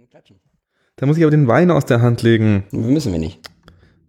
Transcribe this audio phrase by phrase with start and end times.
[0.00, 0.40] Dann klatschen.
[0.96, 2.64] Da muss ich aber den Wein aus der Hand legen.
[2.70, 3.38] Müssen wir nicht.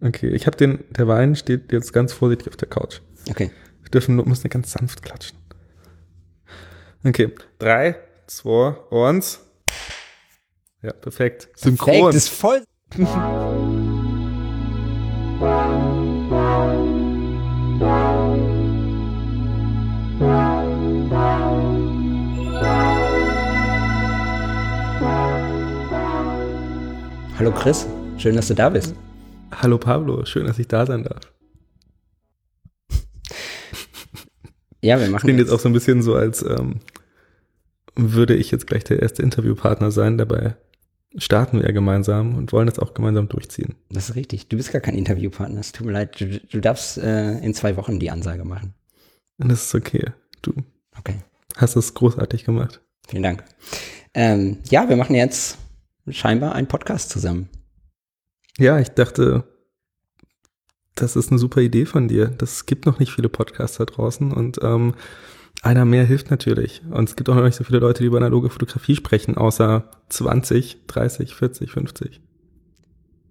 [0.00, 3.00] Okay, ich habe den, der Wein steht jetzt ganz vorsichtig auf der Couch.
[3.28, 3.50] Okay.
[3.82, 5.36] Wir dürfen nur, müssen ganz sanft klatschen.
[7.04, 9.40] Okay, drei, zwei, eins.
[10.80, 11.50] Ja, perfekt.
[11.56, 11.92] Synchron.
[11.92, 12.64] Perfekt, ist voll.
[27.42, 27.88] Hallo Chris,
[28.18, 28.94] schön, dass du da bist.
[29.50, 31.32] Hallo Pablo, schön, dass ich da sein darf.
[34.80, 36.78] Ja, wir machen Klingt jetzt auch so ein bisschen so, als ähm,
[37.96, 40.18] würde ich jetzt gleich der erste Interviewpartner sein.
[40.18, 40.54] Dabei
[41.16, 43.74] starten wir ja gemeinsam und wollen das auch gemeinsam durchziehen.
[43.90, 44.46] Das ist richtig.
[44.46, 45.58] Du bist gar kein Interviewpartner.
[45.58, 46.20] Es tut mir leid.
[46.20, 48.72] Du, du darfst äh, in zwei Wochen die Ansage machen.
[49.38, 50.12] Das ist okay.
[50.42, 50.52] Du
[50.96, 51.16] Okay.
[51.56, 52.80] hast es großartig gemacht.
[53.08, 53.42] Vielen Dank.
[54.14, 55.58] Ähm, ja, wir machen jetzt
[56.08, 57.48] scheinbar einen Podcast zusammen.
[58.58, 59.44] Ja, ich dachte,
[60.94, 62.26] das ist eine super Idee von dir.
[62.26, 64.94] Das gibt noch nicht viele Podcasts da draußen und ähm,
[65.62, 66.82] einer mehr hilft natürlich.
[66.90, 69.90] Und es gibt auch noch nicht so viele Leute, die über analoge Fotografie sprechen, außer
[70.08, 72.20] 20, 30, 40, 50.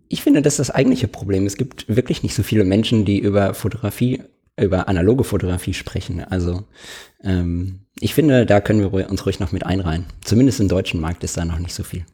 [0.08, 1.46] Ich finde, das ist das eigentliche Problem.
[1.46, 4.24] Es gibt wirklich nicht so viele Menschen, die über Fotografie,
[4.60, 6.24] über analoge Fotografie sprechen.
[6.24, 6.64] Also
[7.24, 10.06] ähm, ich finde, da können wir uns ruhig noch mit einreihen.
[10.24, 12.06] Zumindest im deutschen Markt ist da noch nicht so viel.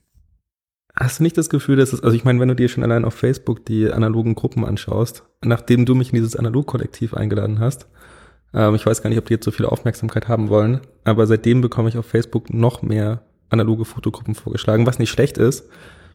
[0.99, 3.05] Hast du nicht das Gefühl, dass es, also ich meine, wenn du dir schon allein
[3.05, 7.87] auf Facebook die analogen Gruppen anschaust, nachdem du mich in dieses Analog-Kollektiv eingeladen hast,
[8.53, 11.61] ähm, ich weiß gar nicht, ob die jetzt so viel Aufmerksamkeit haben wollen, aber seitdem
[11.61, 15.69] bekomme ich auf Facebook noch mehr analoge Fotogruppen vorgeschlagen, was nicht schlecht ist,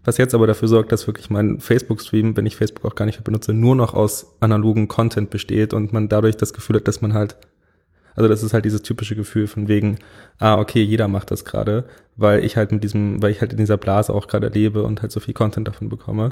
[0.05, 3.19] was jetzt aber dafür sorgt, dass wirklich mein Facebook-Stream, wenn ich Facebook auch gar nicht
[3.19, 7.01] mehr benutze, nur noch aus analogen Content besteht und man dadurch das Gefühl hat, dass
[7.01, 7.37] man halt
[8.15, 9.99] also das ist halt dieses typische Gefühl von wegen,
[10.39, 11.85] ah, okay, jeder macht das gerade,
[12.17, 15.03] weil ich halt mit diesem, weil ich halt in dieser Blase auch gerade lebe und
[15.03, 16.31] halt so viel Content davon bekomme.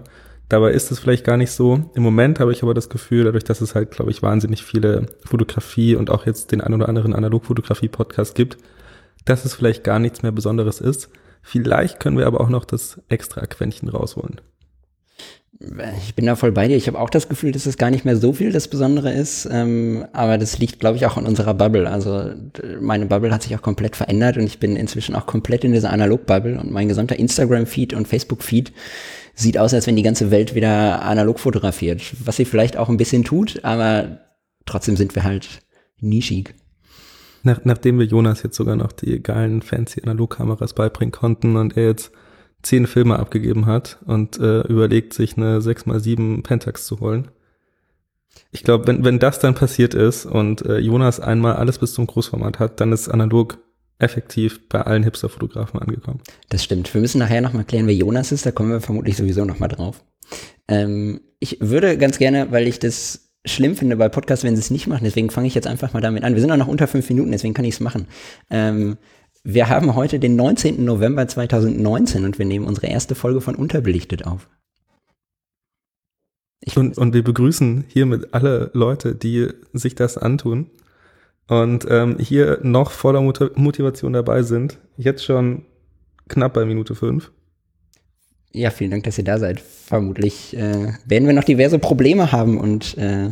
[0.49, 1.91] Dabei ist es vielleicht gar nicht so.
[1.95, 5.07] Im Moment habe ich aber das Gefühl, dadurch, dass es halt, glaube ich, wahnsinnig viele
[5.25, 8.59] Fotografie und auch jetzt den ein oder anderen Analogfotografie-Podcast gibt,
[9.25, 11.09] dass es vielleicht gar nichts mehr Besonderes ist.
[11.43, 14.41] Vielleicht können wir aber auch noch das extra Quäntchen rausholen.
[16.03, 16.77] Ich bin da voll bei dir.
[16.77, 19.47] Ich habe auch das Gefühl, dass es gar nicht mehr so viel das Besondere ist.
[19.51, 21.91] Ähm, aber das liegt, glaube ich, auch an unserer Bubble.
[21.91, 22.31] Also
[22.81, 25.91] meine Bubble hat sich auch komplett verändert und ich bin inzwischen auch komplett in dieser
[25.91, 28.73] Analog-Bubble und mein gesamter Instagram-Feed und Facebook-Feed
[29.35, 32.03] sieht aus, als wenn die ganze Welt wieder analog fotografiert.
[32.25, 34.21] Was sie vielleicht auch ein bisschen tut, aber
[34.65, 35.61] trotzdem sind wir halt
[36.01, 36.55] nischig.
[37.43, 41.87] Nach, nachdem wir Jonas jetzt sogar noch die geilen fancy Analogkameras beibringen konnten und er
[41.87, 42.13] jetzt
[42.63, 47.29] zehn Filme abgegeben hat und äh, überlegt, sich eine 6x7 Pentax zu holen.
[48.53, 52.07] Ich glaube, wenn, wenn das dann passiert ist und äh, Jonas einmal alles bis zum
[52.07, 53.59] Großformat hat, dann ist analog
[53.99, 56.21] effektiv bei allen Hipster-Fotografen angekommen.
[56.49, 56.93] Das stimmt.
[56.93, 58.47] Wir müssen nachher nochmal klären, wer Jonas ist.
[58.47, 60.03] Da kommen wir vermutlich sowieso nochmal drauf.
[60.69, 64.71] Ähm, ich würde ganz gerne, weil ich das schlimm finde bei Podcasts, wenn sie es
[64.71, 66.35] nicht machen, deswegen fange ich jetzt einfach mal damit an.
[66.35, 68.07] Wir sind auch noch unter fünf Minuten, deswegen kann ich es machen.
[68.51, 68.99] Ähm,
[69.43, 70.85] wir haben heute den 19.
[70.85, 74.49] November 2019 und wir nehmen unsere erste Folge von Unterbelichtet auf.
[76.77, 80.71] Und, und wir begrüßen hiermit alle Leute, die sich das antun
[81.49, 84.79] und ähm, hier noch voller Motivation dabei sind.
[84.97, 85.65] Jetzt schon
[86.29, 87.33] knapp bei Minute 5.
[88.53, 89.61] Ja, vielen Dank, dass ihr da seid.
[89.61, 93.31] Vermutlich äh, werden wir noch diverse Probleme haben und äh,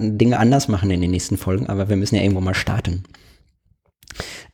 [0.00, 3.04] Dinge anders machen in den nächsten Folgen, aber wir müssen ja irgendwo mal starten.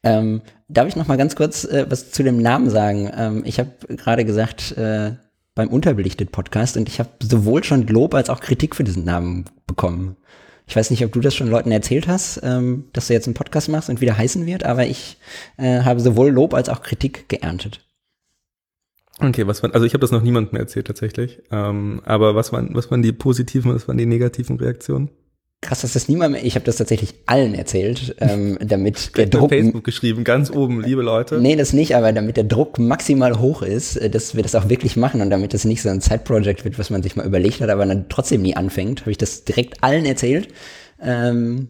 [0.02, 3.10] Ähm, darf ich noch mal ganz kurz äh, was zu dem Namen sagen?
[3.16, 5.12] Ähm, ich habe gerade gesagt, äh,
[5.54, 9.44] beim Unterbelichtet Podcast und ich habe sowohl schon Lob als auch Kritik für diesen Namen
[9.66, 10.16] bekommen.
[10.66, 13.34] Ich weiß nicht, ob du das schon Leuten erzählt hast, ähm, dass du jetzt einen
[13.34, 15.18] Podcast machst und wieder heißen wird, aber ich
[15.58, 17.86] äh, habe sowohl Lob als auch Kritik geerntet.
[19.18, 22.74] Okay, was waren, also ich habe das noch niemandem erzählt tatsächlich, ähm, aber was waren,
[22.74, 25.10] was waren die positiven, was waren die negativen Reaktionen?
[25.62, 26.44] Krass, dass das niemand mehr.
[26.44, 29.50] Ich habe das tatsächlich allen erzählt, ähm, damit der Druck.
[29.50, 31.40] Facebook geschrieben, ganz oben, liebe Leute.
[31.40, 34.68] Nee, das nicht, aber damit der Druck maximal hoch ist, äh, dass wir das auch
[34.68, 37.60] wirklich machen und damit das nicht so ein Zeitprojekt wird, was man sich mal überlegt
[37.60, 40.48] hat, aber dann trotzdem nie anfängt, habe ich das direkt allen erzählt.
[41.00, 41.68] Ähm,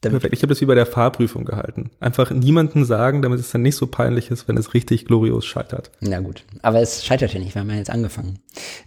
[0.00, 0.32] Perfekt.
[0.32, 1.90] Ich habe das wie bei der Fahrprüfung gehalten.
[1.98, 5.90] Einfach niemanden sagen, damit es dann nicht so peinlich ist, wenn es richtig glorios scheitert.
[6.00, 8.38] Na gut, aber es scheitert ja nicht, wir haben ja jetzt angefangen.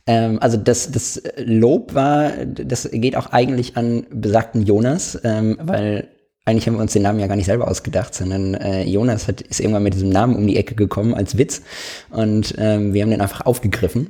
[0.07, 6.07] Ähm, also das, das Lob war, das geht auch eigentlich an besagten Jonas, ähm, weil
[6.45, 9.41] eigentlich haben wir uns den Namen ja gar nicht selber ausgedacht, sondern äh, Jonas hat,
[9.41, 11.61] ist irgendwann mit diesem Namen um die Ecke gekommen als Witz
[12.09, 14.09] und ähm, wir haben den einfach aufgegriffen.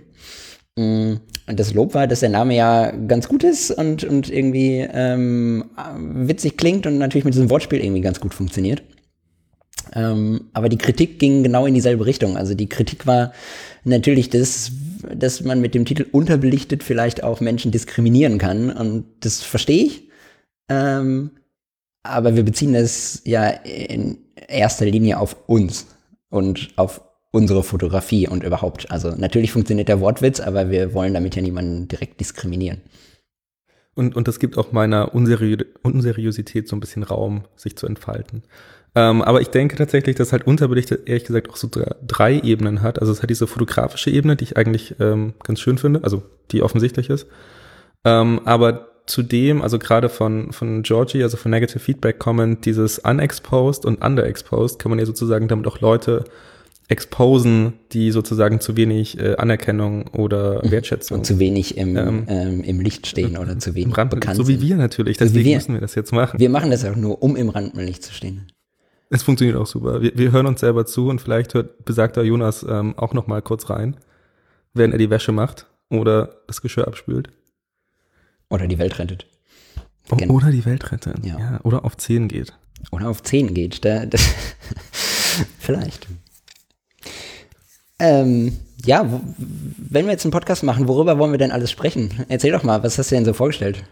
[0.77, 1.15] Mm,
[1.47, 5.65] und das Lob war, dass der Name ja ganz gut ist und, und irgendwie ähm,
[5.97, 8.83] witzig klingt und natürlich mit diesem Wortspiel irgendwie ganz gut funktioniert.
[9.93, 12.37] Ähm, aber die Kritik ging genau in dieselbe Richtung.
[12.37, 13.33] Also die Kritik war
[13.83, 14.71] natürlich, dass,
[15.13, 18.71] dass man mit dem Titel unterbelichtet vielleicht auch Menschen diskriminieren kann.
[18.71, 20.09] Und das verstehe ich.
[20.69, 21.31] Ähm,
[22.03, 25.87] aber wir beziehen das ja in erster Linie auf uns
[26.29, 27.01] und auf
[27.31, 28.91] unsere Fotografie und überhaupt.
[28.91, 32.81] Also natürlich funktioniert der Wortwitz, aber wir wollen damit ja niemanden direkt diskriminieren.
[33.93, 38.43] Und, und das gibt auch meiner Unseri Unseriosität so ein bisschen Raum, sich zu entfalten.
[38.93, 41.69] Ähm, aber ich denke tatsächlich, dass halt Unterbelichtet ehrlich gesagt auch so
[42.05, 42.99] drei Ebenen hat.
[42.99, 46.61] Also es hat diese fotografische Ebene, die ich eigentlich ähm, ganz schön finde, also die
[46.61, 47.27] offensichtlich ist.
[48.03, 53.85] Ähm, aber zudem, also gerade von, von Georgie, also von Negative Feedback Comment, dieses Unexposed
[53.85, 56.25] und Underexposed kann man ja sozusagen damit auch Leute
[56.91, 60.71] exposen, die sozusagen zu wenig äh, Anerkennung oder mhm.
[60.71, 61.19] Wertschätzung.
[61.19, 64.49] Und zu wenig im, ähm, ähm, im Licht stehen oder zu wenig Rand, bekannt So
[64.49, 65.55] wie wir natürlich, deswegen wir.
[65.55, 66.37] müssen wir das jetzt machen.
[66.39, 68.47] Wir machen das auch nur, um im Rampenlicht zu stehen.
[69.09, 70.01] Es funktioniert auch super.
[70.01, 73.41] Wir, wir hören uns selber zu und vielleicht hört besagter Jonas ähm, auch noch mal
[73.41, 73.95] kurz rein,
[74.73, 77.29] wenn er die Wäsche macht oder das Geschirr abspült.
[78.49, 79.27] Oder die Welt rettet.
[80.17, 80.33] Genau.
[80.33, 81.39] Oder die Welt rettet, ja.
[81.39, 81.59] ja.
[81.63, 82.53] Oder auf 10 geht.
[82.91, 83.85] Oder auf 10 geht.
[83.85, 84.17] Da, da
[85.57, 86.07] vielleicht.
[88.01, 89.05] Ähm, ja,
[89.37, 92.25] wenn wir jetzt einen Podcast machen, worüber wollen wir denn alles sprechen?
[92.29, 93.83] Erzähl doch mal, was hast du denn so vorgestellt?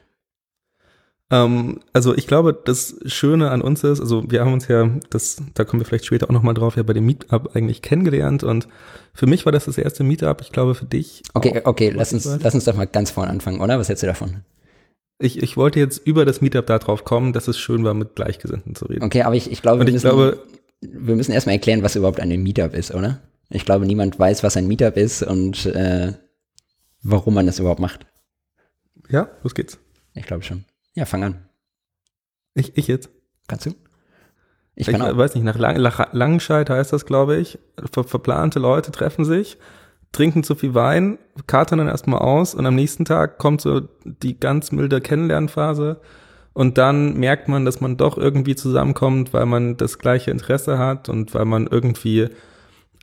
[1.29, 5.43] Ähm, also ich glaube, das Schöne an uns ist, also wir haben uns ja, das,
[5.53, 8.67] da kommen wir vielleicht später auch nochmal drauf, ja bei dem Meetup eigentlich kennengelernt und
[9.13, 11.21] für mich war das das erste Meetup, ich glaube für dich.
[11.35, 13.77] Okay, okay, lass uns, lass uns doch mal ganz vorne anfangen, oder?
[13.77, 14.37] Was hältst du davon?
[15.19, 18.15] Ich, ich wollte jetzt über das Meetup da drauf kommen, dass es schön war, mit
[18.15, 19.03] Gleichgesinnten zu reden.
[19.03, 20.39] Okay, aber ich, ich glaube, wir, ich müssen, glaube,
[20.81, 23.19] wir müssen erstmal erklären, was überhaupt ein Meetup ist, oder?
[23.49, 26.13] Ich glaube, niemand weiß, was ein Meetup ist und äh,
[27.01, 28.05] warum man das überhaupt macht.
[29.09, 29.79] Ja, los geht's.
[30.13, 30.65] Ich glaube schon.
[30.93, 31.49] Ja, fang an.
[32.53, 33.09] Ich, ich jetzt?
[33.47, 33.71] Kannst du?
[34.75, 35.77] Ich, ich weiß nicht, nach Lang
[36.11, 37.59] Langenscheid heißt das, glaube ich.
[37.91, 39.57] Ver verplante Leute treffen sich,
[40.11, 41.17] trinken zu viel Wein,
[41.47, 45.99] katern dann erstmal aus und am nächsten Tag kommt so die ganz milde Kennenlernphase
[46.53, 51.09] und dann merkt man, dass man doch irgendwie zusammenkommt, weil man das gleiche Interesse hat
[51.09, 52.29] und weil man irgendwie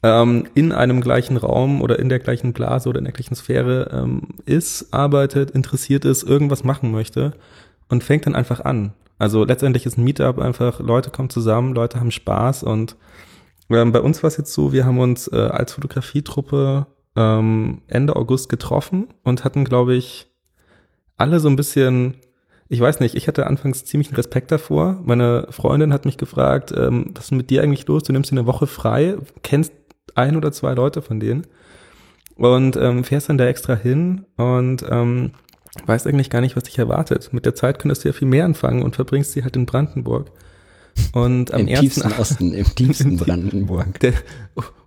[0.02, 3.90] ähm, in einem gleichen Raum oder in der gleichen Blase oder in der gleichen Sphäre
[3.92, 7.32] ähm, ist, arbeitet, interessiert ist, irgendwas machen möchte
[7.88, 8.92] und fängt dann einfach an.
[9.18, 12.96] Also letztendlich ist ein Meetup einfach, Leute kommen zusammen, Leute haben Spaß und
[13.70, 18.14] ähm, bei uns war es jetzt so, wir haben uns äh, als Fotografietruppe ähm, Ende
[18.14, 20.30] August getroffen und hatten, glaube ich,
[21.16, 22.16] alle so ein bisschen,
[22.68, 25.00] ich weiß nicht, ich hatte anfangs ziemlich Respekt davor.
[25.04, 28.02] Meine Freundin hat mich gefragt, ähm, was ist mit dir eigentlich los?
[28.02, 29.72] Du nimmst dir eine Woche frei, kennst
[30.14, 31.46] ein oder zwei Leute von denen
[32.36, 35.32] und ähm, fährst dann da extra hin und ähm,
[35.84, 37.32] weißt eigentlich gar nicht, was dich erwartet.
[37.32, 40.30] Mit der Zeit könntest du ja viel mehr anfangen und verbringst sie halt in Brandenburg.
[41.12, 44.00] Und am Im ersten tiefsten Osten, im tiefsten Brandenburg.
[44.00, 44.14] Der,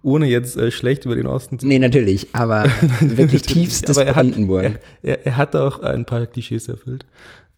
[0.01, 2.65] ohne jetzt äh, schlecht über den Osten zu Nee, natürlich, aber
[3.01, 4.65] wirklich tiefstes aber er Brandenburg.
[4.65, 7.05] Hat, er, er, hat auch ein paar Klischees erfüllt.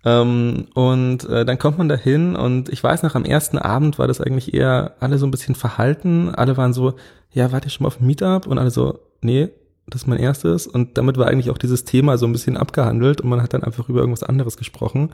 [0.03, 3.99] Ähm, und äh, dann kommt man da hin und ich weiß noch, am ersten Abend
[3.99, 6.33] war das eigentlich eher alle so ein bisschen verhalten.
[6.33, 6.93] Alle waren so,
[7.31, 8.47] ja, wart ihr schon mal auf dem Meetup?
[8.47, 9.49] Und alle so, nee,
[9.87, 10.67] das ist mein erstes.
[10.67, 13.63] Und damit war eigentlich auch dieses Thema so ein bisschen abgehandelt und man hat dann
[13.63, 15.11] einfach über irgendwas anderes gesprochen.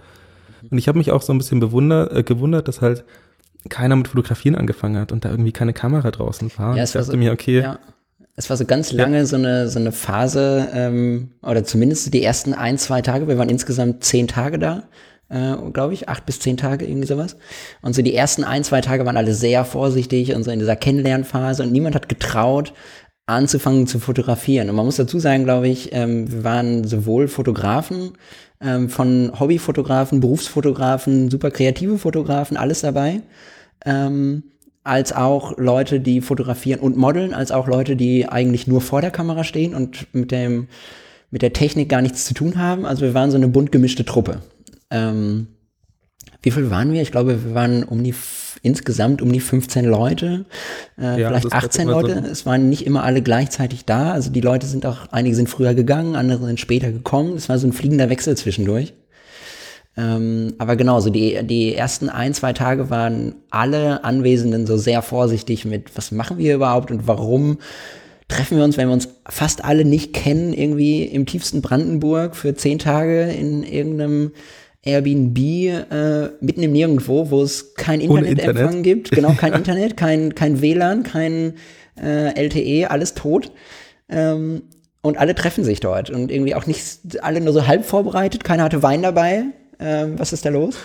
[0.70, 3.04] Und ich habe mich auch so ein bisschen bewundert, äh, gewundert, dass halt
[3.70, 6.78] keiner mit Fotografieren angefangen hat und da irgendwie keine Kamera draußen war.
[6.78, 7.62] Ja, es war so, mir, okay.
[7.62, 7.80] Ja.
[8.40, 9.26] Es war so ganz lange ja.
[9.26, 13.28] so eine so eine Phase ähm, oder zumindest die ersten ein zwei Tage.
[13.28, 14.84] Wir waren insgesamt zehn Tage da,
[15.30, 17.36] äh, glaube ich, acht bis zehn Tage irgendwie sowas.
[17.82, 20.76] Und so die ersten ein zwei Tage waren alle sehr vorsichtig und so in dieser
[20.76, 22.74] Kennenlernphase und niemand hat getraut
[23.26, 24.70] anzufangen zu fotografieren.
[24.70, 28.14] Und man muss dazu sagen, glaube ich, ähm, wir waren sowohl Fotografen,
[28.62, 33.22] ähm, von Hobbyfotografen, Berufsfotografen, super kreative Fotografen, alles dabei.
[33.84, 34.44] Ähm,
[34.88, 39.12] als auch Leute, die fotografieren und modeln, als auch Leute, die eigentlich nur vor der
[39.12, 40.68] Kamera stehen und mit dem
[41.30, 42.86] mit der Technik gar nichts zu tun haben.
[42.86, 44.42] Also wir waren so eine bunt gemischte Truppe.
[44.90, 45.48] Ähm,
[46.42, 47.02] wie viel waren wir?
[47.02, 48.14] Ich glaube, wir waren um die
[48.62, 50.46] insgesamt um die 15 Leute,
[50.98, 52.22] äh, ja, vielleicht 18 Leute.
[52.24, 52.32] So.
[52.32, 54.12] Es waren nicht immer alle gleichzeitig da.
[54.12, 57.36] Also die Leute sind auch, einige sind früher gegangen, andere sind später gekommen.
[57.36, 58.94] Es war so ein fliegender Wechsel zwischendurch.
[59.98, 65.02] Ähm, aber genau, so die, die ersten ein, zwei Tage waren alle Anwesenden so sehr
[65.02, 67.58] vorsichtig mit, was machen wir überhaupt und warum
[68.28, 72.54] treffen wir uns, wenn wir uns fast alle nicht kennen, irgendwie im tiefsten Brandenburg für
[72.54, 74.32] zehn Tage in irgendeinem
[74.84, 78.84] Airbnb äh, mitten im Nirgendwo, wo es kein Internetempfang Internet.
[78.84, 79.12] gibt.
[79.16, 81.54] Genau, kein Internet, kein, kein WLAN, kein
[82.00, 83.52] äh, LTE, alles tot.
[84.10, 84.64] Ähm,
[85.02, 88.64] und alle treffen sich dort und irgendwie auch nicht alle nur so halb vorbereitet, keiner
[88.64, 89.46] hatte Wein dabei.
[89.80, 90.76] Ähm, was ist da los?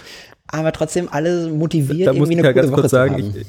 [0.46, 3.34] Aber trotzdem alle motiviert, da irgendwie eine ja gute Woche sagen.
[3.36, 3.46] Ich,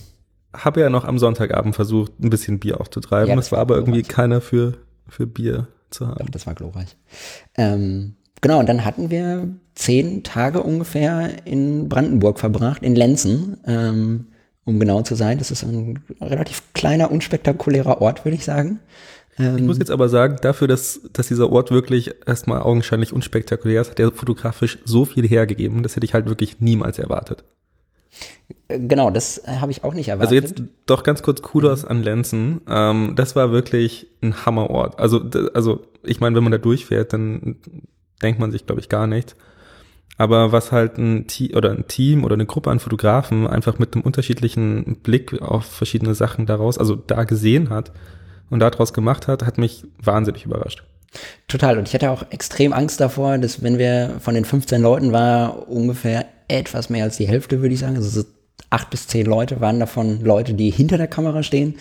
[0.54, 3.30] habe ja noch am Sonntagabend versucht, ein bisschen Bier aufzutreiben.
[3.30, 4.74] Ja, es das war war aber irgendwie keiner für,
[5.08, 6.20] für Bier zu haben.
[6.20, 6.96] Doch, das war glorreich.
[7.58, 14.28] Ähm, genau, und dann hatten wir zehn Tage ungefähr in Brandenburg verbracht, in Lenzen, ähm,
[14.66, 15.40] um genau zu sein.
[15.40, 18.80] Das ist ein relativ kleiner, unspektakulärer Ort, würde ich sagen.
[19.38, 23.82] Ähm, Ich muss jetzt aber sagen, dafür, dass, dass dieser Ort wirklich erstmal augenscheinlich unspektakulär
[23.82, 27.44] ist, hat er fotografisch so viel hergegeben, das hätte ich halt wirklich niemals erwartet.
[28.68, 30.32] Genau, das äh, habe ich auch nicht erwartet.
[30.32, 32.62] Also jetzt doch ganz kurz Kudos an Lenzen.
[32.68, 35.00] Ähm, das war wirklich ein Hammerort.
[35.00, 35.22] Also,
[35.54, 37.58] also ich meine, wenn man da durchfährt, dann
[38.22, 39.36] denkt man sich, glaube ich, gar nichts.
[40.18, 43.96] Aber was halt ein Team oder ein Team oder eine Gruppe an Fotografen einfach mit
[43.96, 47.92] einem unterschiedlichen Blick auf verschiedene Sachen daraus, also da gesehen hat
[48.50, 50.84] und daraus gemacht hat, hat mich wahnsinnig überrascht.
[51.48, 51.78] Total.
[51.78, 55.68] Und ich hatte auch extrem Angst davor, dass wenn wir von den 15 Leuten war,
[55.70, 57.96] ungefähr etwas mehr als die Hälfte, würde ich sagen.
[57.96, 58.28] Also so
[58.70, 61.76] acht bis zehn Leute waren davon Leute, die hinter der Kamera stehen.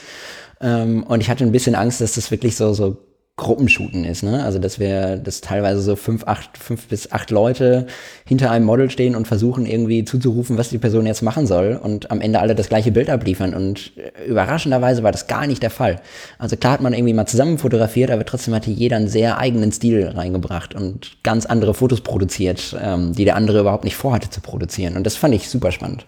[0.61, 2.99] Ähm, und ich hatte ein bisschen Angst, dass das wirklich so, so
[3.43, 4.43] Gruppenshooten ist, ne?
[4.43, 7.87] Also dass wir, dass teilweise so fünf, acht, fünf bis acht Leute
[8.25, 12.11] hinter einem Model stehen und versuchen irgendwie zuzurufen, was die Person jetzt machen soll und
[12.11, 13.55] am Ende alle das gleiche Bild abliefern.
[13.55, 16.01] Und äh, überraschenderweise war das gar nicht der Fall.
[16.39, 19.73] Also klar hat man irgendwie mal zusammen fotografiert, aber trotzdem hatte jeder einen sehr eigenen
[19.73, 24.41] Stil reingebracht und ganz andere Fotos produziert, ähm, die der andere überhaupt nicht vorhatte zu
[24.41, 24.97] produzieren.
[24.97, 26.07] Und das fand ich super spannend.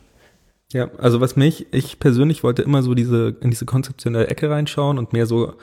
[0.72, 4.98] Ja, also was mich, ich persönlich wollte immer so diese, in diese konzeptionelle Ecke reinschauen
[4.98, 5.54] und mehr so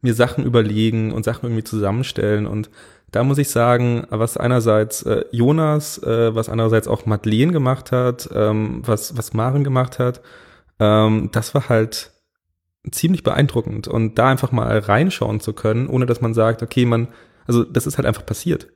[0.00, 2.46] mir Sachen überlegen und Sachen irgendwie zusammenstellen.
[2.46, 2.70] Und
[3.10, 8.28] da muss ich sagen, was einerseits äh, Jonas, äh, was andererseits auch Madeleine gemacht hat,
[8.34, 10.20] ähm, was, was Maren gemacht hat,
[10.78, 12.12] ähm, das war halt
[12.90, 13.88] ziemlich beeindruckend.
[13.88, 17.08] Und da einfach mal reinschauen zu können, ohne dass man sagt, okay, man,
[17.46, 18.68] also das ist halt einfach passiert.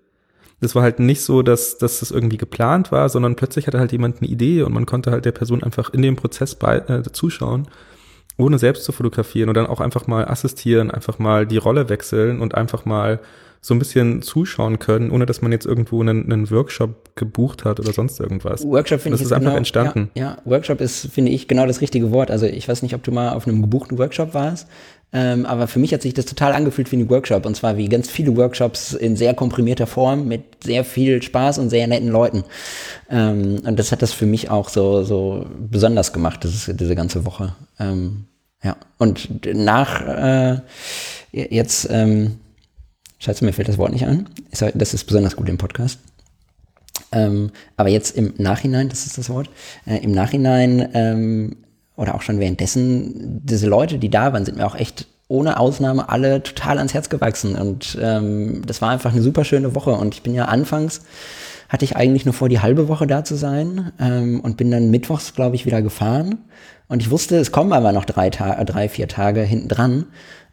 [0.60, 3.90] Das war halt nicht so, dass, dass das irgendwie geplant war, sondern plötzlich hatte halt
[3.90, 7.02] jemand eine Idee und man konnte halt der Person einfach in dem Prozess bei, äh,
[7.02, 7.66] zuschauen,
[8.36, 12.40] ohne selbst zu fotografieren und dann auch einfach mal assistieren, einfach mal die Rolle wechseln
[12.40, 13.20] und einfach mal
[13.64, 17.78] so ein bisschen zuschauen können, ohne dass man jetzt irgendwo einen, einen Workshop gebucht hat
[17.78, 18.64] oder sonst irgendwas.
[18.66, 20.10] Workshop finde Das ich ist einfach genau, entstanden.
[20.14, 22.32] Ja, ja, Workshop ist, finde ich, genau das richtige Wort.
[22.32, 24.66] Also ich weiß nicht, ob du mal auf einem gebuchten Workshop warst,
[25.12, 27.46] ähm, aber für mich hat sich das total angefühlt wie ein Workshop.
[27.46, 31.70] Und zwar wie ganz viele Workshops in sehr komprimierter Form mit sehr viel Spaß und
[31.70, 32.42] sehr netten Leuten.
[33.10, 36.96] Ähm, und das hat das für mich auch so, so besonders gemacht, das ist, diese
[36.96, 37.54] ganze Woche.
[37.78, 38.24] Ähm,
[38.64, 40.60] ja, und nach äh,
[41.30, 42.38] jetzt, ähm,
[43.22, 44.28] scheiße, mir fällt das Wort nicht an.
[44.50, 46.00] Das ist besonders gut im Podcast.
[47.12, 49.48] Ähm, aber jetzt im Nachhinein, das ist das Wort,
[49.86, 51.56] äh, im Nachhinein ähm,
[51.96, 56.08] oder auch schon währenddessen, diese Leute, die da waren, sind mir auch echt ohne Ausnahme
[56.08, 57.54] alle total ans Herz gewachsen.
[57.54, 59.92] Und ähm, das war einfach eine super schöne Woche.
[59.92, 61.02] Und ich bin ja anfangs,
[61.68, 64.90] hatte ich eigentlich nur vor, die halbe Woche da zu sein ähm, und bin dann
[64.90, 66.38] mittwochs, glaube ich, wieder gefahren.
[66.88, 70.06] Und ich wusste, es kommen aber noch drei, Ta drei vier Tage hinten dran.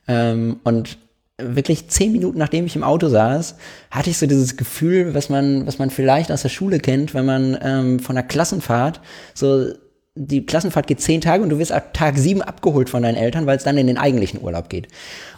[0.08, 0.98] Ähm, und
[1.42, 3.56] wirklich zehn Minuten nachdem ich im Auto saß,
[3.92, 7.26] hatte ich so dieses Gefühl, was man, was man vielleicht aus der Schule kennt, wenn
[7.26, 9.02] man ähm, von einer Klassenfahrt
[9.34, 9.74] so
[10.16, 13.46] die Klassenfahrt geht zehn Tage und du wirst ab Tag sieben abgeholt von deinen Eltern,
[13.46, 14.88] weil es dann in den eigentlichen Urlaub geht.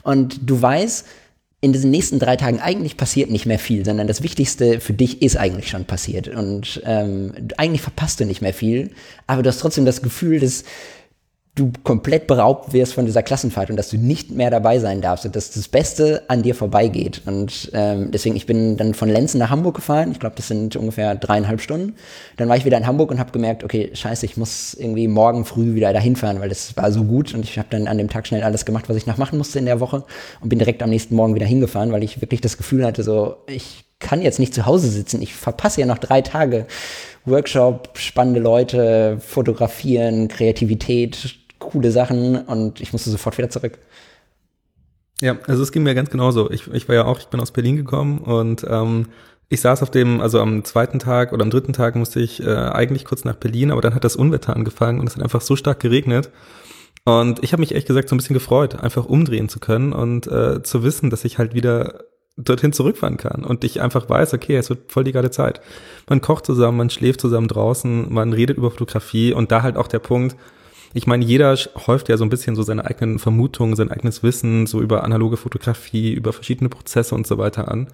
[0.02, 1.06] Und du weißt,
[1.64, 5.22] in diesen nächsten drei Tagen eigentlich passiert nicht mehr viel, sondern das Wichtigste für dich
[5.22, 6.28] ist eigentlich schon passiert.
[6.28, 8.90] Und ähm, eigentlich verpasst du nicht mehr viel,
[9.28, 10.64] aber du hast trotzdem das Gefühl, dass
[11.56, 15.26] du komplett beraubt wirst von dieser Klassenfahrt und dass du nicht mehr dabei sein darfst
[15.26, 17.24] und dass das Beste an dir vorbeigeht.
[17.26, 20.12] Und ähm, deswegen, ich bin dann von Lenzen nach Hamburg gefahren.
[20.12, 21.96] Ich glaube, das sind ungefähr dreieinhalb Stunden.
[22.38, 25.44] Dann war ich wieder in Hamburg und habe gemerkt, okay, scheiße, ich muss irgendwie morgen
[25.44, 27.34] früh wieder dahin fahren, weil das war so gut.
[27.34, 29.60] Und ich habe dann an dem Tag schnell alles gemacht, was ich noch machen musste
[29.60, 30.06] in der Woche
[30.40, 33.36] und bin direkt am nächsten Morgen wieder hingefahren, weil ich wirklich das Gefühl hatte, so,
[33.48, 35.22] ich kann jetzt nicht zu Hause sitzen.
[35.22, 36.66] Ich verpasse ja noch drei Tage
[37.26, 43.78] Workshop, spannende Leute, fotografieren, Kreativität, coole Sachen und ich musste sofort wieder zurück.
[45.22, 46.50] Ja, also es ging mir ganz genauso.
[46.52, 49.08] Ich, ich war ja auch, ich bin aus Berlin gekommen und ähm,
[49.50, 52.50] ich saß auf dem, also am zweiten Tag oder am dritten Tag musste ich äh,
[52.50, 55.56] eigentlich kurz nach Berlin, aber dann hat das Unwetter angefangen und es hat einfach so
[55.56, 56.32] stark geregnet.
[57.04, 60.28] Und ich habe mich ehrlich gesagt so ein bisschen gefreut, einfach umdrehen zu können und
[60.28, 62.06] äh, zu wissen, dass ich halt wieder
[62.38, 65.62] dorthin zurückfahren kann und ich einfach weiß, okay, es wird voll die geile Zeit.
[66.10, 69.88] Man kocht zusammen, man schläft zusammen draußen, man redet über Fotografie und da halt auch
[69.88, 70.36] der Punkt,
[70.94, 71.56] ich meine, jeder
[71.88, 75.38] häuft ja so ein bisschen so seine eigenen Vermutungen, sein eigenes Wissen, so über analoge
[75.38, 77.88] Fotografie, über verschiedene Prozesse und so weiter an.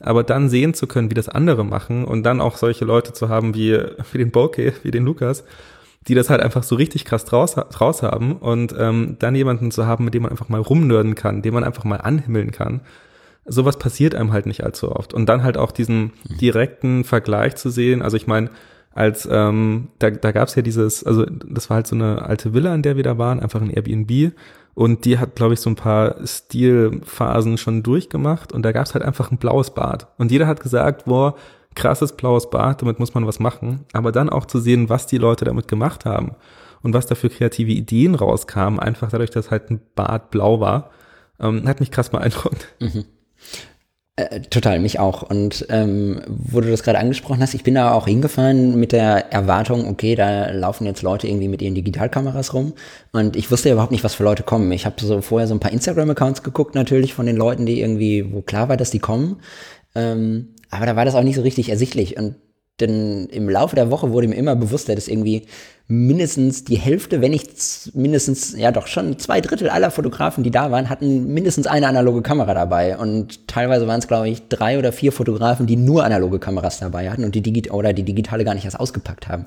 [0.00, 3.28] Aber dann sehen zu können, wie das andere machen und dann auch solche Leute zu
[3.28, 3.78] haben wie,
[4.12, 5.44] wie den Bokeh, wie den Lukas,
[6.06, 9.86] die das halt einfach so richtig krass draus, draus haben und ähm, dann jemanden zu
[9.86, 12.82] haben, mit dem man einfach mal rumnörden kann, den man einfach mal anhimmeln kann.
[13.46, 15.14] Sowas passiert einem halt nicht allzu oft.
[15.14, 18.02] Und dann halt auch diesen direkten Vergleich zu sehen.
[18.02, 18.50] Also ich meine,
[18.94, 22.54] als ähm, da, da gab es ja dieses, also das war halt so eine alte
[22.54, 24.32] Villa, in der wir da waren, einfach ein Airbnb.
[24.74, 28.52] Und die hat, glaube ich, so ein paar Stilphasen schon durchgemacht.
[28.52, 30.08] Und da gab es halt einfach ein blaues Bad.
[30.18, 31.36] Und jeder hat gesagt, boah,
[31.74, 33.84] krasses blaues Bad, damit muss man was machen.
[33.92, 36.32] Aber dann auch zu sehen, was die Leute damit gemacht haben
[36.82, 40.90] und was da für kreative Ideen rauskamen, einfach dadurch, dass halt ein Bad blau war,
[41.40, 42.68] ähm, hat mich krass beeindruckt.
[42.80, 43.04] Mhm.
[44.16, 45.22] Äh, total, mich auch.
[45.22, 49.32] Und ähm, wo du das gerade angesprochen hast, ich bin da auch hingefahren mit der
[49.32, 52.74] Erwartung, okay, da laufen jetzt Leute irgendwie mit ihren Digitalkameras rum.
[53.10, 54.70] Und ich wusste ja überhaupt nicht, was für Leute kommen.
[54.70, 58.32] Ich habe so vorher so ein paar Instagram-Accounts geguckt, natürlich von den Leuten, die irgendwie,
[58.32, 59.40] wo klar war, dass die kommen.
[59.96, 62.16] Ähm, aber da war das auch nicht so richtig ersichtlich.
[62.16, 62.36] Und
[62.80, 65.46] denn im Laufe der Woche wurde mir immer bewusster, dass irgendwie
[65.86, 70.70] mindestens die Hälfte, wenn nicht mindestens, ja doch schon zwei Drittel aller Fotografen, die da
[70.70, 72.96] waren, hatten mindestens eine analoge Kamera dabei.
[72.96, 77.10] Und teilweise waren es, glaube ich, drei oder vier Fotografen, die nur analoge Kameras dabei
[77.10, 79.46] hatten und die Digi oder die digitale gar nicht erst ausgepackt haben.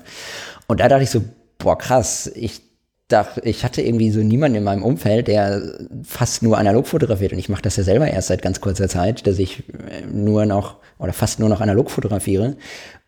[0.66, 1.22] Und da dachte ich so,
[1.58, 2.62] boah, krass, ich
[3.08, 7.32] dachte, ich hatte irgendwie so niemanden in meinem Umfeld, der fast nur analog fotografiert.
[7.32, 9.64] Und ich mache das ja selber erst seit ganz kurzer Zeit, dass ich
[10.10, 12.56] nur noch oder fast nur noch analog fotografiere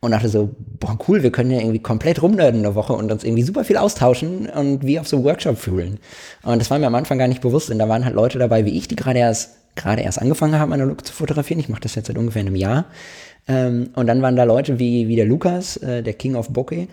[0.00, 3.22] und dachte so, boah, cool, wir können ja irgendwie komplett rumnerden eine Woche und uns
[3.22, 5.98] irgendwie super viel austauschen und wie auf so einem Workshop fühlen.
[6.42, 7.70] Und das war mir am Anfang gar nicht bewusst.
[7.70, 10.72] Und da waren halt Leute dabei wie ich, die gerade erst, gerade erst angefangen haben,
[10.72, 11.60] analog zu fotografieren.
[11.60, 12.86] Ich mache das jetzt seit ungefähr einem Jahr.
[13.46, 16.88] Ähm, und dann waren da Leute wie, wie der Lukas, äh, der King of Bokeh,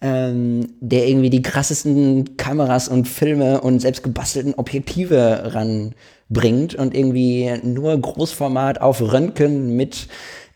[0.00, 7.52] ähm, der irgendwie die krassesten Kameras und Filme und selbst gebastelten Objektive ranbringt und irgendwie
[7.64, 10.06] nur Großformat auf Röntgen mit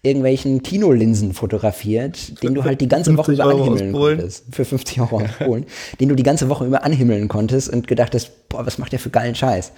[0.06, 4.44] irgendwelchen Kinolinsen fotografiert, den du halt die ganze Woche über anhimmeln konntest.
[4.50, 5.66] Für 50 Euro aus Polen.
[6.00, 8.98] den du die ganze Woche über anhimmeln konntest und gedacht hast, boah, was macht der
[8.98, 9.72] für geilen Scheiß?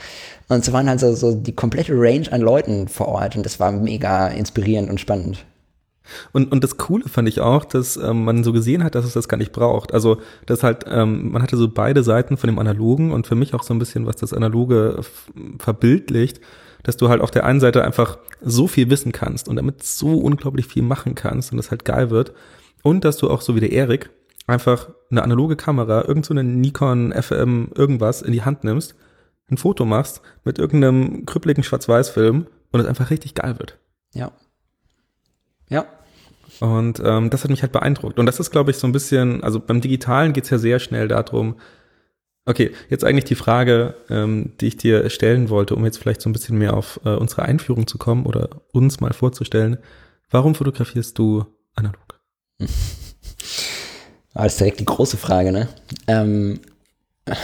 [0.48, 3.58] Und so waren halt so, so die komplette Range an Leuten vor Ort und das
[3.58, 5.44] war mega inspirierend und spannend.
[6.32, 9.12] Und, und das Coole fand ich auch, dass ähm, man so gesehen hat, dass es
[9.12, 9.92] das gar nicht braucht.
[9.92, 13.54] Also, das halt, ähm, man hatte so beide Seiten von dem Analogen und für mich
[13.54, 15.00] auch so ein bisschen, was das Analoge
[15.58, 16.40] verbildlicht
[16.82, 20.18] dass du halt auf der einen Seite einfach so viel wissen kannst und damit so
[20.18, 22.32] unglaublich viel machen kannst und das halt geil wird.
[22.82, 24.10] Und dass du auch so wie der Erik
[24.46, 28.94] einfach eine analoge Kamera, irgend so eine Nikon FM irgendwas in die Hand nimmst,
[29.50, 33.78] ein Foto machst mit irgendeinem krüppeligen Schwarz-Weiß-Film und es einfach richtig geil wird.
[34.14, 34.32] Ja.
[35.68, 35.86] Ja.
[36.60, 38.18] Und ähm, das hat mich halt beeindruckt.
[38.18, 41.08] Und das ist, glaube ich, so ein bisschen, also beim Digitalen geht's ja sehr schnell
[41.08, 41.56] darum,
[42.48, 46.30] Okay, jetzt eigentlich die Frage, ähm, die ich dir stellen wollte, um jetzt vielleicht so
[46.30, 49.76] ein bisschen mehr auf äh, unsere Einführung zu kommen oder uns mal vorzustellen.
[50.30, 52.18] Warum fotografierst du analog?
[54.34, 55.68] Ah, das ist direkt die große Frage, ne?
[56.06, 56.60] Ähm.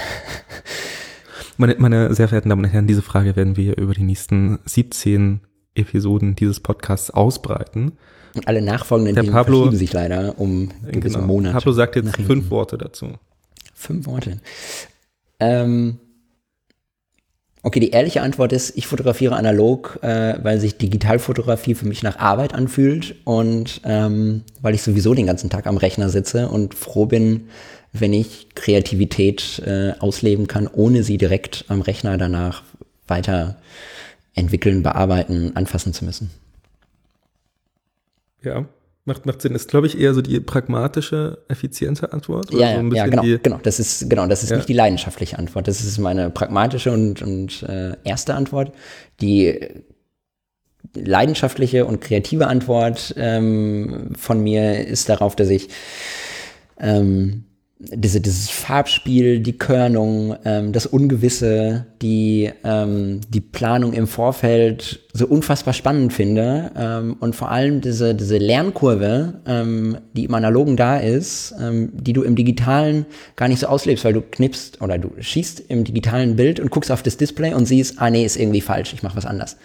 [1.57, 5.40] Meine, meine sehr verehrten Damen und Herren, diese Frage werden wir über die nächsten 17
[5.75, 7.93] Episoden dieses Podcasts ausbreiten.
[8.35, 11.55] Und alle nachfolgenden Der Pablo, verschieben sich leider um gewisse genau, Monate.
[11.55, 13.12] Pablo sagt jetzt fünf Worte dazu.
[13.73, 14.40] Fünf Worte.
[15.45, 15.99] Ähm,
[17.63, 22.19] okay, die ehrliche Antwort ist, ich fotografiere analog, äh, weil sich Digitalfotografie für mich nach
[22.19, 27.07] Arbeit anfühlt und ähm, weil ich sowieso den ganzen Tag am Rechner sitze und froh
[27.07, 27.49] bin,
[27.93, 32.63] wenn ich Kreativität äh, ausleben kann, ohne sie direkt am Rechner danach
[33.07, 33.57] weiter
[34.35, 36.31] entwickeln, bearbeiten, anfassen zu müssen.
[38.43, 38.67] Ja,
[39.07, 39.55] Macht, macht Sinn.
[39.55, 42.51] Ist, glaube ich, eher so die pragmatische, effiziente Antwort?
[42.53, 43.61] ja, so ja, genau, genau.
[43.62, 44.57] Das ist, genau, das ist ja.
[44.57, 45.69] nicht die leidenschaftliche Antwort.
[45.69, 48.73] Das ist meine pragmatische und, und äh, erste Antwort.
[49.21, 49.61] Die
[50.95, 55.69] leidenschaftliche und kreative Antwort ähm, von mir ist darauf, dass ich
[56.79, 57.45] ähm,
[57.92, 65.27] diese, dieses Farbspiel, die Körnung, ähm, das Ungewisse, die, ähm, die Planung im Vorfeld so
[65.27, 70.99] unfassbar spannend finde ähm, und vor allem diese, diese Lernkurve, ähm, die im Analogen da
[70.99, 75.12] ist, ähm, die du im Digitalen gar nicht so auslebst, weil du knippst oder du
[75.18, 78.61] schießt im digitalen Bild und guckst auf das Display und siehst, ah nee, ist irgendwie
[78.61, 79.57] falsch, ich mache was anders.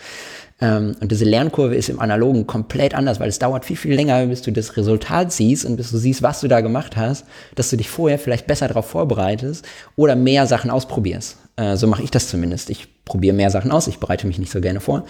[0.62, 4.26] Ähm, und diese Lernkurve ist im Analogen komplett anders, weil es dauert viel, viel länger,
[4.28, 7.69] bis du das Resultat siehst und bis du siehst, was du da gemacht hast, dass
[7.69, 11.38] du dich vorher vielleicht besser darauf vorbereitest oder mehr Sachen ausprobierst.
[11.56, 12.69] Äh, so mache ich das zumindest.
[12.69, 15.06] Ich probiere mehr Sachen aus, ich bereite mich nicht so gerne vor.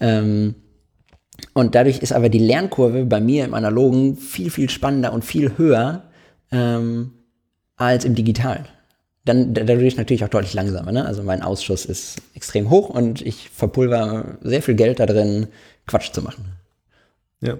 [0.00, 0.54] Ähm,
[1.54, 5.56] und dadurch ist aber die Lernkurve bei mir im Analogen viel, viel spannender und viel
[5.56, 6.04] höher
[6.50, 7.12] ähm,
[7.76, 8.66] als im Digitalen
[9.24, 10.90] dann dadurch natürlich auch deutlich langsamer.
[10.90, 11.04] Ne?
[11.04, 15.48] Also mein Ausschuss ist extrem hoch und ich verpulver sehr viel Geld da drin,
[15.86, 16.44] Quatsch zu machen.
[17.40, 17.58] Ja.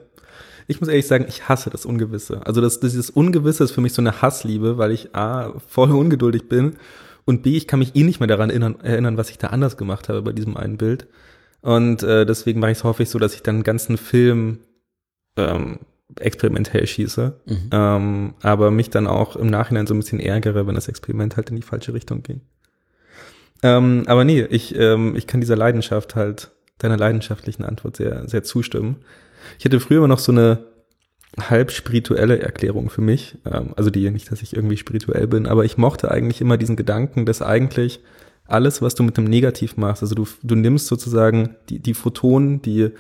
[0.69, 2.47] Ich muss ehrlich sagen, ich hasse das Ungewisse.
[2.47, 6.49] Also das, dieses Ungewisse ist für mich so eine Hassliebe, weil ich A, voll ungeduldig
[6.49, 6.77] bin
[7.25, 9.77] und B, ich kann mich eh nicht mehr daran erinnern, erinnern was ich da anders
[9.77, 11.07] gemacht habe bei diesem einen Bild.
[11.61, 14.59] Und äh, deswegen mache ich es häufig so, dass ich dann einen ganzen Film
[15.37, 15.79] ähm,
[16.21, 17.71] experimentell schieße, mhm.
[17.73, 21.51] ähm, aber mich dann auch im Nachhinein so ein bisschen ärgere, wenn das Experiment halt
[21.51, 22.41] in die falsche Richtung ging.
[23.63, 28.43] Ähm, aber nee, ich, ähm, ich kann dieser Leidenschaft halt, deiner leidenschaftlichen Antwort sehr, sehr
[28.43, 28.97] zustimmen.
[29.59, 30.65] Ich hatte früher immer noch so eine
[31.39, 33.39] halb spirituelle Erklärung für mich.
[33.45, 36.77] Ähm, also die nicht, dass ich irgendwie spirituell bin, aber ich mochte eigentlich immer diesen
[36.77, 38.01] Gedanken, dass eigentlich
[38.47, 42.61] alles, was du mit dem Negativ machst, also du, du nimmst sozusagen die, die Photonen,
[42.61, 42.91] die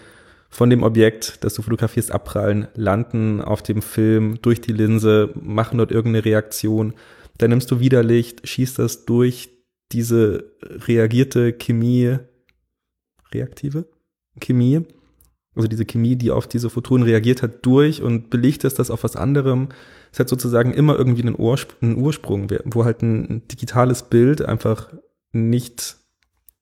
[0.52, 5.78] von dem Objekt, das du fotografierst, abprallen, landen auf dem Film durch die Linse, machen
[5.78, 6.92] dort irgendeine Reaktion.
[7.38, 9.48] Dann nimmst du wieder Licht, schießt das durch
[9.92, 12.18] diese reagierte Chemie,
[13.32, 13.86] reaktive
[14.40, 14.82] Chemie,
[15.54, 19.16] also diese Chemie, die auf diese Photonen reagiert hat, durch und belichtest das auf was
[19.16, 19.70] anderem.
[20.12, 24.92] Es hat sozusagen immer irgendwie einen, Urspr einen Ursprung, wo halt ein digitales Bild einfach
[25.32, 25.96] nicht,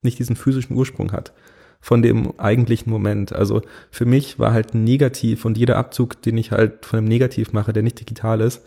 [0.02, 1.32] nicht diesen physischen Ursprung hat
[1.80, 3.32] von dem eigentlichen Moment.
[3.32, 7.52] Also für mich war halt Negativ und jeder Abzug, den ich halt von einem Negativ
[7.52, 8.62] mache, der nicht digital ist,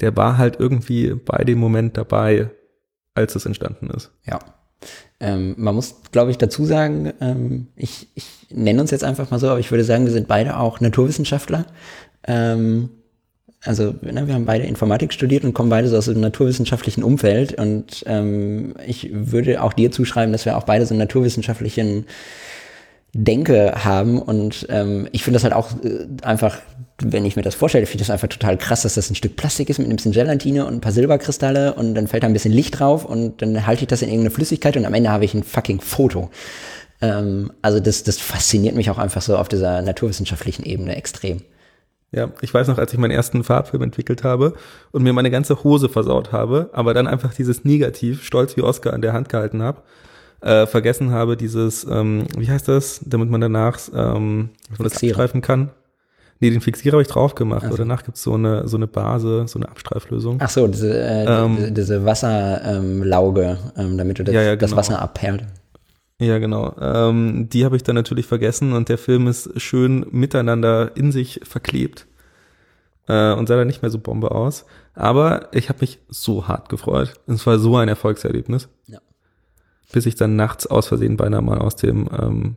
[0.00, 2.50] der war halt irgendwie bei dem Moment dabei,
[3.14, 4.12] als es entstanden ist.
[4.26, 4.38] Ja.
[5.20, 9.38] Ähm, man muss, glaube ich, dazu sagen, ähm, ich, ich nenne uns jetzt einfach mal
[9.38, 11.66] so, aber ich würde sagen, wir sind beide auch Naturwissenschaftler.
[12.26, 12.90] Ähm,
[13.62, 17.52] also ne, wir haben beide Informatik studiert und kommen beide so aus dem naturwissenschaftlichen Umfeld.
[17.54, 22.06] Und ähm, ich würde auch dir zuschreiben, dass wir auch beide so einen naturwissenschaftlichen
[23.12, 24.20] Denke haben.
[24.20, 26.58] Und ähm, ich finde das halt auch äh, einfach,
[27.02, 29.36] wenn ich mir das vorstelle, finde ich das einfach total krass, dass das ein Stück
[29.36, 32.32] Plastik ist mit ein bisschen Gelatine und ein paar Silberkristalle und dann fällt da ein
[32.32, 35.24] bisschen Licht drauf und dann halte ich das in irgendeine Flüssigkeit und am Ende habe
[35.24, 36.30] ich ein fucking Foto.
[37.00, 41.42] Ähm, also das, das fasziniert mich auch einfach so auf dieser naturwissenschaftlichen Ebene extrem.
[42.12, 44.54] Ja, ich weiß noch, als ich meinen ersten Farbfilm entwickelt habe
[44.90, 48.92] und mir meine ganze Hose versaut habe, aber dann einfach dieses Negativ, stolz wie Oscar,
[48.92, 49.82] an der Hand gehalten habe
[50.40, 55.70] äh, vergessen habe, dieses, ähm, wie heißt das, damit man danach ähm, das abstreifen kann.
[56.40, 57.64] Nee, den Fixierer habe ich drauf gemacht.
[57.64, 57.76] Also.
[57.76, 60.38] Danach gibt's so eine, so eine Base, so eine Abstreiflösung.
[60.40, 64.60] Ach so, diese, äh, ähm, diese, diese Wasserlauge, ähm, damit du das, ja, ja, genau.
[64.60, 65.44] das Wasser abperlt.
[66.18, 66.74] Ja, genau.
[66.80, 71.40] Ähm, die habe ich dann natürlich vergessen und der Film ist schön miteinander in sich
[71.44, 72.06] verklebt
[73.08, 74.64] äh, und sah dann nicht mehr so Bombe aus.
[74.94, 77.14] Aber ich habe mich so hart gefreut.
[77.26, 78.68] Es war so ein Erfolgserlebnis.
[78.86, 78.98] Ja
[79.92, 82.56] bis ich dann nachts aus Versehen beinahe mal aus dem ähm,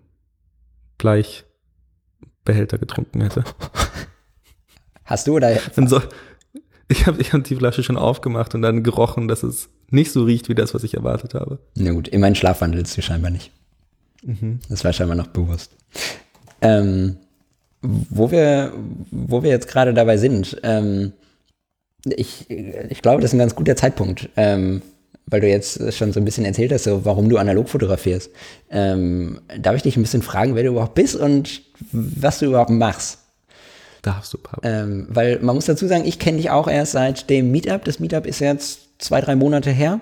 [0.98, 3.44] Bleichbehälter getrunken hätte.
[5.06, 5.58] Hast du oder?
[5.76, 6.02] So,
[6.88, 10.24] ich habe ich hab die Flasche schon aufgemacht und dann gerochen, dass es nicht so
[10.24, 11.60] riecht wie das, was ich erwartet habe.
[11.76, 13.52] Na gut, in meinen Schlaf wandelst du scheinbar nicht.
[14.24, 14.60] Mhm.
[14.70, 15.72] Das war scheinbar noch bewusst.
[16.62, 17.18] Ähm,
[17.82, 18.74] wo wir,
[19.12, 21.12] wo wir jetzt gerade dabei sind, ähm,
[22.06, 24.82] ich, ich glaube, das ist ein ganz guter Zeitpunkt, ähm,
[25.26, 28.30] weil du jetzt schon so ein bisschen erzählt hast, so, warum du analog fotografierst.
[28.70, 32.72] Ähm, darf ich dich ein bisschen fragen, wer du überhaupt bist und was du überhaupt
[32.72, 33.20] machst?
[34.02, 34.68] Darfst du, Papa.
[34.68, 37.86] Ähm, weil man muss dazu sagen, ich kenne dich auch erst seit dem Meetup.
[37.86, 40.02] Das Meetup ist jetzt zwei, drei Monate her.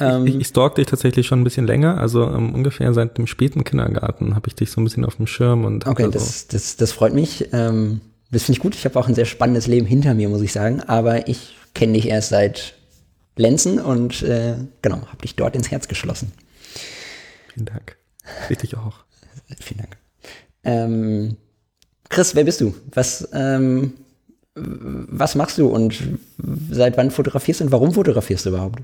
[0.00, 3.16] Ähm, ich, ich stalk dich tatsächlich schon ein bisschen länger, also um, ähm, ungefähr seit
[3.16, 6.18] dem späten Kindergarten habe ich dich so ein bisschen auf dem Schirm und Okay, also
[6.18, 7.48] das, das, das freut mich.
[7.52, 8.00] Ähm,
[8.30, 8.74] das finde ich gut.
[8.74, 10.80] Ich habe auch ein sehr spannendes Leben hinter mir, muss ich sagen.
[10.80, 12.74] Aber ich kenne dich erst seit
[13.38, 16.32] Lenzen und äh, genau, habe dich dort ins Herz geschlossen.
[17.54, 17.96] Vielen Dank.
[18.50, 19.04] Richtig auch.
[19.60, 19.96] Vielen Dank.
[20.64, 21.36] Ähm,
[22.08, 22.74] Chris, wer bist du?
[22.92, 23.94] Was, ähm,
[24.54, 26.02] was machst du und
[26.70, 28.82] seit wann fotografierst du und warum fotografierst du überhaupt?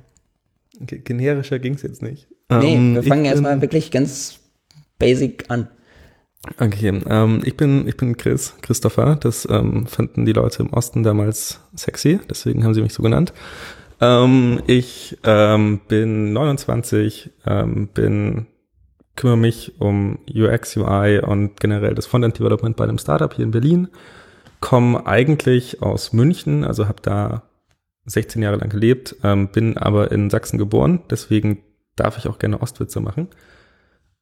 [0.81, 2.27] Generischer ging es jetzt nicht.
[2.51, 4.39] Nee, ähm, wir fangen erstmal wirklich ganz
[4.99, 5.69] basic an.
[6.59, 9.17] Okay, ähm, ich bin ich bin Chris, Christopher.
[9.17, 13.33] Das ähm, fanden die Leute im Osten damals sexy, deswegen haben sie mich so genannt.
[14.01, 18.47] Ähm, ich ähm, bin 29, ähm, bin
[19.17, 23.53] kümmere mich um UX, UI und generell das Frontend Development bei einem Startup hier in
[23.53, 23.89] Berlin.
[24.61, 27.43] Komme eigentlich aus München, also habe da
[28.07, 31.63] 16 Jahre lang gelebt, ähm, bin aber in Sachsen geboren, deswegen
[31.97, 33.29] darf ich auch gerne Ostwitze machen.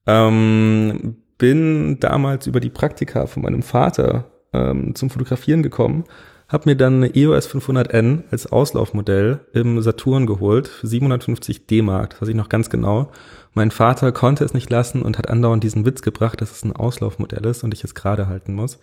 [0.06, 6.04] Ähm, bin damals über die Praktika von meinem Vater ähm, zum Fotografieren gekommen
[6.52, 12.22] hab mir dann eine EOS 500N als Auslaufmodell im Saturn geholt für 750 D-Mark, das
[12.22, 13.10] weiß ich noch ganz genau.
[13.54, 16.76] Mein Vater konnte es nicht lassen und hat andauernd diesen Witz gebracht, dass es ein
[16.76, 18.78] Auslaufmodell ist und ich es gerade halten muss.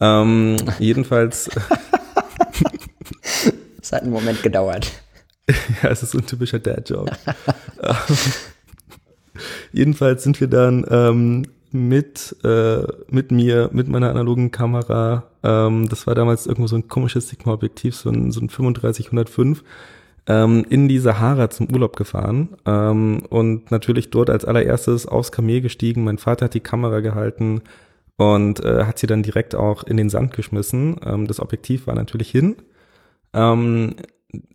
[0.00, 1.50] Ähm, jedenfalls.
[3.80, 4.92] Es hat einen Moment gedauert.
[5.82, 7.16] ja, es ist so ein typischer Dad-Joke.
[9.72, 15.24] jedenfalls sind wir dann ähm, mit, äh, mit mir, mit meiner analogen Kamera.
[15.42, 19.62] Ähm, das war damals irgendwo so ein komisches Sigma-Objektiv, so ein, so ein 3505
[20.26, 25.60] ähm, in die Sahara zum Urlaub gefahren ähm, und natürlich dort als allererstes aufs Kamel
[25.60, 26.04] gestiegen.
[26.04, 27.62] Mein Vater hat die Kamera gehalten
[28.16, 30.96] und äh, hat sie dann direkt auch in den Sand geschmissen.
[31.04, 32.56] Ähm, das Objektiv war natürlich hin.
[33.32, 33.96] Ähm,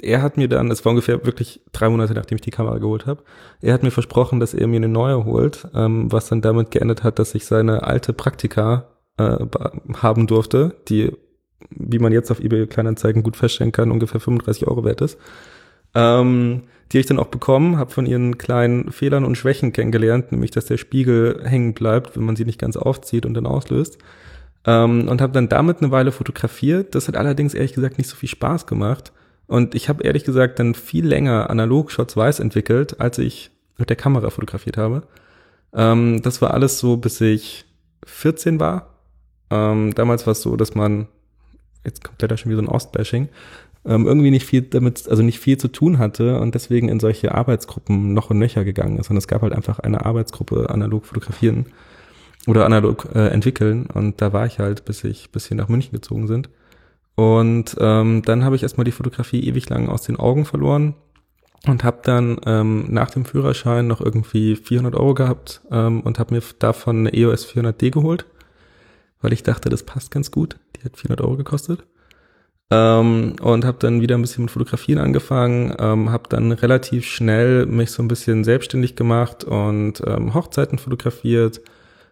[0.02, 3.06] er hat mir dann, es war ungefähr wirklich drei Monate, nachdem ich die Kamera geholt
[3.06, 3.24] habe,
[3.62, 7.04] er hat mir versprochen, dass er mir eine neue holt, ähm, was dann damit geendet
[7.04, 8.88] hat, dass ich seine alte Praktika
[9.18, 9.38] äh,
[10.02, 11.12] haben durfte, die,
[11.70, 15.18] wie man jetzt auf eBay Kleinanzeigen gut feststellen kann, ungefähr 35 Euro wert ist.
[15.94, 20.52] Ähm, die ich dann auch bekommen, habe von ihren kleinen Fehlern und Schwächen kennengelernt, nämlich
[20.52, 23.98] dass der Spiegel hängen bleibt, wenn man sie nicht ganz aufzieht und dann auslöst.
[24.66, 26.96] Ähm, und habe dann damit eine Weile fotografiert.
[26.96, 29.12] Das hat allerdings ehrlich gesagt nicht so viel Spaß gemacht.
[29.48, 33.96] Und ich habe ehrlich gesagt dann viel länger analog Schwarz-Weiß entwickelt, als ich mit der
[33.96, 35.04] Kamera fotografiert habe.
[35.74, 37.66] Ähm, das war alles so, bis ich
[38.06, 38.96] 14 war.
[39.50, 41.08] Ähm, damals war es so, dass man,
[41.86, 43.30] jetzt kommt leider schon wieder so ein Ostbashing,
[43.86, 47.34] ähm, irgendwie nicht viel damit, also nicht viel zu tun hatte und deswegen in solche
[47.34, 49.10] Arbeitsgruppen noch und nöcher gegangen ist.
[49.10, 51.68] Und es gab halt einfach eine Arbeitsgruppe analog fotografieren
[52.48, 53.86] oder analog äh, entwickeln.
[53.86, 56.50] Und da war ich halt, bis ich, bis wir nach München gezogen sind.
[57.18, 60.94] Und ähm, dann habe ich erstmal die Fotografie ewig lang aus den Augen verloren
[61.66, 66.36] und habe dann ähm, nach dem Führerschein noch irgendwie 400 Euro gehabt ähm, und habe
[66.36, 68.28] mir davon eine EOS 400D geholt,
[69.20, 70.58] weil ich dachte, das passt ganz gut.
[70.76, 71.88] Die hat 400 Euro gekostet.
[72.70, 77.66] Ähm, und habe dann wieder ein bisschen mit Fotografieren angefangen, ähm, habe dann relativ schnell
[77.66, 81.62] mich so ein bisschen selbstständig gemacht und ähm, Hochzeiten fotografiert,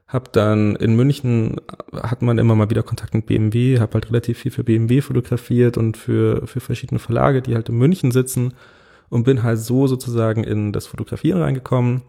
[0.07, 1.57] hab dann in München
[1.93, 5.77] hat man immer mal wieder Kontakt mit BMW, habe halt relativ viel für BMW fotografiert
[5.77, 8.53] und für, für verschiedene Verlage, die halt in München sitzen
[9.09, 12.03] und bin halt so sozusagen in das Fotografieren reingekommen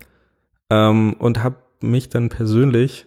[0.70, 3.06] ähm, und habe mich dann persönlich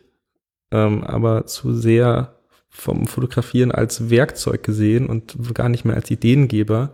[0.72, 2.36] ähm, aber zu sehr
[2.70, 6.94] vom Fotografieren als Werkzeug gesehen und gar nicht mehr als Ideengeber.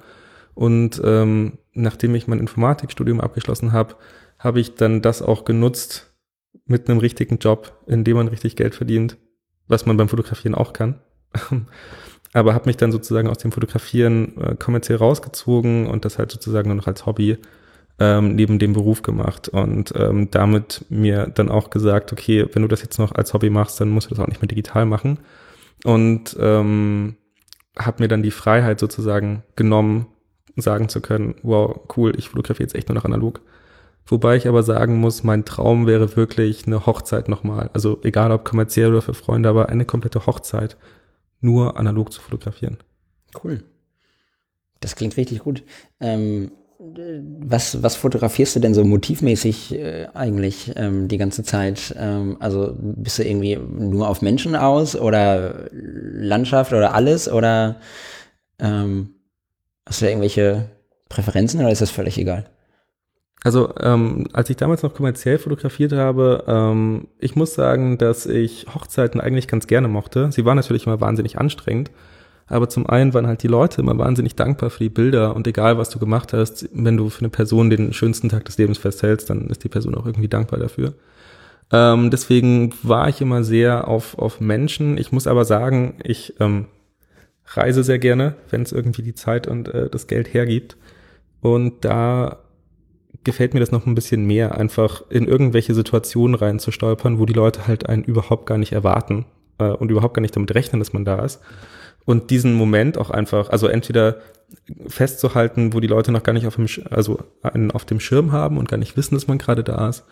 [0.54, 3.96] Und ähm, nachdem ich mein Informatikstudium abgeschlossen habe,
[4.40, 6.15] habe ich dann das auch genutzt,
[6.66, 9.18] mit einem richtigen Job, in dem man richtig Geld verdient,
[9.68, 11.00] was man beim Fotografieren auch kann.
[12.34, 16.68] Aber habe mich dann sozusagen aus dem Fotografieren äh, kommerziell rausgezogen und das halt sozusagen
[16.68, 17.38] nur noch als Hobby
[18.00, 22.68] ähm, neben dem Beruf gemacht und ähm, damit mir dann auch gesagt, okay, wenn du
[22.68, 25.20] das jetzt noch als Hobby machst, dann musst du das auch nicht mehr digital machen.
[25.86, 27.16] Und ähm,
[27.78, 30.08] habe mir dann die Freiheit sozusagen genommen,
[30.56, 33.42] sagen zu können, wow, cool, ich fotografiere jetzt echt nur noch analog.
[34.08, 37.72] Wobei ich aber sagen muss, mein Traum wäre wirklich eine Hochzeit nochmal.
[37.74, 40.78] Also egal ob kommerziell oder für Freunde, aber eine komplette Hochzeit
[41.42, 42.78] nur analog zu fotografieren.
[43.44, 43.64] Cool.
[44.80, 45.64] Das klingt richtig gut.
[46.00, 51.96] Ähm, was, was fotografierst du denn so motivmäßig äh, eigentlich ähm, die ganze Zeit?
[51.98, 57.32] Ähm, also bist du irgendwie nur auf Menschen aus oder Landschaft oder alles?
[57.32, 57.78] Oder
[58.60, 59.16] ähm,
[59.86, 60.70] hast du irgendwelche
[61.10, 62.46] Präferenzen oder ist das völlig egal?
[63.46, 68.66] Also ähm, als ich damals noch kommerziell fotografiert habe, ähm, ich muss sagen, dass ich
[68.74, 70.32] Hochzeiten eigentlich ganz gerne mochte.
[70.32, 71.92] Sie waren natürlich immer wahnsinnig anstrengend,
[72.48, 75.78] aber zum einen waren halt die Leute immer wahnsinnig dankbar für die Bilder und egal
[75.78, 79.30] was du gemacht hast, wenn du für eine Person den schönsten Tag des Lebens festhältst,
[79.30, 80.96] dann ist die Person auch irgendwie dankbar dafür.
[81.72, 84.98] Ähm, deswegen war ich immer sehr auf, auf Menschen.
[84.98, 86.66] Ich muss aber sagen, ich ähm,
[87.46, 90.78] reise sehr gerne, wenn es irgendwie die Zeit und äh, das Geld hergibt.
[91.42, 92.40] Und da
[93.26, 97.68] gefällt mir das noch ein bisschen mehr, einfach in irgendwelche Situationen reinzustolpern, wo die Leute
[97.68, 99.26] halt einen überhaupt gar nicht erwarten
[99.58, 101.42] äh, und überhaupt gar nicht damit rechnen, dass man da ist.
[102.06, 104.22] Und diesen Moment auch einfach, also entweder
[104.88, 108.58] festzuhalten, wo die Leute noch gar nicht auf dem, also einen auf dem Schirm haben
[108.58, 110.06] und gar nicht wissen, dass man gerade da ist.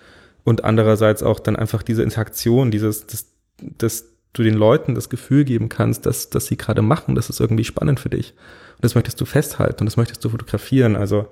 [0.43, 3.27] Und andererseits auch dann einfach diese Interaktion, dieses, das,
[3.59, 7.39] dass du den Leuten das Gefühl geben kannst, dass, dass sie gerade machen, das ist
[7.39, 8.33] irgendwie spannend für dich.
[8.75, 10.95] Und das möchtest du festhalten und das möchtest du fotografieren.
[10.95, 11.27] Also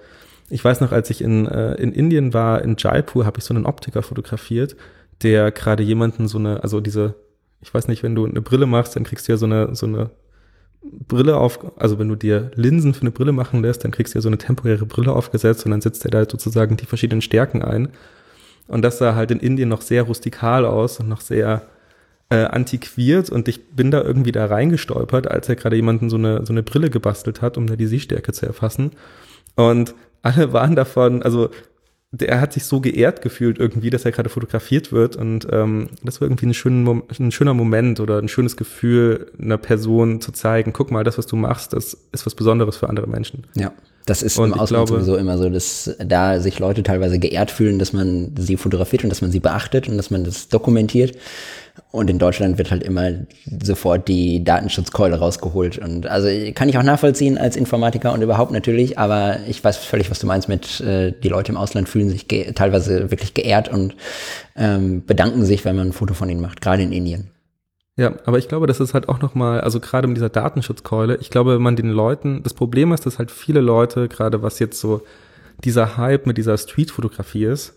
[0.52, 3.54] ich weiß noch, als ich in, äh, in Indien war, in Jaipur, habe ich so
[3.54, 4.76] einen Optiker fotografiert,
[5.24, 7.16] der gerade jemanden so eine, also diese,
[7.62, 9.86] ich weiß nicht, wenn du eine Brille machst, dann kriegst du ja so eine, so
[9.86, 10.10] eine
[10.84, 14.18] Brille auf, also wenn du dir Linsen für eine Brille machen lässt, dann kriegst du
[14.18, 17.62] ja so eine temporäre Brille aufgesetzt und dann setzt er da sozusagen die verschiedenen Stärken
[17.62, 17.90] ein.
[18.68, 21.62] Und das sah halt in Indien noch sehr rustikal aus und noch sehr
[22.30, 26.46] äh, antiquiert und ich bin da irgendwie da reingestolpert, als er gerade jemanden so eine,
[26.46, 28.92] so eine Brille gebastelt hat, um da die Sehstärke zu erfassen.
[29.56, 31.50] Und alle waren davon, also
[32.12, 36.20] der hat sich so geehrt gefühlt irgendwie, dass er gerade fotografiert wird und ähm, das
[36.20, 40.74] war irgendwie ein, schönen, ein schöner Moment oder ein schönes Gefühl, einer Person zu zeigen,
[40.74, 43.48] guck mal, das, was du machst, das ist was Besonderes für andere Menschen.
[43.56, 43.72] Ja,
[44.06, 47.52] das ist und im Ausland glaube, sowieso immer so, dass da sich Leute teilweise geehrt
[47.52, 51.18] fühlen, dass man sie fotografiert und dass man sie beachtet und dass man das dokumentiert.
[51.92, 53.12] Und in Deutschland wird halt immer
[53.64, 55.78] sofort die Datenschutzkeule rausgeholt.
[55.78, 60.12] Und also kann ich auch nachvollziehen als Informatiker und überhaupt natürlich, aber ich weiß völlig,
[60.12, 63.96] was du meinst mit, äh, die Leute im Ausland fühlen sich teilweise wirklich geehrt und
[64.56, 67.30] ähm, bedanken sich, wenn man ein Foto von ihnen macht, gerade in Indien.
[67.98, 71.30] Ja, aber ich glaube, das ist halt auch nochmal, also gerade mit dieser Datenschutzkeule, ich
[71.30, 74.80] glaube, wenn man den Leuten, das Problem ist, dass halt viele Leute, gerade was jetzt
[74.80, 75.02] so
[75.64, 77.76] dieser Hype mit dieser Streetfotografie ist,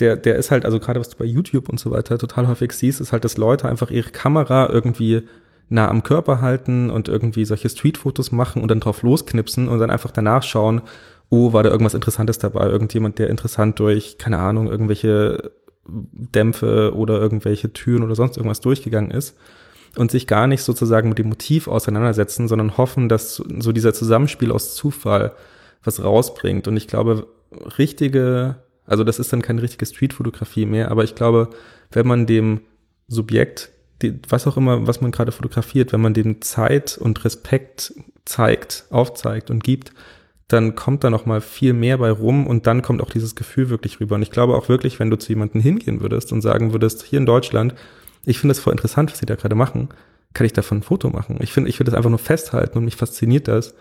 [0.00, 2.72] der, der ist halt, also gerade was du bei YouTube und so weiter total häufig
[2.72, 5.22] siehst, ist halt, dass Leute einfach ihre Kamera irgendwie
[5.68, 9.90] nah am Körper halten und irgendwie solche Streetfotos machen und dann drauf losknipsen und dann
[9.90, 10.82] einfach danach schauen,
[11.30, 12.66] oh, war da irgendwas Interessantes dabei?
[12.66, 15.52] Irgendjemand, der interessant durch, keine Ahnung, irgendwelche
[15.86, 19.36] Dämpfe oder irgendwelche Türen oder sonst irgendwas durchgegangen ist
[19.96, 24.52] und sich gar nicht sozusagen mit dem Motiv auseinandersetzen, sondern hoffen, dass so dieser Zusammenspiel
[24.52, 25.32] aus Zufall
[25.84, 26.68] was rausbringt.
[26.68, 27.26] Und ich glaube,
[27.78, 31.50] richtige, also das ist dann keine richtige Streetfotografie mehr, aber ich glaube,
[31.90, 32.60] wenn man dem
[33.08, 37.92] Subjekt, die, was auch immer, was man gerade fotografiert, wenn man dem Zeit und Respekt
[38.24, 39.92] zeigt, aufzeigt und gibt,
[40.52, 43.70] dann kommt da noch mal viel mehr bei rum und dann kommt auch dieses Gefühl
[43.70, 44.16] wirklich rüber.
[44.16, 47.18] Und ich glaube auch wirklich, wenn du zu jemandem hingehen würdest und sagen würdest, hier
[47.18, 47.74] in Deutschland,
[48.26, 49.88] ich finde es voll interessant, was sie da gerade machen,
[50.34, 51.38] kann ich davon ein Foto machen.
[51.40, 53.74] Ich finde, ich würde das einfach nur festhalten und mich fasziniert das.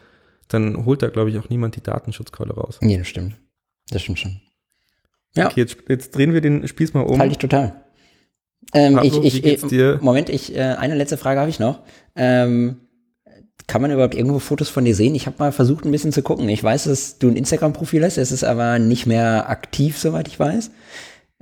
[0.48, 2.80] Dann holt da, glaube ich, auch niemand die Datenschutzkeule raus.
[2.82, 3.36] Nee, das stimmt.
[3.90, 4.42] Das stimmt schon.
[5.36, 5.48] Ja.
[5.48, 7.20] Okay, jetzt, jetzt drehen wir den Spieß mal um.
[7.20, 7.84] Halte ich total.
[8.74, 11.80] Ähm, Pablo, ich, ich, ich Moment, ich, äh, eine letzte Frage habe ich noch.
[12.16, 12.78] Ähm,
[13.68, 15.16] kann man überhaupt irgendwo Fotos von dir sehen?
[15.16, 16.48] Ich habe mal versucht, ein bisschen zu gucken.
[16.50, 20.40] Ich weiß, dass du ein Instagram-Profil hast, es ist aber nicht mehr aktiv, soweit ich
[20.40, 20.72] weiß.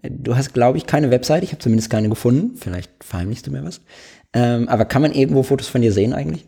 [0.04, 1.44] Du hast, glaube ich, keine Website.
[1.44, 2.56] Ich habe zumindest keine gefunden.
[2.58, 3.82] Vielleicht verheimlichst du mir was.
[4.34, 6.46] Ähm, aber kann man irgendwo Fotos von dir sehen eigentlich?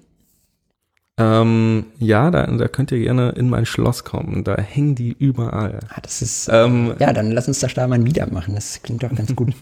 [1.17, 4.43] Ähm, ja, da, da könnt ihr gerne in mein Schloss kommen.
[4.43, 5.79] Da hängen die überall.
[5.89, 6.49] Ah, das ist.
[6.51, 8.55] Ähm, ja, dann lass uns da da mal ein Meetup machen.
[8.55, 9.53] Das klingt doch ganz gut.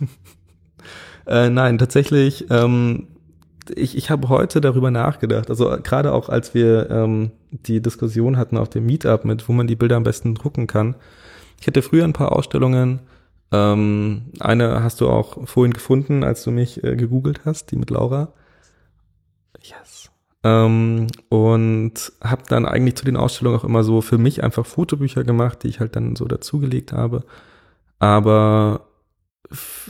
[1.28, 2.46] äh, nein, tatsächlich.
[2.50, 3.08] Ähm,
[3.76, 5.50] ich, ich habe heute darüber nachgedacht.
[5.50, 9.68] Also gerade auch als wir ähm, die Diskussion hatten auf dem Meetup mit, wo man
[9.68, 10.96] die Bilder am besten drucken kann.
[11.60, 13.00] Ich hatte früher ein paar Ausstellungen.
[13.52, 17.90] Ähm, eine hast du auch vorhin gefunden, als du mich äh, gegoogelt hast, die mit
[17.90, 18.34] Laura.
[19.62, 20.10] Yes.
[20.44, 25.24] Ähm, und habe dann eigentlich zu den Ausstellungen auch immer so für mich einfach Fotobücher
[25.24, 27.24] gemacht, die ich halt dann so dazugelegt habe.
[27.98, 28.89] Aber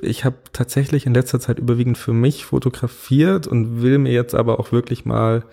[0.02, 4.60] ich habe tatsächlich in letzter Zeit überwiegend für mich fotografiert und will mir jetzt aber
[4.60, 5.44] auch wirklich mal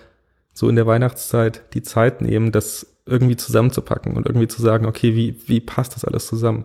[0.53, 5.14] so in der Weihnachtszeit die Zeit nehmen, das irgendwie zusammenzupacken und irgendwie zu sagen, okay,
[5.14, 6.64] wie, wie passt das alles zusammen?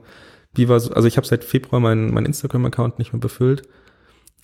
[0.54, 3.64] Wie war so, also ich habe seit Februar meinen mein Instagram-Account nicht mehr befüllt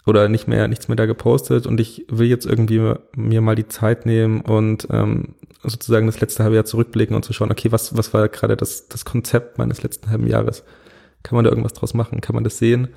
[0.06, 3.68] oder nicht mehr, nichts mehr da gepostet und ich will jetzt irgendwie mir mal die
[3.68, 7.96] Zeit nehmen und ähm, sozusagen das letzte halbe Jahr zurückblicken und zu schauen, okay, was,
[7.98, 10.64] was war gerade das, das Konzept meines letzten halben Jahres?
[11.24, 12.22] Kann man da irgendwas draus machen?
[12.22, 12.90] Kann man das sehen?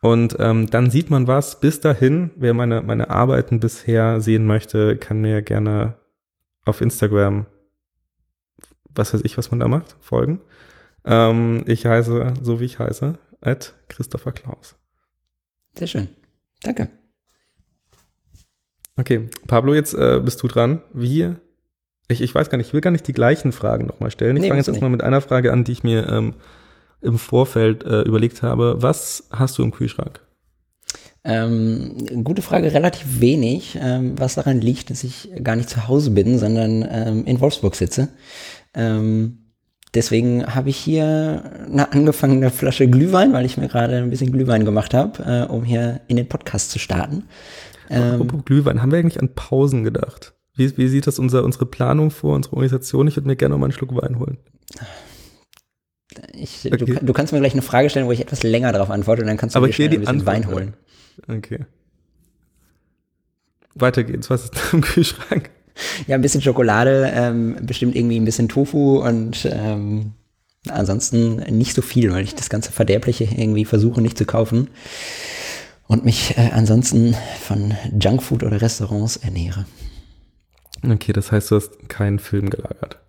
[0.00, 1.60] Und ähm, dann sieht man was.
[1.60, 5.96] Bis dahin, wer meine, meine Arbeiten bisher sehen möchte, kann mir gerne
[6.64, 7.46] auf Instagram,
[8.94, 10.40] was weiß ich, was man da macht, folgen.
[11.04, 14.76] Ähm, ich heiße, so wie ich heiße, at Christopher Klaus.
[15.76, 16.08] Sehr schön.
[16.62, 16.88] Danke.
[18.96, 20.82] Okay, Pablo, jetzt äh, bist du dran.
[20.92, 21.34] Wie,
[22.08, 24.36] ich, ich weiß gar nicht, ich will gar nicht die gleichen Fragen nochmal stellen.
[24.36, 26.34] Ich nee, fange jetzt erstmal mit einer Frage an, die ich mir ähm,
[27.02, 28.76] im Vorfeld äh, überlegt habe.
[28.80, 30.20] Was hast du im Kühlschrank?
[31.22, 36.10] Ähm, gute Frage, relativ wenig, ähm, was daran liegt, dass ich gar nicht zu Hause
[36.12, 38.08] bin, sondern ähm, in Wolfsburg sitze.
[38.72, 39.52] Ähm,
[39.92, 44.64] deswegen habe ich hier eine angefangene Flasche Glühwein, weil ich mir gerade ein bisschen Glühwein
[44.64, 47.24] gemacht habe, äh, um hier in den Podcast zu starten.
[47.90, 50.32] Ähm, Glühwein, haben wir eigentlich an Pausen gedacht?
[50.54, 53.08] Wie, wie sieht das unser, unsere Planung vor, unsere Organisation?
[53.08, 54.38] Ich würde mir gerne noch mal einen Schluck Wein holen.
[56.32, 56.76] Ich, okay.
[56.76, 59.28] du, du, kannst mir gleich eine Frage stellen, wo ich etwas länger darauf antworte und
[59.28, 60.74] dann kannst du Aber dir schnell ein bisschen Antwort Wein holen.
[61.28, 61.60] Okay.
[63.74, 64.30] Weiter geht's.
[64.30, 65.50] Was ist da im Kühlschrank?
[66.06, 70.12] Ja, ein bisschen Schokolade, ähm, bestimmt irgendwie ein bisschen Tofu und ähm,
[70.68, 74.68] ansonsten nicht so viel, weil ich das ganze Verderbliche irgendwie versuche nicht zu kaufen
[75.86, 79.64] und mich äh, ansonsten von Junkfood oder Restaurants ernähre.
[80.88, 82.99] Okay, das heißt, du hast keinen Film gelagert.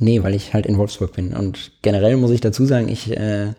[0.00, 1.34] Nee, weil ich halt in Wolfsburg bin.
[1.34, 3.52] Und generell muss ich dazu sagen, ich äh,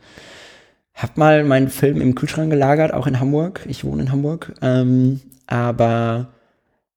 [0.95, 3.61] habe mal meinen Film im Kühlschrank gelagert, auch in Hamburg.
[3.69, 4.53] Ich wohne in Hamburg.
[4.61, 6.29] Ähm, aber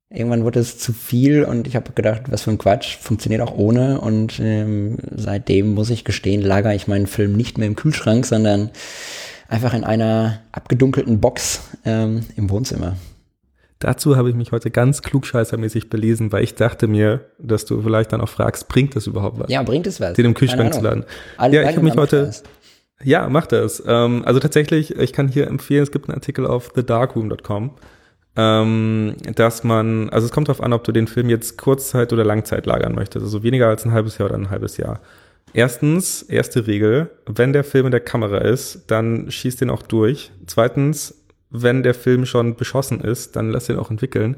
[0.08, 3.54] irgendwann wurde es zu viel und ich habe gedacht, was für ein Quatsch, funktioniert auch
[3.54, 4.00] ohne.
[4.00, 8.70] Und ähm, seitdem muss ich gestehen, lagere ich meinen Film nicht mehr im Kühlschrank, sondern
[9.48, 12.96] einfach in einer abgedunkelten Box ähm, im Wohnzimmer.
[13.78, 18.12] Dazu habe ich mich heute ganz klugscheißermäßig belesen, weil ich dachte mir, dass du vielleicht
[18.12, 19.50] dann auch fragst, bringt das überhaupt was?
[19.50, 20.14] Ja, bringt es was?
[20.14, 21.04] Den im Kühlschrank zu laden.
[21.36, 22.30] Alle ja, ich habe mich heute.
[23.02, 23.82] Ja, mach das.
[23.86, 27.72] Ähm, also tatsächlich, ich kann hier empfehlen, es gibt einen Artikel auf thedarkroom.com,
[28.36, 32.24] ähm, dass man, also es kommt darauf an, ob du den Film jetzt Kurzzeit oder
[32.24, 35.00] Langzeit lagern möchtest, also weniger als ein halbes Jahr oder ein halbes Jahr.
[35.52, 40.32] Erstens, erste Regel, wenn der Film in der Kamera ist, dann schießt den auch durch.
[40.46, 41.23] Zweitens,
[41.56, 44.36] wenn der Film schon beschossen ist, dann lass den auch entwickeln.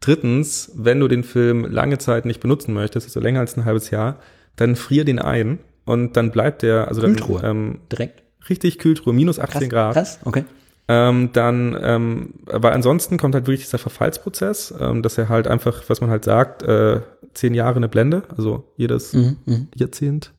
[0.00, 3.90] Drittens, wenn du den Film lange Zeit nicht benutzen möchtest, also länger als ein halbes
[3.90, 4.18] Jahr,
[4.56, 7.42] dann frier den ein und dann bleibt der, also dann, Kühltruhe.
[7.44, 8.22] ähm, Direkt.
[8.48, 9.92] richtig Kühltruhe, minus 18 Krass, Grad.
[9.94, 10.44] krass, okay.
[10.88, 15.82] Ähm, dann, ähm, weil ansonsten kommt halt wirklich dieser Verfallsprozess, ähm, dass er halt einfach,
[15.88, 17.00] was man halt sagt, äh,
[17.34, 19.68] zehn Jahre eine Blende, also jedes Mhm, mhm.
[19.74, 20.32] Jahrzehnt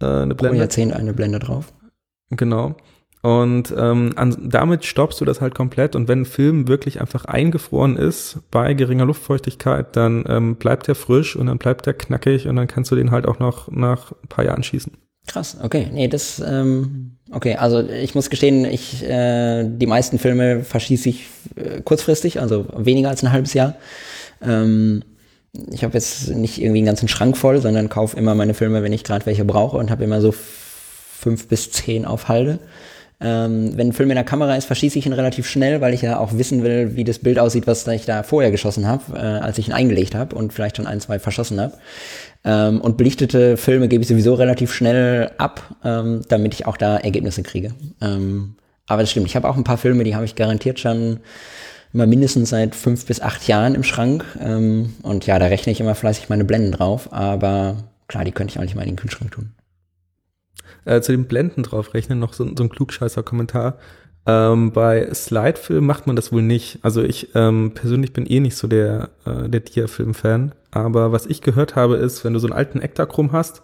[0.00, 0.58] äh, eine Pro Blende.
[0.58, 1.72] Jahrzehnt eine Blende drauf.
[2.30, 2.76] Genau.
[3.26, 5.96] Und ähm, an, damit stoppst du das halt komplett.
[5.96, 10.94] Und wenn ein Film wirklich einfach eingefroren ist bei geringer Luftfeuchtigkeit, dann ähm, bleibt er
[10.94, 14.12] frisch und dann bleibt er knackig und dann kannst du den halt auch noch nach
[14.12, 14.92] ein paar Jahren schießen.
[15.26, 15.88] Krass, okay.
[15.92, 21.26] Nee, das, ähm, okay, also ich muss gestehen, ich, äh, die meisten Filme verschieße ich
[21.56, 23.74] äh, kurzfristig, also weniger als ein halbes Jahr.
[24.40, 25.02] Ähm,
[25.72, 28.92] ich habe jetzt nicht irgendwie einen ganzen Schrank voll, sondern kaufe immer meine Filme, wenn
[28.92, 32.60] ich gerade welche brauche und habe immer so fünf bis zehn auf Halde.
[33.18, 36.02] Ähm, wenn ein Film in der Kamera ist, verschieße ich ihn relativ schnell, weil ich
[36.02, 39.18] ja auch wissen will, wie das Bild aussieht, was ich da vorher geschossen habe, äh,
[39.18, 41.74] als ich ihn eingelegt habe und vielleicht schon ein, zwei verschossen habe.
[42.44, 46.98] Ähm, und belichtete Filme gebe ich sowieso relativ schnell ab, ähm, damit ich auch da
[46.98, 47.72] Ergebnisse kriege.
[48.02, 48.56] Ähm,
[48.86, 51.20] aber das stimmt, ich habe auch ein paar Filme, die habe ich garantiert schon
[51.92, 54.24] immer mindestens seit fünf bis acht Jahren im Schrank.
[54.40, 57.76] Ähm, und ja, da rechne ich immer fleißig meine Blenden drauf, aber
[58.08, 59.52] klar, die könnte ich auch nicht mal in den Kühlschrank tun.
[60.86, 63.78] Äh, zu den Blenden draufrechnen, noch so, so ein klugscheißer-Kommentar.
[64.24, 66.78] Ähm, bei Slidefilm macht man das wohl nicht.
[66.82, 70.54] Also ich ähm, persönlich bin eh nicht so der, äh, der Dia-Film-Fan.
[70.70, 73.62] Aber was ich gehört habe, ist, wenn du so einen alten Ektachrom hast,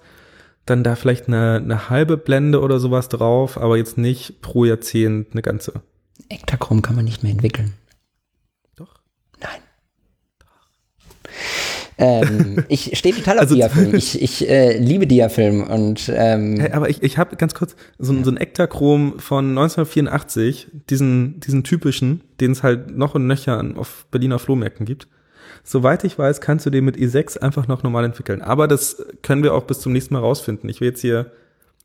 [0.66, 5.28] dann da vielleicht eine, eine halbe Blende oder sowas drauf, aber jetzt nicht pro Jahrzehnt
[5.32, 5.82] eine ganze.
[6.28, 7.74] Ektachrom kann man nicht mehr entwickeln.
[8.76, 8.94] Doch.
[9.40, 9.60] Nein.
[12.02, 13.94] Ähm, ich stehe total auf Also- Diafilm.
[13.94, 18.12] Ich, ich äh, liebe Diafilm und ähm, Hey, aber ich, ich habe ganz kurz so,
[18.12, 23.58] ein so ein Ektachrom von 1984, diesen, diesen typischen, den es halt noch und nöcher
[23.58, 25.06] an- auf Berliner Flohmärkten gibt.
[25.64, 28.42] Soweit ich weiß, kannst du den mit i6 einfach noch normal entwickeln.
[28.42, 30.68] Aber das können wir auch bis zum nächsten Mal rausfinden.
[30.68, 31.30] Ich will jetzt hier,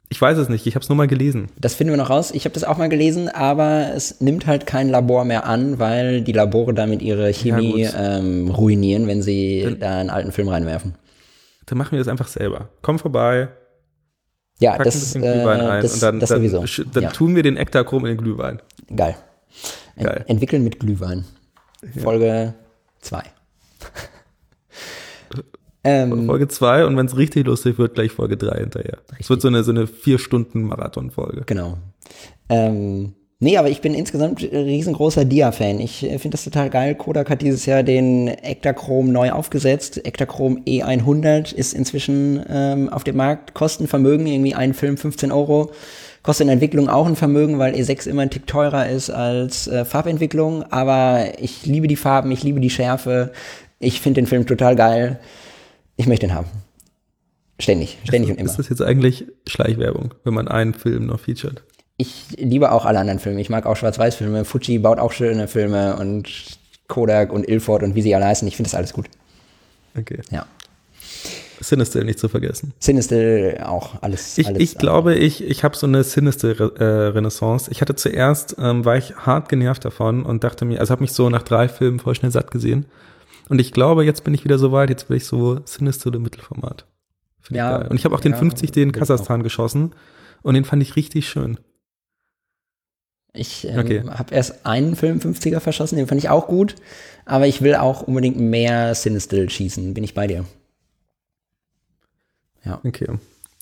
[0.10, 1.48] ich weiß es nicht, ich habe es nur mal gelesen.
[1.60, 2.32] das finden wir noch raus.
[2.32, 6.22] Ich habe das auch mal gelesen, aber es nimmt halt kein Labor mehr an, weil
[6.22, 7.94] die Labore damit ihre Chemie gut.
[7.98, 10.96] ähm, ruinieren, wenn sie da einen alten Film reinwerfen.
[11.66, 12.70] Dann machen wir das einfach selber.
[12.82, 13.50] Komm vorbei,
[14.60, 15.20] Ja, das, äh,
[15.82, 16.84] das, und dann, das dann, sowieso.
[16.94, 18.62] dann ja, tun wir den Ektachrom in den Glühwein.
[18.96, 19.16] geil.
[19.98, 20.26] Ent Geil.
[20.28, 21.26] Entwickeln mit Glühwein.
[22.02, 22.54] Folge
[23.02, 23.24] 2.
[25.88, 28.98] ähm, Folge zwei und wenn es richtig lustig wird, gleich Folge drei hinterher.
[29.20, 31.44] Es wird so eine, so eine vier Stunden Marathon-Folge.
[31.46, 31.78] Genau.
[32.50, 35.80] Ähm, nee, aber ich bin insgesamt ein riesengroßer Dia-Fan.
[35.80, 36.96] Ich äh, finde das total geil.
[36.96, 40.06] Kodak hat dieses Jahr den Ektachrom neu aufgesetzt.
[40.06, 43.54] Ektachrom E100 ist inzwischen ähm, auf dem Markt.
[43.54, 45.72] Kostenvermögen, irgendwie ein Film 15 Euro.
[46.22, 49.86] Kostet in Entwicklung auch ein Vermögen, weil E6 immer ein Tick teurer ist als äh,
[49.86, 50.64] Farbentwicklung.
[50.64, 53.32] Aber ich liebe die Farben, ich liebe die Schärfe.
[53.80, 55.20] Ich finde den Film total geil.
[55.98, 56.48] Ich möchte ihn haben.
[57.60, 58.50] Ständig, ständig und immer.
[58.50, 61.64] Ist das jetzt eigentlich Schleichwerbung, wenn man einen Film noch featured?
[61.98, 63.42] Ich liebe auch alle anderen Filme.
[63.42, 64.46] Ich mag auch Schwarz-Weiß-Filme.
[64.46, 66.30] Fuji baut auch schöne Filme und
[66.88, 68.48] Kodak und Ilford und wie sie alle heißen.
[68.48, 69.08] Ich finde das alles gut.
[69.98, 70.22] Okay.
[70.30, 70.46] Ja.
[71.60, 72.74] Sinister nicht zu vergessen.
[72.78, 74.38] Sinister auch alles.
[74.38, 77.72] Ich, alles ich glaube, ich, ich habe so eine Sinister-Renaissance.
[77.72, 81.14] ich hatte zuerst, ähm, war ich hart genervt davon und dachte mir, also habe mich
[81.14, 82.86] so nach drei Filmen voll schnell satt gesehen.
[83.50, 86.22] Und ich glaube, jetzt bin ich wieder so weit, jetzt will ich so Sinister im
[86.24, 86.86] Mittelformat.
[87.40, 87.88] Find ich Ja, geil.
[87.90, 89.94] Und ich habe auch den ja, 50 den in ich Kasachstan geschossen
[90.42, 91.58] und den fand ich richtig schön.
[93.34, 94.04] Ich ähm, Okay.
[94.10, 96.76] habe erst einen Film 50er verschossen, den fand ich auch gut.
[97.26, 99.94] Aber ich will auch unbedingt mehr Sinister schießen.
[99.94, 100.46] Bin ich bei dir.
[102.64, 102.82] Ja.
[102.84, 103.08] Okay.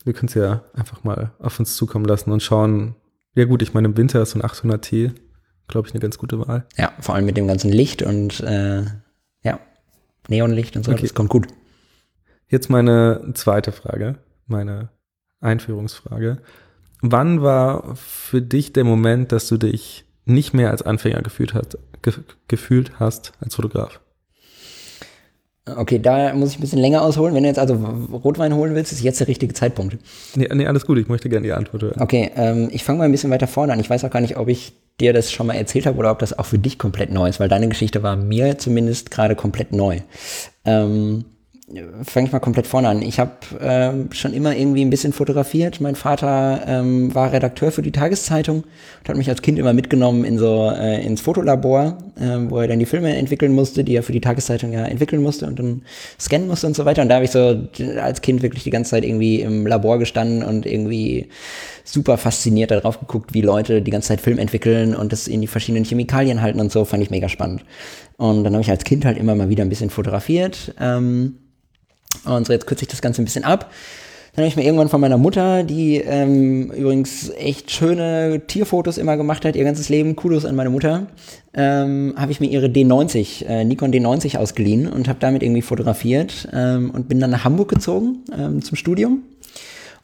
[0.03, 2.95] Wir können es ja einfach mal auf uns zukommen lassen und schauen.
[3.35, 5.11] Ja gut, ich meine, im Winter ist so ein 800T,
[5.67, 6.65] glaube ich, eine ganz gute Wahl.
[6.77, 8.83] Ja, vor allem mit dem ganzen Licht und äh,
[9.41, 9.59] ja,
[10.27, 10.91] Neonlicht und so.
[10.91, 11.01] Okay.
[11.01, 11.47] Das kommt gut.
[12.47, 14.17] Jetzt meine zweite Frage,
[14.47, 14.89] meine
[15.41, 16.41] Einführungsfrage.
[17.01, 21.77] Wann war für dich der Moment, dass du dich nicht mehr als Anfänger gefühlt hast,
[22.01, 22.13] ge
[22.47, 23.99] gefühlt hast als Fotograf?
[25.67, 27.33] Okay, da muss ich ein bisschen länger ausholen.
[27.33, 29.97] Wenn du jetzt also Rotwein holen willst, ist jetzt der richtige Zeitpunkt.
[30.35, 32.01] Nee, nee alles gut, ich möchte gerne die Antwort hören.
[32.01, 33.79] Okay, ähm, ich fange mal ein bisschen weiter vorne an.
[33.79, 36.19] Ich weiß auch gar nicht, ob ich dir das schon mal erzählt habe oder ob
[36.19, 39.73] das auch für dich komplett neu ist, weil deine Geschichte war mir zumindest gerade komplett
[39.73, 40.01] neu.
[40.65, 41.25] Ähm,
[42.03, 43.01] fange ich mal komplett vorne an.
[43.01, 45.81] Ich habe ähm, schon immer irgendwie ein bisschen fotografiert.
[45.81, 50.25] Mein Vater ähm, war Redakteur für die Tageszeitung und hat mich als Kind immer mitgenommen
[50.25, 54.03] in so äh, ins Fotolabor ähm, wo er dann die Filme entwickeln musste, die er
[54.03, 55.81] für die Tageszeitung ja entwickeln musste und dann
[56.19, 57.01] scannen musste und so weiter.
[57.01, 57.67] Und da habe ich so
[58.01, 61.29] als Kind wirklich die ganze Zeit irgendwie im Labor gestanden und irgendwie
[61.83, 65.47] super fasziniert darauf geguckt, wie Leute die ganze Zeit Film entwickeln und das in die
[65.47, 67.63] verschiedenen Chemikalien halten und so, fand ich mega spannend.
[68.17, 70.73] Und dann habe ich als Kind halt immer mal wieder ein bisschen fotografiert.
[70.79, 71.35] Ähm,
[72.23, 73.71] und so jetzt kürze ich das Ganze ein bisschen ab.
[74.35, 79.15] Dann habe ich mir irgendwann von meiner Mutter, die ähm, übrigens echt schöne Tierfotos immer
[79.15, 81.07] gemacht hat, ihr ganzes Leben, Kudos an meine Mutter,
[81.53, 86.49] ähm, habe ich mir ihre D90, äh, Nikon D90 ausgeliehen und habe damit irgendwie fotografiert
[86.51, 89.23] ähm, und bin dann nach Hamburg gezogen ähm, zum Studium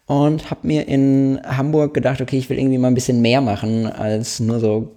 [0.05, 3.85] und habe mir in Hamburg gedacht, okay, ich will irgendwie mal ein bisschen mehr machen,
[3.85, 4.95] als nur so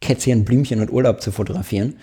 [0.00, 1.96] Kätzchen, Blümchen und Urlaub zu fotografieren.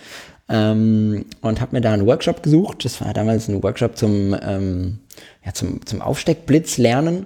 [0.50, 2.84] Ähm, und habe mir da einen Workshop gesucht.
[2.86, 5.00] Das war damals ein Workshop zum, ähm,
[5.46, 7.26] ja, zum, zum Aufsteckblitz lernen,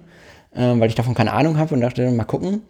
[0.54, 2.62] äh, weil ich davon keine Ahnung habe und dachte, mal gucken.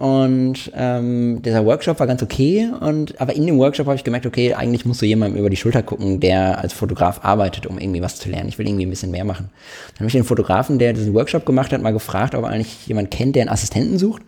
[0.00, 4.26] Und ähm, dieser Workshop war ganz okay, und aber in dem Workshop habe ich gemerkt,
[4.26, 8.02] okay, eigentlich musst du jemandem über die Schulter gucken, der als Fotograf arbeitet, um irgendwie
[8.02, 8.48] was zu lernen.
[8.48, 9.50] Ich will irgendwie ein bisschen mehr machen.
[9.92, 12.88] Dann habe ich den Fotografen, der diesen Workshop gemacht hat, mal gefragt, ob er eigentlich
[12.88, 14.22] jemand kennt, der einen Assistenten sucht.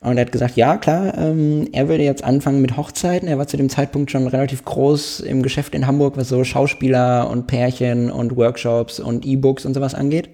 [0.00, 3.28] Und er hat gesagt, ja, klar, ähm, er würde jetzt anfangen mit Hochzeiten.
[3.28, 7.30] Er war zu dem Zeitpunkt schon relativ groß im Geschäft in Hamburg, was so Schauspieler
[7.30, 10.30] und Pärchen und Workshops und E-Books und sowas angeht.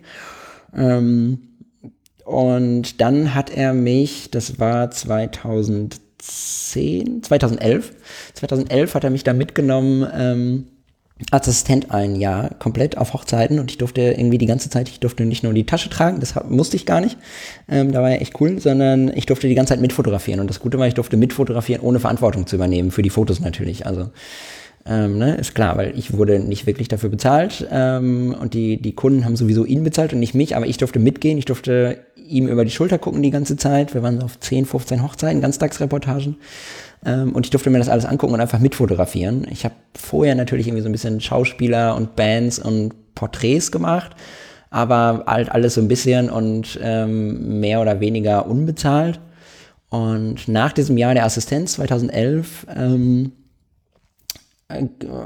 [0.76, 1.38] Ähm,
[2.24, 7.92] und dann hat er mich, das war 2010, 2011,
[8.34, 10.66] 2011 hat er mich da mitgenommen, ähm,
[11.30, 15.24] Assistent ein Jahr komplett auf Hochzeiten und ich durfte irgendwie die ganze Zeit, ich durfte
[15.24, 17.16] nicht nur die Tasche tragen, das musste ich gar nicht,
[17.68, 20.40] ähm, da war ja echt cool, sondern ich durfte die ganze Zeit mitfotografieren.
[20.40, 23.86] Und das Gute war, ich durfte mitfotografieren, ohne Verantwortung zu übernehmen, für die Fotos natürlich,
[23.86, 24.10] also
[24.84, 28.94] ähm, ne, ist klar, weil ich wurde nicht wirklich dafür bezahlt ähm, und die, die
[28.94, 32.48] Kunden haben sowieso ihn bezahlt und nicht mich, aber ich durfte mitgehen, ich durfte ihm
[32.48, 36.36] über die Schulter gucken die ganze Zeit, wir waren auf 10, 15 Hochzeiten, Ganztagsreportagen
[37.06, 39.46] ähm, und ich durfte mir das alles angucken und einfach mitfotografieren.
[39.50, 44.16] Ich habe vorher natürlich irgendwie so ein bisschen Schauspieler und Bands und Porträts gemacht,
[44.70, 49.20] aber halt alles so ein bisschen und ähm, mehr oder weniger unbezahlt.
[49.90, 53.32] Und nach diesem Jahr der Assistenz 2011 ähm,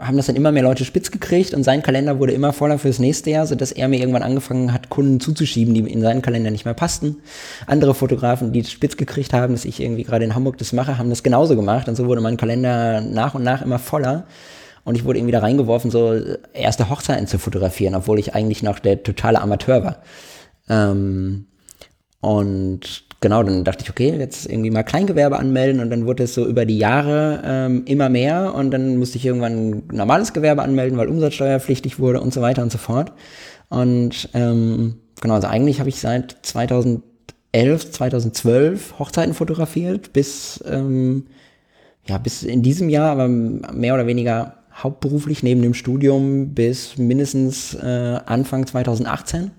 [0.00, 2.98] haben das dann immer mehr Leute spitz gekriegt und sein Kalender wurde immer voller fürs
[2.98, 6.64] nächste Jahr, sodass er mir irgendwann angefangen hat, Kunden zuzuschieben, die in seinen Kalender nicht
[6.64, 7.16] mehr passten.
[7.66, 11.10] Andere Fotografen, die spitz gekriegt haben, dass ich irgendwie gerade in Hamburg das mache, haben
[11.10, 14.26] das genauso gemacht und so wurde mein Kalender nach und nach immer voller.
[14.84, 16.14] Und ich wurde irgendwie da reingeworfen, so
[16.52, 20.02] erste Hochzeiten zu fotografieren, obwohl ich eigentlich noch der totale Amateur war.
[20.68, 21.46] Ähm,
[22.20, 26.34] und genau, dann dachte ich, okay, jetzt irgendwie mal Kleingewerbe anmelden und dann wurde es
[26.34, 30.98] so über die Jahre ähm, immer mehr und dann musste ich irgendwann normales Gewerbe anmelden,
[30.98, 33.12] weil Umsatzsteuerpflichtig wurde und so weiter und so fort.
[33.68, 37.02] Und ähm, genau, also eigentlich habe ich seit 2011,
[37.52, 41.26] 2012 Hochzeiten fotografiert, bis, ähm,
[42.06, 47.74] ja, bis in diesem Jahr, aber mehr oder weniger hauptberuflich neben dem Studium bis mindestens
[47.74, 49.50] äh, Anfang 2018.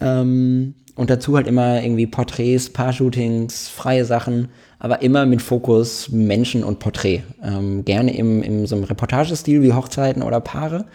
[0.00, 6.64] Ähm, und dazu halt immer irgendwie Porträts, Paar-Shootings, freie Sachen, aber immer mit Fokus Menschen
[6.64, 7.22] und Porträt.
[7.42, 10.86] Ähm, gerne im, im so einem Reportagestil wie Hochzeiten oder Paare,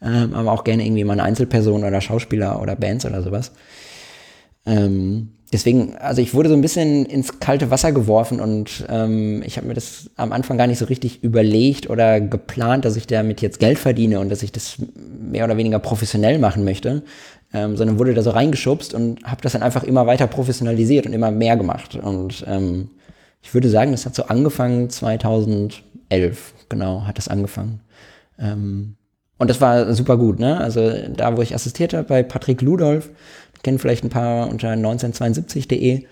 [0.00, 3.52] ähm, aber auch gerne irgendwie mal eine Einzelperson oder Schauspieler oder Bands oder sowas.
[4.64, 9.56] Ähm, deswegen, also ich wurde so ein bisschen ins kalte Wasser geworfen und ähm, ich
[9.56, 13.40] habe mir das am Anfang gar nicht so richtig überlegt oder geplant, dass ich damit
[13.40, 17.02] jetzt Geld verdiene und dass ich das mehr oder weniger professionell machen möchte,
[17.52, 21.12] ähm, sondern wurde da so reingeschubst und habe das dann einfach immer weiter professionalisiert und
[21.12, 21.96] immer mehr gemacht.
[21.96, 22.90] Und ähm,
[23.42, 27.80] ich würde sagen, das hat so angefangen 2011, genau, hat das angefangen.
[28.38, 28.96] Ähm,
[29.38, 30.58] und das war super gut, ne?
[30.58, 33.10] Also da, wo ich assistiert habe bei Patrick Ludolf,
[33.62, 36.04] kennen vielleicht ein paar unter 1972.de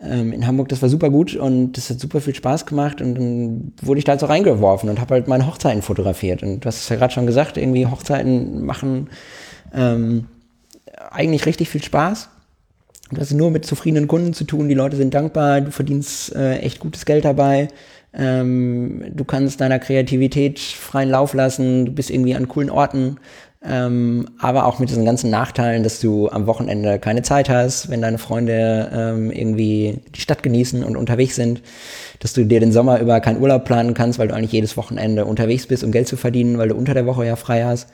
[0.00, 3.14] ähm, in Hamburg, das war super gut und das hat super viel Spaß gemacht und
[3.14, 6.42] dann wurde ich da halt so reingeworfen und habe halt meine Hochzeiten fotografiert.
[6.42, 9.08] Und du hast es ja gerade schon gesagt, irgendwie Hochzeiten machen
[9.74, 10.26] ähm,
[11.10, 12.28] eigentlich richtig viel Spaß.
[13.10, 16.58] Du hast nur mit zufriedenen Kunden zu tun, die Leute sind dankbar, du verdienst äh,
[16.58, 17.68] echt gutes Geld dabei.
[18.12, 23.18] Ähm, du kannst deiner Kreativität freien Lauf lassen, du bist irgendwie an coolen Orten,
[23.64, 28.02] ähm, aber auch mit diesen ganzen Nachteilen, dass du am Wochenende keine Zeit hast, wenn
[28.02, 31.62] deine Freunde ähm, irgendwie die Stadt genießen und unterwegs sind,
[32.20, 35.24] dass du dir den Sommer über keinen Urlaub planen kannst, weil du eigentlich jedes Wochenende
[35.24, 37.88] unterwegs bist, um Geld zu verdienen, weil du unter der Woche ja frei hast.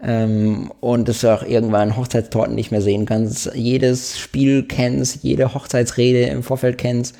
[0.00, 5.54] Ähm, und dass du auch irgendwann Hochzeitstorten nicht mehr sehen kannst, jedes Spiel kennst, jede
[5.54, 7.16] Hochzeitsrede im Vorfeld kennst.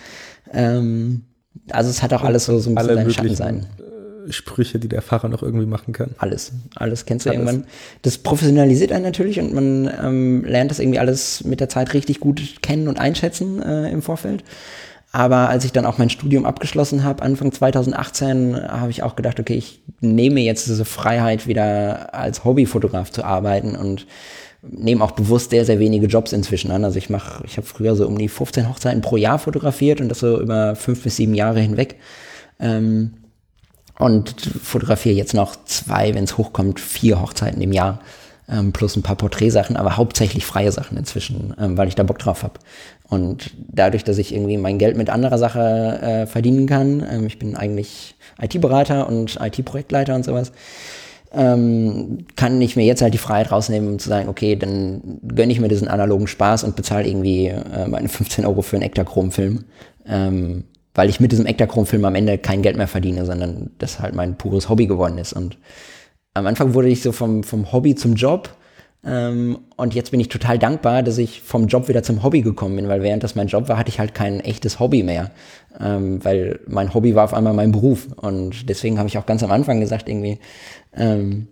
[0.52, 1.24] Ähm,
[1.70, 3.66] also es hat auch alles so, so ein bisschen seinen Schatten sein.
[4.28, 6.14] Äh, Sprüche, die der Fahrer noch irgendwie machen kann.
[6.18, 7.40] Alles, alles kennst du alles.
[7.40, 7.66] irgendwann.
[8.02, 12.20] Das professionalisiert einen natürlich und man ähm, lernt das irgendwie alles mit der Zeit richtig
[12.20, 14.44] gut kennen und einschätzen äh, im Vorfeld.
[15.10, 19.40] Aber als ich dann auch mein Studium abgeschlossen habe, Anfang 2018, habe ich auch gedacht,
[19.40, 24.06] okay, ich nehme jetzt diese Freiheit, wieder als Hobbyfotograf zu arbeiten und
[24.62, 26.84] nehme auch bewusst sehr, sehr wenige Jobs inzwischen an.
[26.84, 30.08] Also ich mache, ich habe früher so um die 15 Hochzeiten pro Jahr fotografiert und
[30.08, 31.96] das so über fünf bis sieben Jahre hinweg.
[32.60, 33.14] Ähm,
[33.98, 38.00] und fotografiere jetzt noch zwei, wenn es hochkommt, vier Hochzeiten im Jahr.
[38.50, 42.18] Ähm, plus ein paar Porträtsachen, aber hauptsächlich freie Sachen inzwischen, ähm, weil ich da Bock
[42.18, 42.54] drauf habe.
[43.08, 47.38] Und dadurch, dass ich irgendwie mein Geld mit anderer Sache äh, verdienen kann, ähm, ich
[47.38, 50.52] bin eigentlich IT-Berater und IT-Projektleiter und sowas,
[51.32, 55.52] ähm, kann ich mir jetzt halt die Freiheit rausnehmen, um zu sagen, okay, dann gönne
[55.52, 59.64] ich mir diesen analogen Spaß und bezahle irgendwie äh, meine 15 Euro für einen Ektachrom-Film.
[60.06, 64.14] Ähm, weil ich mit diesem Ektachrom-Film am Ende kein Geld mehr verdiene, sondern das halt
[64.14, 65.32] mein pures Hobby geworden ist.
[65.32, 65.56] Und
[66.38, 68.50] am Anfang wurde ich so vom, vom Hobby zum Job.
[69.04, 72.76] Ähm, und jetzt bin ich total dankbar, dass ich vom Job wieder zum Hobby gekommen
[72.76, 75.30] bin, weil während das mein Job war, hatte ich halt kein echtes Hobby mehr.
[75.80, 78.08] Ähm, weil mein Hobby war auf einmal mein Beruf.
[78.16, 80.38] Und deswegen habe ich auch ganz am Anfang gesagt, irgendwie,
[80.96, 81.46] ähm,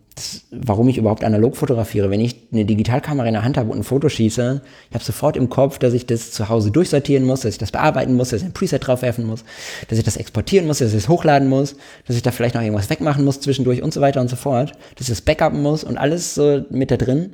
[0.50, 2.10] warum ich überhaupt analog fotografiere.
[2.10, 5.36] Wenn ich eine Digitalkamera in der Hand habe und ein Foto schieße, ich habe sofort
[5.36, 8.40] im Kopf, dass ich das zu Hause durchsortieren muss, dass ich das bearbeiten muss, dass
[8.40, 9.44] ich ein Preset draufwerfen muss,
[9.88, 12.62] dass ich das exportieren muss, dass ich es hochladen muss, dass ich da vielleicht noch
[12.62, 15.84] irgendwas wegmachen muss zwischendurch und so weiter und so fort, dass ich das backupen muss
[15.84, 17.32] und alles so mit da drin,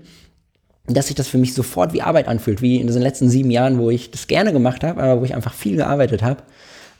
[0.86, 3.78] dass sich das für mich sofort wie Arbeit anfühlt, wie in diesen letzten sieben Jahren,
[3.78, 6.42] wo ich das gerne gemacht habe, aber wo ich einfach viel gearbeitet habe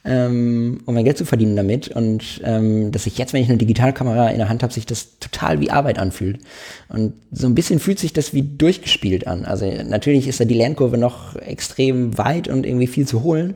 [0.04, 1.88] ähm, um mein Geld zu verdienen damit.
[1.88, 5.18] Und ähm, dass ich jetzt, wenn ich eine Digitalkamera in der Hand habe, sich das
[5.18, 6.40] total wie Arbeit anfühlt.
[6.88, 9.44] Und so ein bisschen fühlt sich das wie durchgespielt an.
[9.44, 13.54] Also natürlich ist da die Lernkurve noch extrem weit und irgendwie viel zu holen.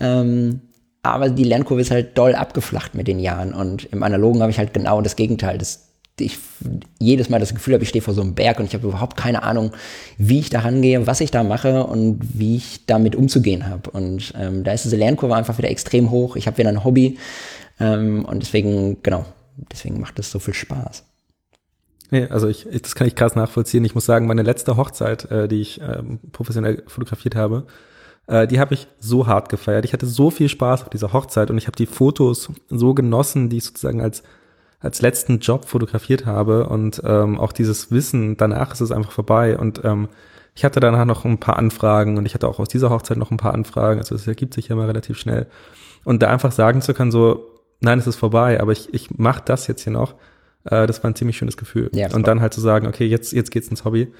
[0.00, 0.60] Ähm,
[1.02, 3.52] aber die Lernkurve ist halt doll abgeflacht mit den Jahren.
[3.54, 5.58] Und im Analogen habe ich halt genau das Gegenteil.
[5.58, 5.88] Das
[6.20, 6.38] ich
[6.98, 9.16] jedes Mal das Gefühl habe, ich stehe vor so einem Berg und ich habe überhaupt
[9.16, 9.72] keine Ahnung,
[10.16, 13.90] wie ich da rangehe, was ich da mache und wie ich damit umzugehen habe.
[13.90, 16.36] Und ähm, da ist diese Lernkurve einfach wieder extrem hoch.
[16.36, 17.18] Ich habe wieder ein Hobby
[17.80, 19.24] ähm, und deswegen, genau,
[19.72, 21.04] deswegen macht es so viel Spaß.
[22.10, 23.84] Nee, also ich, ich, das kann ich krass nachvollziehen.
[23.84, 27.66] Ich muss sagen, meine letzte Hochzeit, äh, die ich ähm, professionell fotografiert habe,
[28.26, 29.84] äh, die habe ich so hart gefeiert.
[29.84, 33.48] Ich hatte so viel Spaß auf dieser Hochzeit und ich habe die Fotos so genossen,
[33.48, 34.22] die ich sozusagen als
[34.80, 39.56] als letzten Job fotografiert habe und ähm, auch dieses Wissen, danach ist es einfach vorbei
[39.56, 40.08] und ähm,
[40.54, 43.30] ich hatte danach noch ein paar Anfragen und ich hatte auch aus dieser Hochzeit noch
[43.30, 45.46] ein paar Anfragen, also es ergibt sich ja immer relativ schnell
[46.04, 47.50] und da einfach sagen zu können, so,
[47.80, 50.14] nein, es ist vorbei, aber ich, ich mache das jetzt hier noch,
[50.64, 51.90] äh, das war ein ziemlich schönes Gefühl.
[51.92, 54.12] Ja, und dann halt zu sagen, okay, jetzt, jetzt geht's ins Hobby.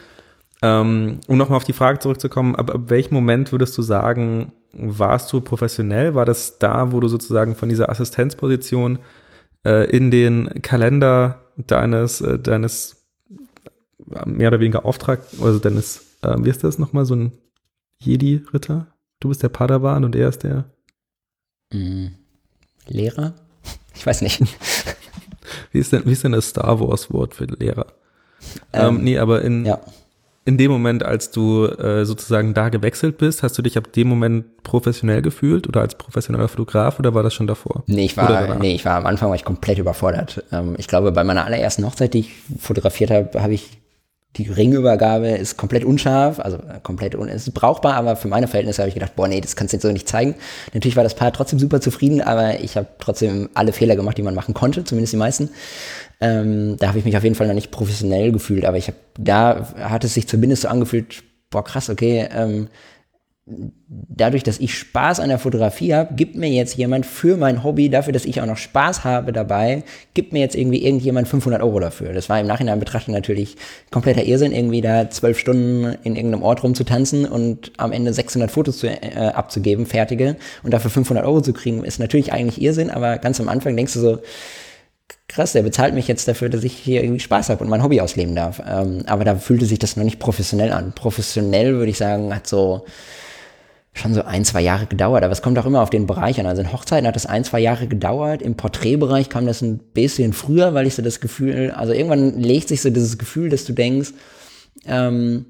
[0.62, 5.32] Ähm, um nochmal auf die Frage zurückzukommen, ab, ab welchem Moment würdest du sagen, warst
[5.32, 6.14] du professionell?
[6.14, 8.98] War das da, wo du sozusagen von dieser Assistenzposition
[9.64, 13.06] äh, in den Kalender deines, äh, deines
[14.26, 17.32] mehr oder weniger Auftrag, also deines, äh, wie ist das nochmal, so ein
[17.98, 18.88] Jedi-Ritter?
[19.20, 20.64] Du bist der Padawan und er ist der
[21.72, 22.08] mm,
[22.88, 23.34] Lehrer?
[23.94, 24.42] Ich weiß nicht.
[25.72, 27.86] wie, ist denn, wie ist denn das Star Wars-Wort für Lehrer?
[28.72, 29.80] Ähm, ähm, nee, aber in, ja
[30.46, 34.08] in dem Moment, als du äh, sozusagen da gewechselt bist, hast du dich ab dem
[34.08, 37.82] Moment professionell gefühlt oder als professioneller Fotograf oder war das schon davor?
[37.86, 40.44] Nee, ich war, nee, ich war am Anfang war ich komplett überfordert.
[40.52, 43.78] Ähm, ich glaube, bei meiner allerersten Hochzeit, die ich fotografiert habe, habe ich
[44.36, 48.82] die Ringübergabe ist komplett unscharf, also äh, komplett un ist brauchbar, aber für meine Verhältnisse
[48.82, 50.34] habe ich gedacht, boah, nee, das kannst du jetzt so nicht zeigen.
[50.72, 54.22] Natürlich war das Paar trotzdem super zufrieden, aber ich habe trotzdem alle Fehler gemacht, die
[54.22, 55.50] man machen konnte, zumindest die meisten.
[56.20, 58.98] Ähm, da habe ich mich auf jeden Fall noch nicht professionell gefühlt, aber ich habe,
[59.18, 62.68] da hat es sich zumindest so angefühlt, boah, krass, okay, ähm,
[63.46, 67.90] dadurch, dass ich Spaß an der Fotografie habe, gibt mir jetzt jemand für mein Hobby,
[67.90, 69.82] dafür, dass ich auch noch Spaß habe dabei,
[70.14, 72.14] gibt mir jetzt irgendwie irgendjemand 500 Euro dafür.
[72.14, 73.56] Das war im Nachhinein betrachtet natürlich
[73.90, 78.78] kompletter Irrsinn, irgendwie da zwölf Stunden in irgendeinem Ort rumzutanzen und am Ende 600 Fotos
[78.78, 83.18] zu, äh, abzugeben, fertige, und dafür 500 Euro zu kriegen, ist natürlich eigentlich Irrsinn, aber
[83.18, 84.18] ganz am Anfang denkst du so,
[85.28, 88.00] krass, der bezahlt mich jetzt dafür, dass ich hier irgendwie Spaß habe und mein Hobby
[88.00, 88.62] ausleben darf.
[88.66, 90.92] Ähm, aber da fühlte sich das noch nicht professionell an.
[90.94, 92.84] Professionell würde ich sagen, hat so
[93.94, 95.22] schon so ein, zwei Jahre gedauert.
[95.22, 96.46] Aber es kommt auch immer auf den Bereich an.
[96.46, 98.42] Also in Hochzeiten hat das ein, zwei Jahre gedauert.
[98.42, 102.68] Im Porträtbereich kam das ein bisschen früher, weil ich so das Gefühl, also irgendwann legt
[102.68, 104.10] sich so dieses Gefühl, dass du denkst,
[104.86, 105.46] ähm,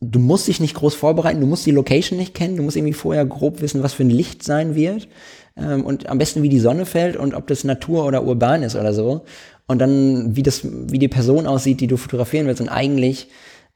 [0.00, 2.94] du musst dich nicht groß vorbereiten, du musst die Location nicht kennen, du musst irgendwie
[2.94, 5.08] vorher grob wissen, was für ein Licht sein wird
[5.56, 8.76] ähm, und am besten wie die Sonne fällt und ob das Natur oder urban ist
[8.76, 9.24] oder so.
[9.66, 12.60] Und dann, wie das, wie die Person aussieht, die du fotografieren willst.
[12.60, 13.28] Und eigentlich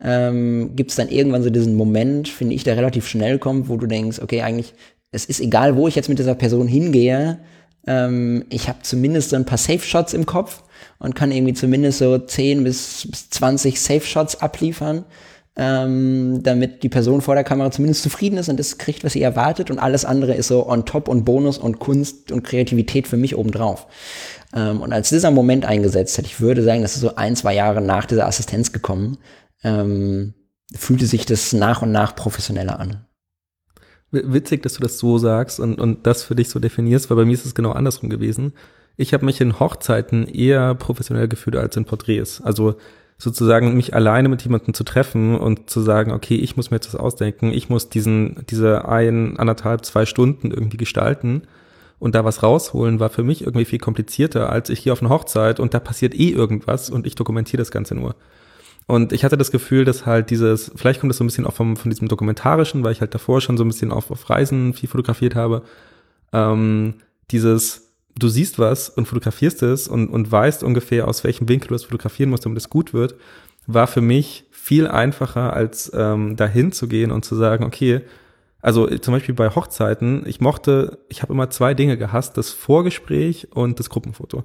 [0.02, 3.76] ähm, gibt es dann irgendwann so diesen Moment, finde ich, der relativ schnell kommt, wo
[3.76, 4.74] du denkst, okay, eigentlich,
[5.12, 7.38] es ist egal, wo ich jetzt mit dieser Person hingehe,
[7.86, 10.64] ähm, ich habe zumindest so ein paar Safe-Shots im Kopf
[10.98, 15.04] und kann irgendwie zumindest so 10 bis, bis 20 Safe-Shots abliefern.
[15.56, 19.22] Ähm, damit die Person vor der Kamera zumindest zufrieden ist und das kriegt, was sie
[19.22, 23.16] erwartet und alles andere ist so on top und Bonus und Kunst und Kreativität für
[23.16, 23.86] mich obendrauf.
[24.52, 27.54] Ähm, und als dieser Moment eingesetzt hat, ich würde sagen, das ist so ein, zwei
[27.54, 29.18] Jahre nach dieser Assistenz gekommen,
[29.62, 30.34] ähm,
[30.74, 33.06] fühlte sich das nach und nach professioneller an.
[34.10, 37.24] Witzig, dass du das so sagst und, und das für dich so definierst, weil bei
[37.24, 38.52] mir ist es genau andersrum gewesen.
[38.96, 42.40] Ich habe mich in Hochzeiten eher professionell gefühlt als in Porträts.
[42.40, 42.76] Also
[43.18, 46.92] sozusagen mich alleine mit jemandem zu treffen und zu sagen, okay, ich muss mir jetzt
[46.92, 51.42] was ausdenken, ich muss diesen, diese ein, anderthalb, zwei Stunden irgendwie gestalten
[51.98, 55.10] und da was rausholen, war für mich irgendwie viel komplizierter, als ich hier auf einer
[55.10, 58.16] Hochzeit und da passiert eh irgendwas und ich dokumentiere das Ganze nur.
[58.86, 61.54] Und ich hatte das Gefühl, dass halt dieses, vielleicht kommt das so ein bisschen auch
[61.54, 64.74] vom, von diesem Dokumentarischen, weil ich halt davor schon so ein bisschen auf, auf Reisen
[64.74, 65.62] viel fotografiert habe,
[66.32, 66.94] ähm,
[67.30, 67.83] dieses,
[68.16, 71.84] du siehst was und fotografierst es und, und weißt ungefähr, aus welchem Winkel du es
[71.84, 73.14] fotografieren musst, damit es gut wird,
[73.66, 78.02] war für mich viel einfacher, als ähm, dahin zu gehen und zu sagen, okay,
[78.62, 83.48] also zum Beispiel bei Hochzeiten, ich mochte, ich habe immer zwei Dinge gehasst, das Vorgespräch
[83.52, 84.44] und das Gruppenfoto.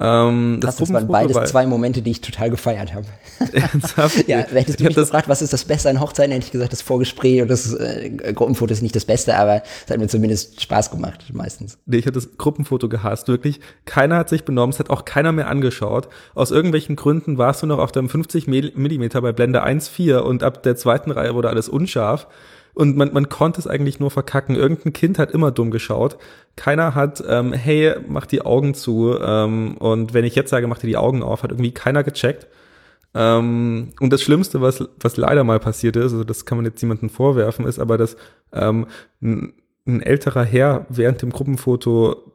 [0.00, 3.06] Ähm, das, das waren beides bei, zwei Momente, die ich total gefeiert habe.
[3.52, 4.26] Ernsthaft?
[4.26, 6.82] ja, hättest du mich gefragt, was ist das Beste an Hochzeiten, hätte ich gesagt, das
[6.82, 10.90] Vorgespräch und das äh, Gruppenfoto ist nicht das Beste, aber es hat mir zumindest Spaß
[10.90, 11.78] gemacht, meistens.
[11.86, 13.60] Nee, ich habe das Gruppenfoto gehasst, wirklich.
[13.84, 16.08] Keiner hat sich benommen, es hat auch keiner mehr angeschaut.
[16.34, 20.64] Aus irgendwelchen Gründen warst du noch auf deinem 50 Millimeter bei Blende 1.4 und ab
[20.64, 22.26] der zweiten Reihe wurde alles unscharf
[22.74, 24.56] und man, man konnte es eigentlich nur verkacken.
[24.56, 26.18] Irgendein Kind hat immer dumm geschaut.
[26.56, 29.18] Keiner hat, ähm, hey, mach die Augen zu.
[29.20, 32.46] Ähm, und wenn ich jetzt sage, mach dir die Augen auf, hat irgendwie keiner gecheckt.
[33.14, 36.82] Ähm, und das Schlimmste, was, was leider mal passiert ist, also das kann man jetzt
[36.82, 38.16] niemandem vorwerfen, ist aber, dass
[38.52, 38.86] ähm,
[39.22, 39.54] ein,
[39.86, 42.32] ein älterer Herr während dem Gruppenfoto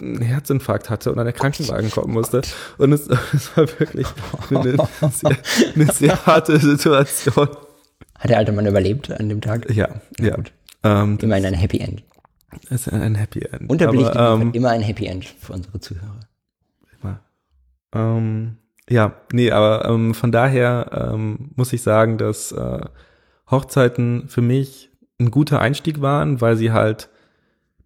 [0.00, 2.42] einen Herzinfarkt hatte und an der Krankenwagen kommen musste.
[2.78, 4.06] Und es, es war wirklich
[4.50, 4.76] eine,
[5.10, 5.36] sehr,
[5.74, 7.48] eine sehr harte Situation.
[8.18, 9.70] Hat der alte Mann überlebt an dem Tag?
[9.70, 9.88] Ja,
[10.18, 10.26] ja.
[10.26, 10.36] ja.
[10.82, 12.02] Ähm, Immerhin ein Happy End.
[12.70, 13.68] Es ist ein Happy End.
[13.68, 16.20] Unterbelichtet ähm, immer ein Happy End für unsere Zuhörer.
[17.00, 17.20] Immer.
[17.92, 18.56] Ähm,
[18.88, 22.80] ja, nee, aber ähm, von daher ähm, muss ich sagen, dass äh,
[23.50, 27.08] Hochzeiten für mich ein guter Einstieg waren, weil sie halt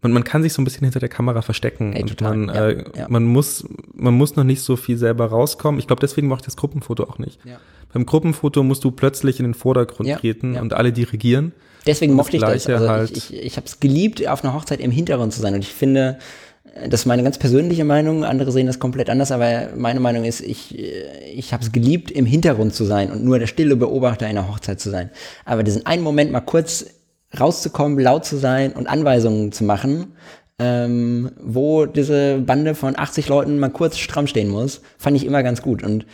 [0.02, 2.68] man, man kann sich so ein bisschen hinter der Kamera verstecken Ey, und man, ja,
[2.68, 3.06] äh, ja.
[3.08, 5.78] man muss man muss noch nicht so viel selber rauskommen.
[5.78, 7.38] Ich glaube, deswegen mache ich das Gruppenfoto auch nicht.
[7.44, 7.58] Ja.
[7.92, 11.52] Beim Gruppenfoto musst du plötzlich in den Vordergrund treten und alle dirigieren.
[11.86, 12.66] Deswegen mochte ich das.
[12.66, 15.54] Also halt ich ich, ich habe es geliebt, auf einer Hochzeit im Hintergrund zu sein
[15.54, 16.18] und ich finde,
[16.88, 20.40] das ist meine ganz persönliche Meinung, andere sehen das komplett anders, aber meine Meinung ist,
[20.40, 24.48] ich, ich habe es geliebt, im Hintergrund zu sein und nur der stille Beobachter einer
[24.48, 25.10] Hochzeit zu sein.
[25.44, 26.86] Aber diesen einen Moment mal kurz
[27.38, 30.14] rauszukommen, laut zu sein und Anweisungen zu machen,
[30.58, 35.42] ähm, wo diese Bande von 80 Leuten mal kurz stramm stehen muss, fand ich immer
[35.42, 35.82] ganz gut.
[35.82, 36.06] Und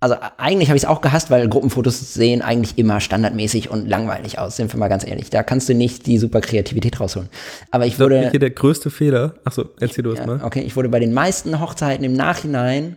[0.00, 4.38] also eigentlich habe ich es auch gehasst, weil Gruppenfotos sehen eigentlich immer standardmäßig und langweilig
[4.38, 5.30] aus, sind wir mal ganz ehrlich.
[5.30, 7.28] Da kannst du nicht die super Kreativität rausholen.
[7.70, 8.20] Aber ich wurde.
[8.20, 9.34] Das hier der größte Fehler.
[9.44, 10.40] Achso, erzähl du es ja, mal.
[10.44, 12.96] Okay, ich wurde bei den meisten Hochzeiten im Nachhinein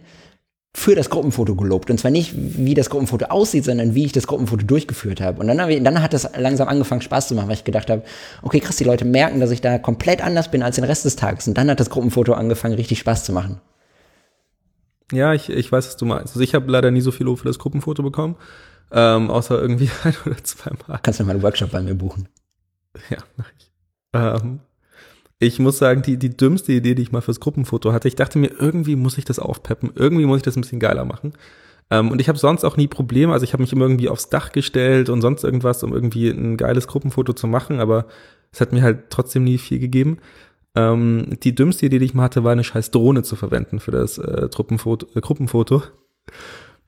[0.73, 1.89] für das Gruppenfoto gelobt.
[1.89, 5.41] Und zwar nicht, wie das Gruppenfoto aussieht, sondern wie ich das Gruppenfoto durchgeführt habe.
[5.41, 8.03] Und dann, ich, dann hat es langsam angefangen, Spaß zu machen, weil ich gedacht habe,
[8.41, 11.17] okay, krass, die Leute merken, dass ich da komplett anders bin als den Rest des
[11.17, 11.47] Tages.
[11.47, 13.59] Und dann hat das Gruppenfoto angefangen, richtig Spaß zu machen.
[15.11, 16.33] Ja, ich, ich weiß, was du meinst.
[16.33, 18.37] Also ich habe leider nie so viel Lob für das Gruppenfoto bekommen,
[18.93, 20.99] ähm, außer irgendwie ein oder zwei Mal.
[21.03, 22.29] Kannst du mal einen Workshop bei mir buchen?
[23.09, 23.71] Ja, mach ich.
[24.13, 24.59] Ähm,
[25.41, 28.37] ich muss sagen, die, die dümmste Idee, die ich mal fürs Gruppenfoto hatte, ich dachte
[28.37, 31.33] mir, irgendwie muss ich das aufpeppen, irgendwie muss ich das ein bisschen geiler machen.
[31.89, 34.29] Ähm, und ich habe sonst auch nie Probleme, also ich habe mich immer irgendwie aufs
[34.29, 38.05] Dach gestellt und sonst irgendwas, um irgendwie ein geiles Gruppenfoto zu machen, aber
[38.51, 40.19] es hat mir halt trotzdem nie viel gegeben.
[40.75, 43.91] Ähm, die dümmste Idee, die ich mal hatte, war eine scheiß Drohne zu verwenden für
[43.91, 45.83] das äh, äh, Gruppenfoto.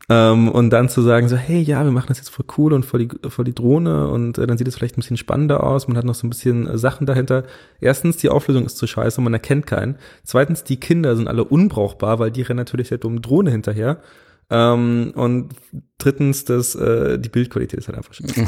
[0.10, 2.86] Ähm, und dann zu sagen so, hey, ja, wir machen das jetzt voll cool und
[2.86, 5.88] voll die, voll die Drohne und äh, dann sieht es vielleicht ein bisschen spannender aus,
[5.88, 7.44] man hat noch so ein bisschen äh, Sachen dahinter.
[7.80, 9.98] Erstens, die Auflösung ist zu scheiße und man erkennt keinen.
[10.24, 14.02] Zweitens, die Kinder sind alle unbrauchbar, weil die rennen natürlich der dummen Drohne hinterher.
[14.50, 15.54] Ähm, und
[16.00, 18.46] drittens, das, äh, die Bildqualität ist halt einfach scheiße.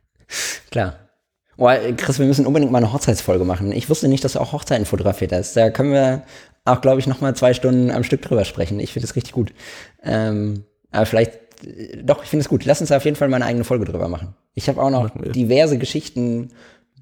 [0.70, 0.94] Klar.
[1.58, 3.72] Oh, Chris, wir müssen unbedingt mal eine Hochzeitsfolge machen.
[3.72, 5.56] Ich wusste nicht, dass du auch Hochzeiten fotografiert hast.
[5.56, 6.22] Da können wir
[6.64, 8.80] auch, glaube ich, noch mal zwei Stunden am Stück drüber sprechen.
[8.80, 9.52] Ich finde das richtig gut.
[10.02, 10.64] Ähm,
[10.96, 11.32] aber vielleicht,
[12.02, 12.64] doch, ich finde es gut.
[12.64, 14.34] Lass uns auf jeden Fall mal eine eigene Folge drüber machen.
[14.54, 16.50] Ich habe auch noch diverse Geschichten,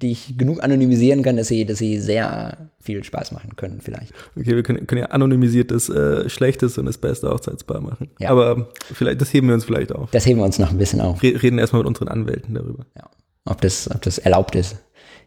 [0.01, 4.13] die ich genug anonymisieren kann, dass sie, dass sie sehr viel Spaß machen können, vielleicht.
[4.35, 8.11] Okay, wir können, können ja anonymisiert das äh, Schlechteste und das Beste Hochzeitspaar machen.
[8.19, 8.29] Ja.
[8.29, 10.11] Aber vielleicht, das heben wir uns vielleicht auf.
[10.11, 11.23] Das heben wir uns noch ein bisschen auf.
[11.23, 12.85] Reden erstmal mit unseren Anwälten darüber.
[12.95, 13.09] Ja
[13.45, 14.77] ob das, ob das erlaubt ist,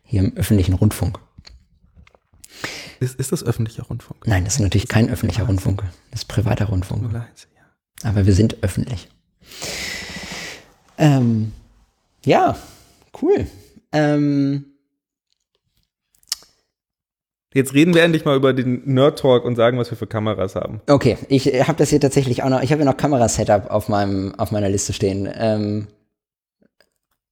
[0.02, 1.18] hier im öffentlichen Rundfunk.
[3.00, 4.26] Ist, ist das öffentlicher Rundfunk?
[4.26, 5.84] Nein, das ist natürlich kein öffentlicher Rundfunk.
[6.10, 7.12] Das ist privater Rundfunk.
[8.04, 9.08] Aber wir sind öffentlich.
[10.98, 11.52] Ähm,
[12.24, 12.56] Ja,
[13.22, 13.46] cool.
[13.92, 14.64] Ähm,
[17.54, 20.54] Jetzt reden wir endlich mal über den Nerd Talk und sagen, was wir für Kameras
[20.54, 20.80] haben.
[20.86, 22.62] okay, ich habe das hier tatsächlich auch noch.
[22.62, 25.28] Ich habe ja noch Kamerasetup auf meinem auf meiner Liste stehen.
[25.34, 25.88] Ähm,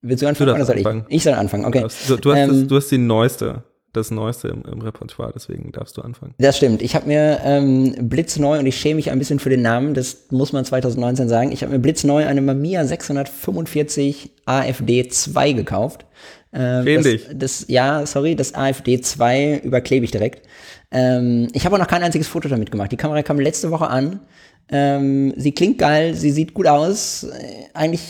[0.01, 0.87] willst du anfangen darfst oder soll ich?
[0.87, 1.07] anfangen.
[1.11, 1.64] Ich soll anfangen.
[1.67, 1.87] Okay.
[2.09, 3.62] Du, du, hast Ähm, das, du hast die neueste,
[3.97, 6.34] das neueste im, im Repertoire, deswegen darfst du anfangen.
[6.38, 6.82] Das stimmt.
[6.82, 10.26] Ich habe mir ähm, blitzneu, und ich schäme mich ein bisschen für den Namen, das
[10.30, 16.07] muss man 2019 sagen, ich habe mir blitzneu eine Mamiya 645 AFD 2 gekauft.
[16.53, 17.28] Ähm, das, dich.
[17.34, 20.47] Das, ja, sorry, das AFD 2 überklebe ich direkt.
[20.90, 22.92] Ähm, ich habe auch noch kein einziges Foto damit gemacht.
[22.92, 24.20] Die Kamera kam letzte Woche an.
[24.68, 27.24] Ähm, sie klingt geil, sie sieht gut aus.
[27.24, 28.03] Äh, eigentlich,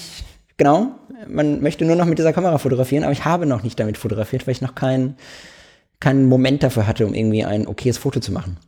[0.57, 0.95] genau,
[1.29, 4.47] man möchte nur noch mit dieser Kamera fotografieren, aber ich habe noch nicht damit fotografiert,
[4.47, 5.17] weil ich noch kein,
[6.01, 8.59] keinen Moment dafür hatte, um irgendwie ein okayes Foto zu machen.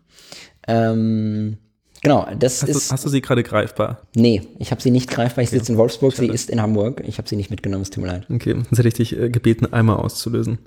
[0.66, 1.58] Ähm,
[2.02, 2.90] genau, das Hast, ist.
[2.90, 4.02] du, hast du sie gerade greifbar?
[4.14, 5.42] nee, ich habe sie nicht greifbar.
[5.44, 7.02] Ich sitze in Wolfsburg, sie ist in Hamburg.
[7.06, 8.26] Ich habe sie nicht mitgenommen, es tut mir leid.
[8.30, 10.58] Okay, sonst hätte ich dich äh, gebeten, einmal auszulösen.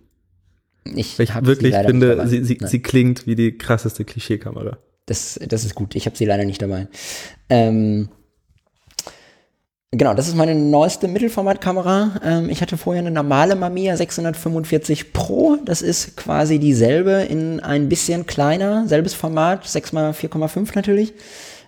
[0.95, 4.79] Ich, Weil ich wirklich finde, sie, sie, sie klingt wie die krasseste Klischeekamera.
[5.05, 5.95] Das, das ist gut.
[5.95, 6.87] Ich habe sie leider nicht dabei.
[7.49, 8.09] Ähm,
[9.91, 12.21] genau, das ist meine neueste Mittelformatkamera.
[12.23, 15.57] Ähm, ich hatte vorher eine normale Mamiya 645 Pro.
[15.63, 21.13] Das ist quasi dieselbe in ein bisschen kleiner, selbes Format, 6x4,5 natürlich.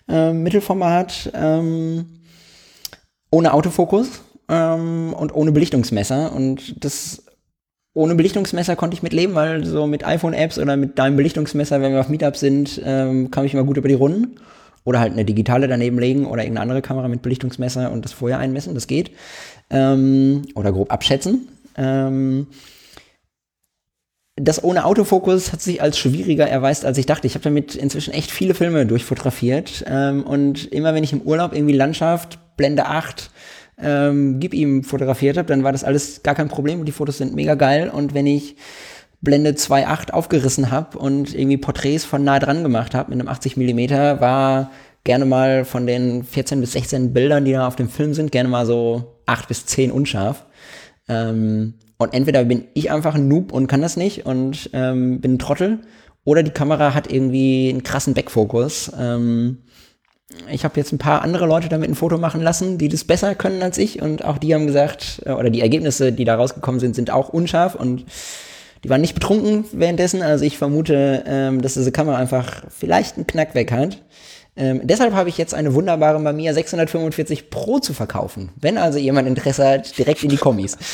[0.08, 2.20] Ähm, Mittelformat, ähm,
[3.32, 6.34] ohne Autofokus ähm, und ohne Belichtungsmesser.
[6.34, 7.24] Und das
[7.94, 12.00] ohne Belichtungsmesser konnte ich mitleben, weil so mit iPhone-Apps oder mit deinem Belichtungsmesser, wenn wir
[12.00, 14.40] auf Meetup sind, ähm, kam ich immer gut über die Runden.
[14.86, 18.40] Oder halt eine digitale daneben legen oder irgendeine andere Kamera mit Belichtungsmesser und das vorher
[18.40, 19.12] einmessen, das geht.
[19.70, 21.48] Ähm, oder grob abschätzen.
[21.78, 22.48] Ähm,
[24.36, 27.28] das ohne Autofokus hat sich als schwieriger erweist, als ich dachte.
[27.28, 29.86] Ich habe damit inzwischen echt viele Filme durchfotografiert.
[29.88, 33.30] Ähm, und immer wenn ich im Urlaub irgendwie Landschaft, Blende 8,
[33.80, 37.20] ähm, gib ihm fotografiert habe, dann war das alles gar kein Problem und die Fotos
[37.20, 37.90] sind mega geil.
[37.90, 38.56] Und wenn ich
[39.24, 43.58] Blende 2.8 aufgerissen habe und irgendwie Porträts von nah dran gemacht habe mit einem 80
[43.58, 44.70] Millimeter, war
[45.06, 48.50] gerne mal von den 14 bis 16 Bildern, die da auf dem Film sind, gerne
[48.50, 50.46] mal so 8 bis 10 unscharf.
[51.08, 55.36] Ähm, und entweder bin ich einfach ein Noob und kann das nicht und ähm, bin
[55.36, 55.80] ein Trottel,
[56.26, 58.92] oder die Kamera hat irgendwie einen krassen Backfokus.
[58.98, 59.60] Ähm,
[60.52, 63.36] ich habe jetzt ein paar andere Leute damit ein Foto machen lassen, die das besser
[63.36, 66.80] können als ich und auch die haben gesagt, äh, oder die Ergebnisse, die da rausgekommen
[66.80, 68.06] sind, sind auch unscharf und
[68.84, 70.22] die waren nicht betrunken währenddessen.
[70.22, 74.02] Also ich vermute, ähm, dass diese Kamera einfach vielleicht einen Knack weg hat.
[74.56, 78.50] Ähm, deshalb habe ich jetzt eine wunderbare Mamiya 645 Pro zu verkaufen.
[78.56, 80.78] Wenn also jemand Interesse hat, direkt in die Kommis.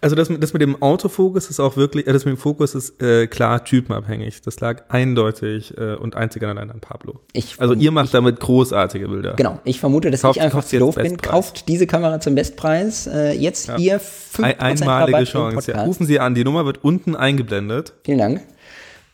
[0.00, 2.74] Also das, mit- das mit dem Autofokus ist auch wirklich, äh, das mit dem Fokus
[2.74, 4.40] ist äh, klar typenabhängig.
[4.42, 7.20] Das lag eindeutig äh, und einzig und allein an Pablo.
[7.32, 9.34] Ich, Also ihr macht damit großartige Bilder.
[9.34, 11.18] Genau, ich vermute, dass Kauft- ich einfach zu doof bin.
[11.18, 13.06] Kauft diese Kamera zum Bestpreis.
[13.06, 15.72] Äh, jetzt hier 5% Ein, einmalige Rabatt Chance.
[15.72, 17.92] Ja, rufen Sie an, die Nummer wird unten eingeblendet.
[18.04, 18.40] Vielen Dank.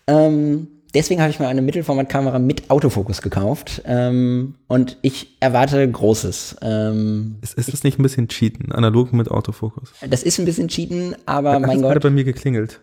[0.07, 3.83] Ähm, deswegen habe ich mir eine Mittelformatkamera mit Autofokus gekauft.
[3.85, 6.57] Ähm, und ich erwarte Großes.
[6.63, 9.93] Ähm, Ist, ist das nicht ein bisschen Cheaten, analog mit Autofokus?
[10.09, 12.81] das ist ein bisschen Cheaten, aber Hat mein gerade Gott, bei mir geklingelt.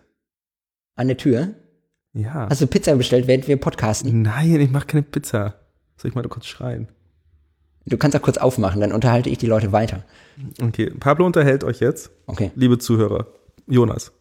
[0.96, 1.48] an der Tür.
[2.14, 2.46] Ja.
[2.48, 4.22] Hast du Pizza bestellt, während wir podcasten?
[4.22, 5.54] Nein, ich mache keine Pizza.
[5.98, 6.88] Soll ich mal kurz schreien?
[7.84, 10.02] Du kannst auch kurz aufmachen, dann unterhalte ich die Leute weiter.
[10.60, 12.50] Okay, Pablo unterhält euch jetzt, Okay.
[12.56, 13.26] liebe Zuhörer.
[13.68, 14.12] Jonas.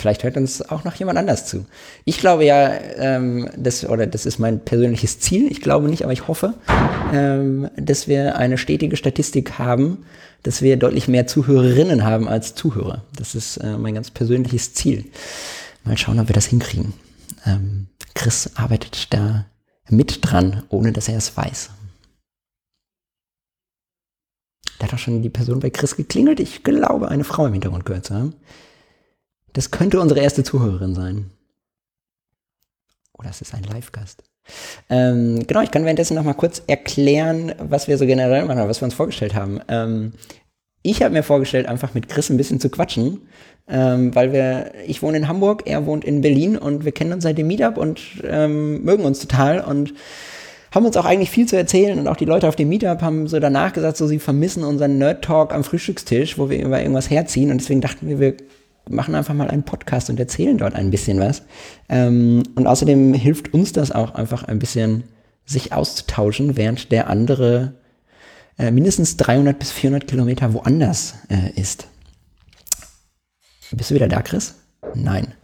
[0.00, 1.66] Vielleicht hört uns auch noch jemand anders zu.
[2.06, 6.12] Ich glaube ja, ähm, das, oder das ist mein persönliches Ziel, ich glaube nicht, aber
[6.14, 6.54] ich hoffe,
[7.12, 10.06] ähm, dass wir eine stetige Statistik haben,
[10.42, 13.04] dass wir deutlich mehr Zuhörerinnen haben als Zuhörer.
[13.14, 15.04] Das ist äh, mein ganz persönliches Ziel.
[15.84, 16.94] Mal schauen, ob wir das hinkriegen.
[17.44, 19.44] Ähm, Chris arbeitet da
[19.90, 21.70] mit dran, ohne dass er es weiß.
[24.78, 26.40] Da hat auch schon die Person bei Chris geklingelt.
[26.40, 28.34] Ich glaube, eine Frau im Hintergrund gehört zu haben.
[29.52, 31.30] Das könnte unsere erste Zuhörerin sein.
[33.18, 34.22] Oder es ist ein Live-Gast.
[34.88, 38.68] Ähm, genau, ich kann währenddessen noch mal kurz erklären, was wir so generell machen, oder
[38.68, 39.60] was wir uns vorgestellt haben.
[39.68, 40.12] Ähm,
[40.82, 43.20] ich habe mir vorgestellt, einfach mit Chris ein bisschen zu quatschen,
[43.68, 47.24] ähm, weil wir, ich wohne in Hamburg, er wohnt in Berlin und wir kennen uns
[47.24, 49.92] seit dem Meetup und ähm, mögen uns total und
[50.72, 53.26] haben uns auch eigentlich viel zu erzählen und auch die Leute auf dem Meetup haben
[53.26, 57.50] so danach gesagt, so sie vermissen unseren Nerd-Talk am Frühstückstisch, wo wir über irgendwas herziehen
[57.50, 58.36] und deswegen dachten wir, wir
[58.90, 61.42] machen einfach mal einen Podcast und erzählen dort ein bisschen was.
[61.88, 65.04] Ähm, und außerdem hilft uns das auch einfach ein bisschen,
[65.46, 67.74] sich auszutauschen, während der andere
[68.58, 71.88] äh, mindestens 300 bis 400 Kilometer woanders äh, ist.
[73.72, 74.54] Bist du wieder da, Chris?
[74.94, 75.34] Nein.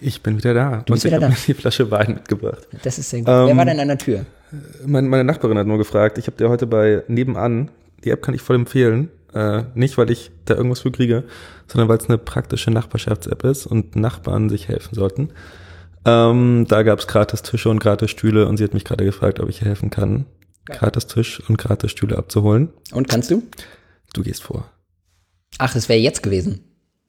[0.00, 0.70] Ich bin wieder da.
[0.70, 1.28] Du bist Und ich wieder habe da.
[1.30, 2.66] mir die Flasche Wein mitgebracht.
[2.82, 3.28] Das ist sehr gut.
[3.28, 4.24] Ähm, Wer war denn an der Tür?
[4.86, 7.70] Meine, meine Nachbarin hat nur gefragt, ich habe dir heute bei Nebenan,
[8.04, 11.24] die App kann ich voll empfehlen, Äh, nicht, weil ich da irgendwas für kriege,
[11.66, 15.30] sondern weil es eine praktische Nachbarschafts-App ist und Nachbarn sich helfen sollten.
[16.04, 19.40] Ähm, da gab es gratis Tische und gratis Stühle und sie hat mich gerade gefragt,
[19.40, 20.26] ob ich ihr helfen kann,
[20.64, 20.78] Geil.
[20.78, 22.70] gratis Tisch und gratis Stühle abzuholen.
[22.92, 23.42] Und kannst du?
[24.12, 24.70] Du gehst vor.
[25.58, 26.64] Ach, das wäre jetzt gewesen.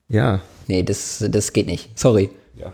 [0.07, 0.41] Ja.
[0.67, 1.97] Nee, das, das geht nicht.
[1.97, 2.29] Sorry.
[2.55, 2.71] Ja.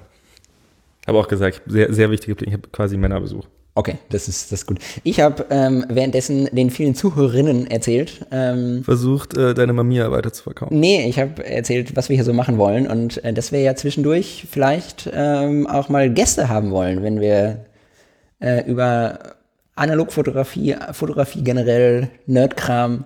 [1.07, 2.49] Habe auch gesagt, sehr, sehr wichtige Pläne.
[2.51, 3.47] Ich habe quasi Männerbesuch.
[3.75, 4.79] Okay, das ist, das ist gut.
[5.03, 8.25] Ich habe ähm, währenddessen den vielen Zuhörerinnen erzählt.
[8.31, 10.79] Ähm, Versucht, äh, deine Mamiya weiter zu verkaufen.
[10.79, 13.75] nee, ich habe erzählt, was wir hier so machen wollen und äh, dass wir ja
[13.75, 17.65] zwischendurch vielleicht ähm, auch mal Gäste haben wollen, wenn wir
[18.39, 19.19] äh, über
[19.75, 23.05] Analogfotografie, Fotografie generell, Nerdkram,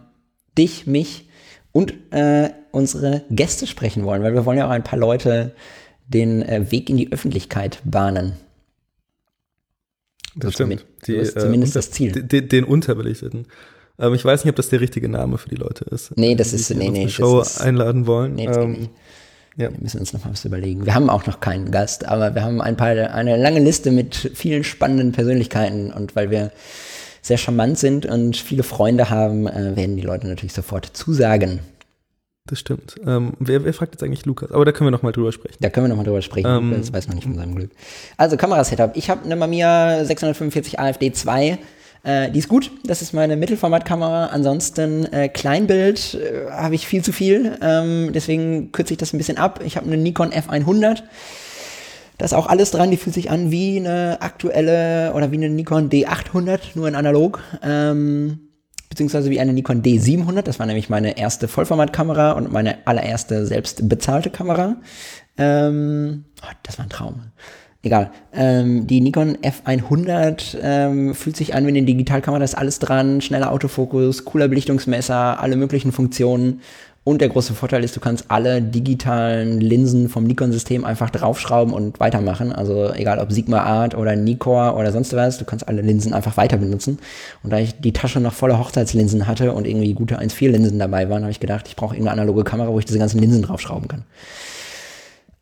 [0.58, 1.30] dich, mich
[1.72, 5.52] und äh, unsere Gäste sprechen wollen, weil wir wollen ja auch ein paar Leute
[6.08, 8.34] den äh, Weg in die Öffentlichkeit bahnen.
[10.36, 10.86] Das So stimmt.
[11.04, 12.12] zumi- so ist zumindest das Ziel.
[12.12, 13.46] Den, den Unterbelichteten.
[14.00, 16.18] Ähm, ich weiß nicht, ob das der richtige Name für die Leute ist.
[16.18, 18.34] Nee, das die ist- nee, nee, das Show ist- einladen wollen.
[18.36, 18.90] Nee, das geht Ähm, nicht.
[19.58, 19.72] ja.
[19.72, 20.86] Wir müssen uns noch mal was überlegen.
[20.86, 24.32] Wir haben auch noch keinen Gast, aber wir haben ein paar, eine lange Liste mit
[24.34, 26.52] vielen spannenden Persönlichkeiten und weil wir
[27.22, 31.60] sehr charmant sind und viele Freunde haben, äh, werden die Leute natürlich sofort zusagen.
[32.46, 32.96] Das stimmt.
[33.06, 34.52] Ähm, wer, wer fragt jetzt eigentlich Lukas?
[34.52, 35.56] Aber da können wir noch mal drüber sprechen.
[35.62, 36.48] Da können wir noch mal drüber sprechen.
[36.48, 37.72] Ähm, das weiß noch nicht von seinem Glück.
[38.18, 38.92] Also Kamerasetup.
[38.96, 41.58] Ich habe eine Mamiya 645 AFD 2.
[42.04, 42.72] Äh, die ist gut.
[42.84, 44.26] Das ist meine Mittelformatkamera.
[44.26, 47.58] Ansonsten äh, Kleinbild äh, habe ich viel zu viel.
[47.62, 49.62] Ähm, deswegen kürze ich das ein bisschen ab.
[49.66, 51.04] Ich habe eine Nikon F100.
[52.18, 52.92] Da ist auch alles dran.
[52.92, 57.40] Die fühlt sich an wie eine aktuelle oder wie eine Nikon D800, nur in analog.
[57.64, 58.50] Ähm,
[58.94, 60.44] beziehungsweise wie eine Nikon D700.
[60.44, 64.76] Das war nämlich meine erste Vollformatkamera und meine allererste selbst bezahlte Kamera.
[65.38, 67.22] Ähm, oh, das war ein Traum.
[67.82, 68.12] Egal.
[68.34, 73.20] Ähm, die Nikon F100 ähm, fühlt sich an wie eine Digitalkamera, da ist alles dran,
[73.20, 76.62] schneller Autofokus, cooler Belichtungsmesser, alle möglichen Funktionen.
[77.06, 82.00] Und der große Vorteil ist, du kannst alle digitalen Linsen vom Nikon-System einfach draufschrauben und
[82.00, 82.54] weitermachen.
[82.54, 86.38] Also egal ob Sigma Art oder Nikkor oder sonst was, du kannst alle Linsen einfach
[86.38, 87.00] weiter benutzen.
[87.44, 91.10] Und da ich die Tasche noch voller Hochzeitslinsen hatte und irgendwie gute 1.4 Linsen dabei
[91.10, 93.90] waren, habe ich gedacht, ich brauche irgendeine analoge Kamera, wo ich diese ganzen Linsen draufschrauben
[93.90, 94.04] kann.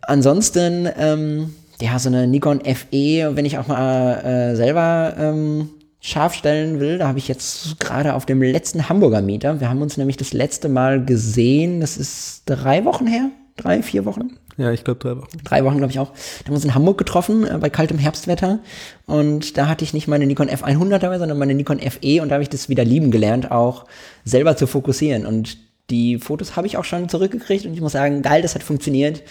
[0.01, 5.69] Ansonsten, ähm, ja, so eine Nikon FE, wenn ich auch mal äh, selber ähm,
[6.01, 9.81] scharf stellen will, da habe ich jetzt gerade auf dem letzten Hamburger Mieter, wir haben
[9.81, 14.71] uns nämlich das letzte Mal gesehen, das ist drei Wochen her, drei, vier Wochen, Ja,
[14.71, 15.37] ich glaube drei Wochen.
[15.43, 16.09] drei Wochen, glaube ich auch.
[16.09, 18.59] Da haben wir uns in Hamburg getroffen, äh, bei kaltem Herbstwetter.
[19.05, 22.21] Und da hatte ich nicht meine Nikon F100 dabei, sondern meine Nikon FE.
[22.21, 23.85] Und da habe ich das wieder lieben gelernt, auch
[24.25, 25.25] selber zu fokussieren.
[25.25, 25.57] Und
[25.89, 27.65] die Fotos habe ich auch schon zurückgekriegt.
[27.65, 29.21] Und ich muss sagen, geil, das hat funktioniert.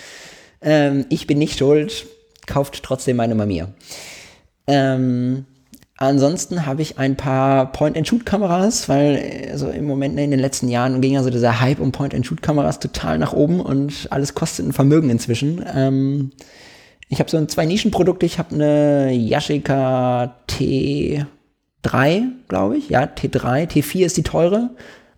[0.62, 2.07] Ähm, ich bin nicht schuld.
[2.47, 3.68] Kauft trotzdem meine Mamiya.
[4.66, 5.45] Ähm,
[6.01, 11.13] ansonsten habe ich ein paar Point-and-Shoot-Kameras, weil also im Moment in den letzten Jahren ging
[11.13, 15.65] ja so dieser Hype um Point-and-Shoot-Kameras total nach oben und alles kostet ein Vermögen inzwischen.
[15.73, 16.33] Ähm,
[17.09, 18.25] ich habe so zwei Nischenprodukte.
[18.25, 21.27] Ich habe eine Yashica T3,
[22.49, 22.89] glaube ich.
[22.89, 23.69] Ja, T3.
[23.69, 24.71] T4 ist die teure.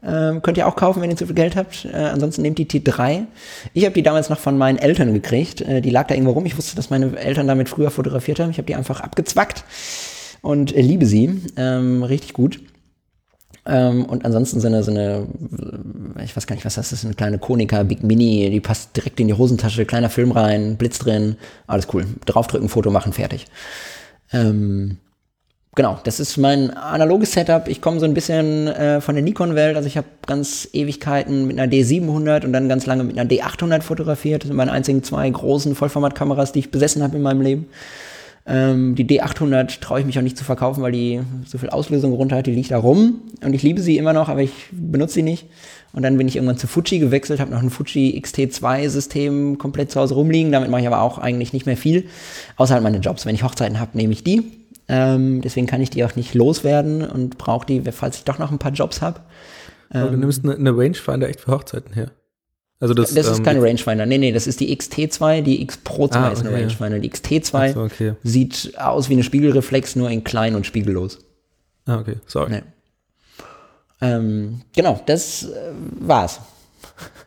[0.04, 1.84] Ähm, könnt ihr auch kaufen, wenn ihr zu viel Geld habt.
[1.84, 3.26] Äh, ansonsten nehmt die T3.
[3.72, 5.60] Ich habe die damals noch von meinen Eltern gekriegt.
[5.60, 6.46] Äh, die lag da irgendwo rum.
[6.46, 8.50] Ich wusste, dass meine Eltern damit früher fotografiert haben.
[8.50, 9.62] Ich habe die einfach abgezwackt
[10.42, 11.40] und liebe sie.
[11.56, 12.60] Ähm, richtig gut.
[13.64, 15.26] Ähm, und ansonsten so eine, so eine,
[16.22, 19.20] ich weiß gar nicht, was das ist, eine kleine Konica Big Mini, die passt direkt
[19.20, 21.36] in die Hosentasche, kleiner Film rein, Blitz drin,
[21.68, 22.06] alles cool.
[22.26, 23.46] Draufdrücken, Foto machen, fertig.
[24.32, 24.96] Ähm,
[25.76, 27.68] genau, das ist mein analoges Setup.
[27.68, 29.76] Ich komme so ein bisschen äh, von der Nikon-Welt.
[29.76, 33.82] Also ich habe ganz Ewigkeiten mit einer D700 und dann ganz lange mit einer D800
[33.82, 34.42] fotografiert.
[34.42, 37.68] Das sind meine einzigen zwei großen Vollformatkameras, die ich besessen habe in meinem Leben.
[38.44, 42.12] Ähm, die D800 traue ich mich auch nicht zu verkaufen, weil die so viel Auslösung
[42.12, 42.46] runter hat.
[42.46, 45.46] Die liegt da rum und ich liebe sie immer noch, aber ich benutze sie nicht.
[45.92, 50.00] Und dann bin ich irgendwann zu Fuji gewechselt, habe noch ein Fuji XT2-System komplett zu
[50.00, 50.50] Hause rumliegen.
[50.50, 52.06] Damit mache ich aber auch eigentlich nicht mehr viel,
[52.56, 53.26] außer halt meine Jobs.
[53.26, 54.42] Wenn ich Hochzeiten habe, nehme ich die.
[54.88, 58.50] Ähm, deswegen kann ich die auch nicht loswerden und brauche die, falls ich doch noch
[58.50, 59.20] ein paar Jobs habe.
[59.90, 62.10] Aber du nimmst eine, eine Rangefinder echt für Hochzeiten her.
[62.82, 64.06] Also das, Das ist ähm, keine Rangefinder.
[64.06, 66.62] Nee, nee, das ist die XT2, die X Pro 2 Ah, ist eine okay.
[66.62, 66.98] Rangefinder.
[66.98, 68.14] Die XT2 Ach so, okay.
[68.24, 71.20] sieht aus wie eine Spiegelreflex, nur in klein und spiegellos.
[71.86, 72.50] Ah, okay, sorry.
[72.50, 72.62] Nee.
[74.00, 76.40] Ähm, genau, das äh, war's.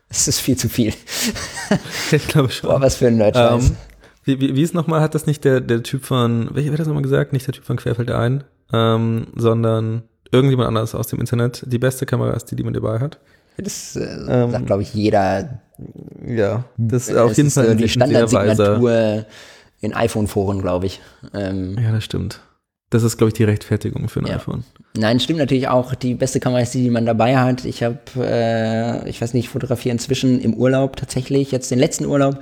[0.10, 0.94] Es ist viel zu viel.
[2.12, 2.70] Ich glaube schon.
[2.70, 3.70] Boah, was für ein Nerdscheiß.
[3.70, 3.78] Ähm,
[4.26, 6.88] wie, wie, wie ist nochmal, hat das nicht der, der Typ von, welcher hat das
[6.88, 7.32] nochmal gesagt?
[7.32, 8.44] Nicht der Typ von Querfeld ein,
[8.74, 11.64] ähm, sondern irgendjemand anderes aus dem Internet.
[11.66, 13.20] Die beste Kamera ist die, die man dabei hat.
[13.58, 15.62] Das äh, ähm, sagt, glaube ich, jeder.
[16.26, 17.90] Ja, das ist auf jeden Fall äh, die.
[17.90, 19.26] Standardsignatur
[19.82, 21.02] in iPhone-Foren, glaube ich.
[21.34, 22.42] Ähm, Ja, das stimmt.
[22.92, 24.36] Das ist, glaube ich, die Rechtfertigung für ein Ja.
[24.36, 24.64] iPhone.
[24.96, 25.96] Nein, stimmt natürlich auch.
[25.96, 27.66] Die beste Kamera ist die, die man dabei hat.
[27.66, 31.52] Ich habe, äh, ich weiß nicht, ich fotografiere inzwischen im Urlaub tatsächlich.
[31.52, 32.40] Jetzt den letzten Urlaub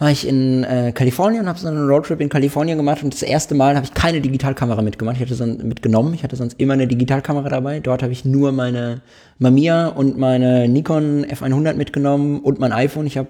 [0.00, 3.54] war ich in äh, Kalifornien, habe so einen Roadtrip in Kalifornien gemacht und das erste
[3.54, 5.16] Mal habe ich keine Digitalkamera mitgemacht.
[5.16, 6.14] Ich hatte so mitgenommen.
[6.14, 7.80] Ich hatte sonst immer eine Digitalkamera dabei.
[7.80, 9.02] Dort habe ich nur meine
[9.38, 13.06] Mamiya und meine Nikon F100 mitgenommen und mein iPhone.
[13.06, 13.28] Ich habe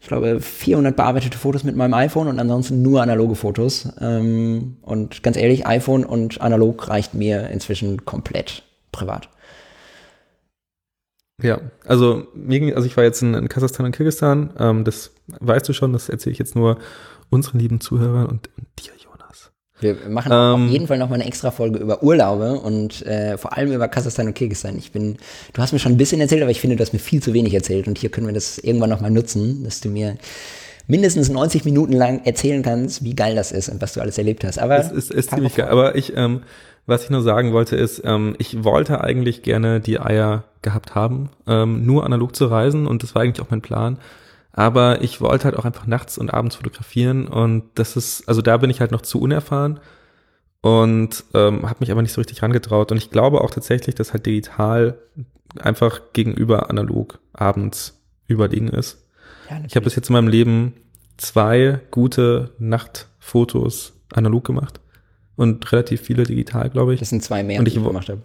[0.00, 3.88] ich glaube, 400 bearbeitete Fotos mit meinem iPhone und ansonsten nur analoge Fotos.
[4.00, 9.28] Ähm, und ganz ehrlich, iPhone und analog reicht mir inzwischen komplett privat.
[11.40, 12.26] Ja, also
[12.74, 16.08] also ich war jetzt in, in Kasachstan und Kirgisistan, ähm, das weißt du schon, das
[16.08, 16.78] erzähle ich jetzt nur
[17.30, 19.50] unseren lieben Zuhörern und, und dir, Jonas.
[19.80, 20.66] Wir machen Ähm.
[20.66, 23.88] auf jeden Fall noch mal eine extra Folge über Urlaube und äh, vor allem über
[23.88, 24.76] Kasachstan und Kirgisistan.
[24.78, 25.16] Ich bin,
[25.52, 27.32] du hast mir schon ein bisschen erzählt, aber ich finde, du hast mir viel zu
[27.34, 30.16] wenig erzählt und hier können wir das irgendwann noch mal nutzen, dass du mir
[30.86, 34.44] mindestens 90 Minuten lang erzählen kannst, wie geil das ist und was du alles erlebt
[34.44, 34.58] hast.
[34.58, 35.68] Aber Es ist, ist ziemlich geil.
[35.68, 36.42] Aber ich, ähm,
[36.86, 41.30] was ich nur sagen wollte, ist, ähm, ich wollte eigentlich gerne die Eier gehabt haben,
[41.46, 43.98] ähm, nur analog zu reisen und das war eigentlich auch mein Plan.
[44.56, 48.56] Aber ich wollte halt auch einfach nachts und abends fotografieren und das ist, also da
[48.56, 49.80] bin ich halt noch zu unerfahren
[50.60, 52.92] und ähm, habe mich aber nicht so richtig rangetraut.
[52.92, 54.98] Und ich glaube auch tatsächlich, dass halt digital
[55.58, 59.04] einfach gegenüber analog abends überlegen ist.
[59.50, 60.74] Ja, Ich habe bis jetzt in meinem Leben
[61.16, 64.80] zwei gute Nachtfotos analog gemacht
[65.36, 67.00] und relativ viele digital, glaube ich.
[67.00, 68.22] das sind zwei mehr, Und die ich ich wo- gemacht habe.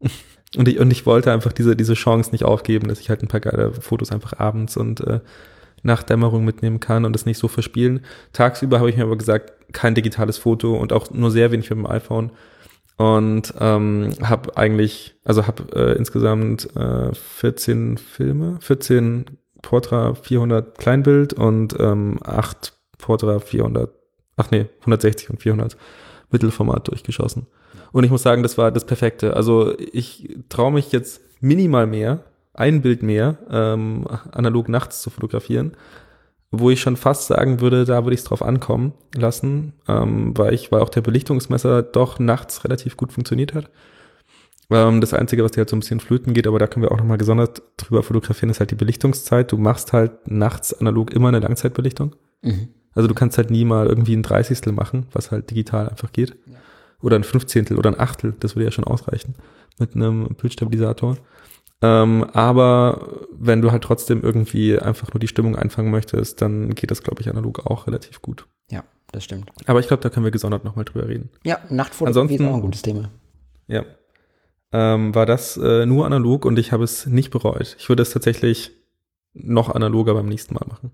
[0.56, 3.28] Und ich, und ich wollte einfach diese, diese Chance nicht aufgeben, dass ich halt ein
[3.28, 5.20] paar geile Fotos einfach abends und äh,
[5.82, 8.04] nach Dämmerung mitnehmen kann und das nicht so verspielen.
[8.32, 11.78] Tagsüber habe ich mir aber gesagt, kein digitales Foto und auch nur sehr wenig mit
[11.78, 12.30] dem iPhone.
[12.96, 21.32] Und ähm, habe eigentlich, also habe äh, insgesamt äh, 14 Filme, 14 Portra 400 Kleinbild
[21.32, 23.92] und ähm, 8 Portra 400,
[24.36, 25.76] ach nee, 160 und 400
[26.30, 27.46] Mittelformat durchgeschossen.
[27.92, 29.34] Und ich muss sagen, das war das Perfekte.
[29.34, 32.24] Also ich traue mich jetzt minimal mehr,
[32.54, 35.72] ein Bild mehr, ähm, analog nachts zu fotografieren,
[36.50, 40.54] wo ich schon fast sagen würde, da würde ich es drauf ankommen lassen, ähm, weil
[40.54, 43.70] ich, weil auch der Belichtungsmesser doch nachts relativ gut funktioniert hat.
[44.70, 46.92] Ähm, das Einzige, was dir halt so ein bisschen flöten geht, aber da können wir
[46.92, 49.52] auch nochmal gesondert drüber fotografieren, ist halt die Belichtungszeit.
[49.52, 52.16] Du machst halt nachts analog immer eine Langzeitbelichtung.
[52.42, 52.68] Mhm.
[52.94, 56.36] Also du kannst halt nie mal irgendwie ein Dreißigstel machen, was halt digital einfach geht.
[57.00, 59.34] Oder ein Fünfzehntel oder ein Achtel, das würde ja schon ausreichen
[59.78, 61.16] mit einem Bildstabilisator.
[61.80, 66.90] Ähm, aber wenn du halt trotzdem irgendwie einfach nur die Stimmung einfangen möchtest, dann geht
[66.90, 68.46] das, glaube ich, analog auch relativ gut.
[68.68, 68.82] Ja,
[69.12, 69.50] das stimmt.
[69.66, 71.30] Aber ich glaube, da können wir gesondert nochmal drüber reden.
[71.44, 73.10] Ja, Nachtfotografie ist Ansonsten- auch ein gutes Thema.
[73.68, 73.84] Ja.
[74.72, 77.76] Ähm, war das äh, nur analog und ich habe es nicht bereut.
[77.78, 78.72] Ich würde es tatsächlich
[79.32, 80.90] noch analoger beim nächsten Mal machen.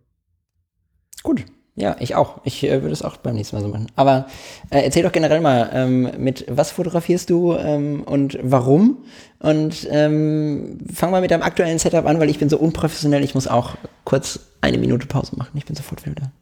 [1.23, 1.47] Gut.
[1.77, 2.41] Ja, ich auch.
[2.45, 3.89] Ich äh, würde es auch beim nächsten Mal so machen.
[3.97, 4.27] Aber
[4.71, 8.99] äh, erzähl doch generell mal, ähm, mit was fotografierst du ähm, und warum?
[9.41, 13.25] Und ähm, fang mal mit deinem aktuellen Setup an, weil ich bin so unprofessionell.
[13.25, 15.57] Ich muss auch kurz eine Minute Pause machen.
[15.57, 16.33] Ich bin sofort wieder da.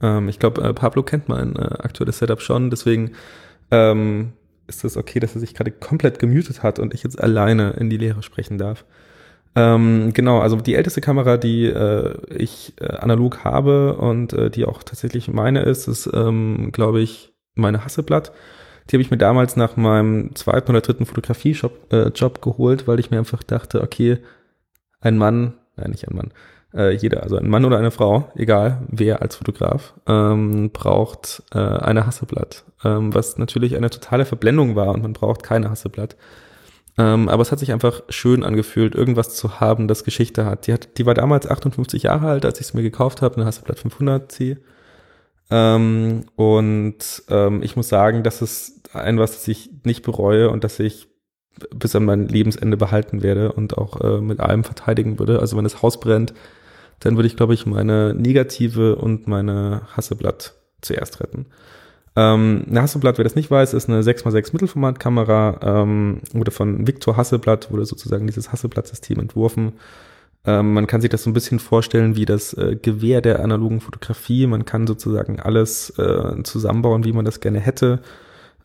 [0.00, 3.12] Ähm, ich glaube, äh, Pablo kennt mein äh, aktuelles Setup schon, deswegen
[3.70, 4.32] ähm,
[4.66, 7.90] ist es okay, dass er sich gerade komplett gemutet hat und ich jetzt alleine in
[7.90, 8.84] die Lehre sprechen darf.
[9.56, 14.66] Ähm, genau, also die älteste Kamera, die äh, ich äh, analog habe und äh, die
[14.66, 18.32] auch tatsächlich meine ist, ist, ähm, glaube ich, meine Hasselblatt.
[18.90, 23.00] Die habe ich mir damals nach meinem zweiten oder dritten Fotografie-Job äh, Job geholt, weil
[23.00, 24.18] ich mir einfach dachte, okay,
[25.00, 26.32] ein Mann, nein, nicht ein Mann,
[26.74, 31.58] äh, jeder, also ein Mann oder eine Frau, egal wer als Fotograf, ähm, braucht äh,
[31.58, 36.16] eine Hasselblatt, ähm, was natürlich eine totale Verblendung war und man braucht keine Hasselblatt.
[36.98, 40.66] Ähm, aber es hat sich einfach schön angefühlt, irgendwas zu haben, das Geschichte hat.
[40.66, 43.44] Die, hat, die war damals 58 Jahre alt, als ich es mir gekauft habe, eine
[43.44, 44.56] Hasselblatt 500C.
[45.50, 50.64] Ähm, und ähm, ich muss sagen, das ist ein, was das ich nicht bereue und
[50.64, 51.08] das ich
[51.74, 55.40] bis an mein Lebensende behalten werde und auch äh, mit allem verteidigen würde.
[55.40, 56.34] Also wenn das Haus brennt,
[57.00, 61.46] dann würde ich, glaube ich, meine Negative und meine Hasselblatt zuerst retten.
[62.16, 67.16] Ähm, eine Hasselblatt, wer das nicht weiß, ist eine 6x6 Mittelformatkamera, ähm, wurde von Victor
[67.16, 69.74] Hasselblatt, wurde sozusagen dieses Hasselblatt-System entworfen.
[70.46, 73.80] Ähm, man kann sich das so ein bisschen vorstellen wie das äh, Gewehr der analogen
[73.80, 74.46] Fotografie.
[74.46, 78.00] Man kann sozusagen alles äh, zusammenbauen, wie man das gerne hätte.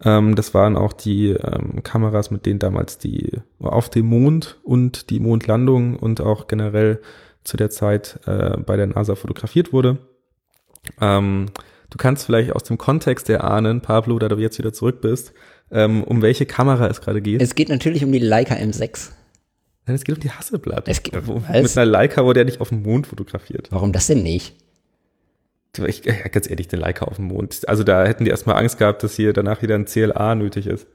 [0.03, 5.09] Ähm, das waren auch die ähm, Kameras, mit denen damals die auf dem Mond und
[5.09, 7.01] die Mondlandung und auch generell
[7.43, 9.97] zu der Zeit äh, bei der NASA fotografiert wurde.
[11.01, 11.47] Ähm,
[11.91, 15.33] du kannst vielleicht aus dem Kontext erahnen, Pablo, da du jetzt wieder zurück bist,
[15.71, 17.41] ähm, um welche Kamera es gerade geht.
[17.41, 19.11] Es geht natürlich um die Leica M6.
[19.85, 20.87] Nein, es geht um die Hasselblatt.
[20.87, 21.61] Es geht- Wo- was?
[21.63, 23.67] mit einer Leica wurde er nicht auf dem Mond fotografiert.
[23.71, 24.55] Warum das denn nicht?
[25.87, 27.67] Ich, ja, ganz ehrlich, den Leica auf dem Mond.
[27.69, 30.85] Also da hätten die erstmal Angst gehabt, dass hier danach wieder ein CLA nötig ist.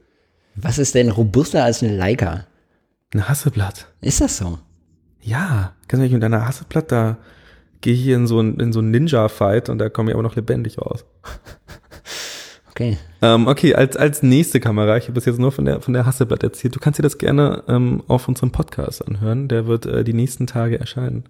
[0.55, 2.45] Was ist denn robuster als eine Leica?
[3.13, 3.87] Ein Hasseblatt.
[4.01, 4.59] Ist das so?
[5.21, 7.17] Ja, ganz ehrlich, mit deiner Hasseblatt, da
[7.81, 10.23] gehe ich hier in so ein, in so einen Ninja-Fight und da komme ich aber
[10.23, 11.05] noch lebendig raus.
[12.77, 12.95] Okay.
[13.23, 16.05] Ähm, okay, als, als nächste Kamera, ich habe das jetzt nur von der, von der
[16.05, 20.03] Hasseblatt erzählt, du kannst dir das gerne ähm, auf unserem Podcast anhören, der wird äh,
[20.03, 21.23] die nächsten Tage erscheinen.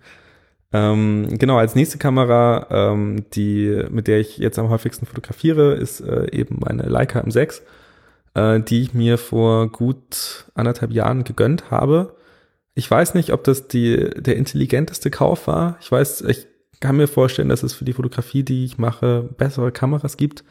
[0.74, 6.02] Ähm, genau, als nächste Kamera, ähm, die, mit der ich jetzt am häufigsten fotografiere, ist
[6.02, 7.62] äh, eben meine Leica M6,
[8.34, 12.17] äh, die ich mir vor gut anderthalb Jahren gegönnt habe.
[12.78, 15.78] Ich weiß nicht, ob das die, der intelligenteste Kauf war.
[15.82, 16.48] Ich weiß, ich
[16.80, 20.44] kann mir vorstellen, dass es für die Fotografie, die ich mache, bessere Kameras gibt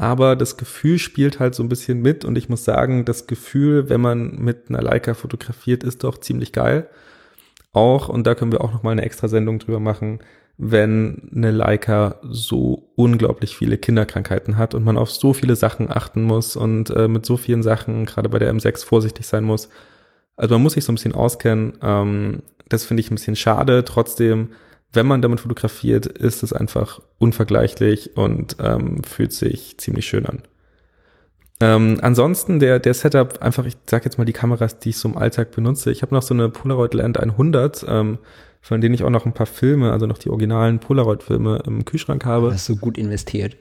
[0.00, 3.90] aber das Gefühl spielt halt so ein bisschen mit und ich muss sagen, das Gefühl,
[3.90, 6.88] wenn man mit einer Leica fotografiert, ist doch ziemlich geil.
[7.74, 10.20] Auch, und da können wir auch nochmal eine extra Sendung drüber machen,
[10.56, 16.22] wenn eine Leica so unglaublich viele Kinderkrankheiten hat und man auf so viele Sachen achten
[16.22, 19.68] muss und äh, mit so vielen Sachen, gerade bei der M6, vorsichtig sein muss.
[20.40, 21.74] Also man muss sich so ein bisschen auskennen.
[21.82, 23.84] Ähm, das finde ich ein bisschen schade.
[23.84, 24.50] Trotzdem
[24.92, 30.42] wenn man damit fotografiert, ist es einfach unvergleichlich und ähm, fühlt sich ziemlich schön an.
[31.60, 35.08] Ähm, ansonsten der, der Setup, einfach, ich sag jetzt mal die Kameras, die ich so
[35.08, 35.92] im Alltag benutze.
[35.92, 38.18] Ich habe noch so eine Polaroid Land 100, ähm,
[38.62, 42.24] von denen ich auch noch ein paar Filme, also noch die originalen Polaroid-Filme im Kühlschrank
[42.24, 42.52] habe.
[42.52, 43.56] Hast du gut investiert.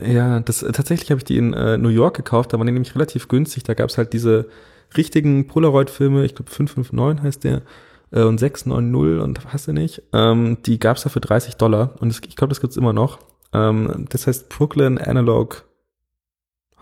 [0.00, 2.94] Ja, das tatsächlich habe ich die in äh, New York gekauft, da waren die nämlich
[2.94, 3.64] relativ günstig.
[3.64, 4.48] Da gab es halt diese
[4.96, 7.62] richtigen Polaroid-Filme, ich glaube 559 heißt der
[8.10, 10.02] äh, und 690 und hast du nicht.
[10.12, 12.92] Ähm, die gab es da für 30 Dollar und das, ich glaube, das gibt's immer
[12.92, 13.18] noch.
[13.52, 15.64] Ähm, das heißt Brooklyn Analog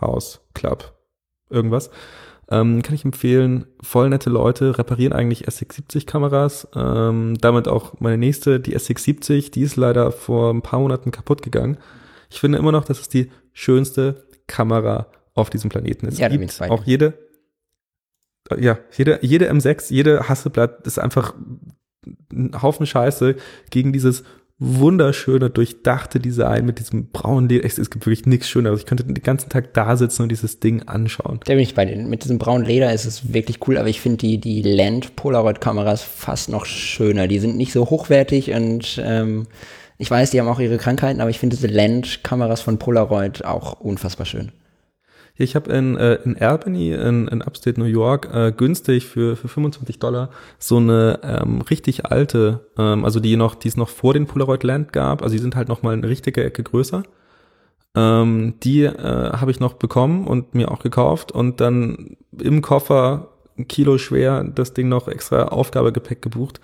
[0.00, 0.94] House Club.
[1.50, 1.90] Irgendwas.
[2.50, 3.66] Ähm, kann ich empfehlen.
[3.80, 6.66] Voll nette Leute, reparieren eigentlich S670 Kameras.
[6.74, 11.42] Ähm, damit auch meine nächste, die S670, die ist leider vor ein paar Monaten kaputt
[11.42, 11.78] gegangen.
[12.28, 16.06] Ich finde immer noch, das ist die schönste Kamera auf diesem Planeten.
[16.06, 17.14] Es Ja, gibt auch jede,
[18.58, 21.34] ja, jede, jede M6, jede Hasseblatt ist einfach
[22.32, 23.36] ein Haufen Scheiße
[23.70, 24.24] gegen dieses
[24.60, 27.64] wunderschöne, durchdachte Design mit diesem braunen Leder.
[27.64, 28.80] Es, gibt wirklich nichts Schöneres.
[28.80, 31.40] Ich könnte den ganzen Tag da sitzen und dieses Ding anschauen.
[31.46, 31.96] Da bin ich bei dir.
[31.96, 35.62] Mit diesem braunen Leder ist es wirklich cool, aber ich finde die, die Land Polaroid
[35.62, 37.26] Kameras fast noch schöner.
[37.26, 39.46] Die sind nicht so hochwertig und ähm,
[39.96, 43.44] ich weiß, die haben auch ihre Krankheiten, aber ich finde diese Land Kameras von Polaroid
[43.46, 44.52] auch unfassbar schön.
[45.40, 49.48] Ich habe in, äh, in Albany, in, in Upstate New York, äh, günstig für, für
[49.48, 54.12] 25 Dollar so eine ähm, richtig alte, ähm, also die noch, die es noch vor
[54.12, 57.04] den Polaroid Land gab, also die sind halt noch mal eine richtige Ecke größer.
[57.94, 58.92] Ähm, die äh,
[59.32, 64.44] habe ich noch bekommen und mir auch gekauft und dann im Koffer ein Kilo schwer
[64.44, 66.60] das Ding noch extra Aufgabegepäck gebucht,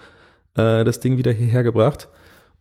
[0.55, 2.09] äh, das Ding wieder hierher gebracht.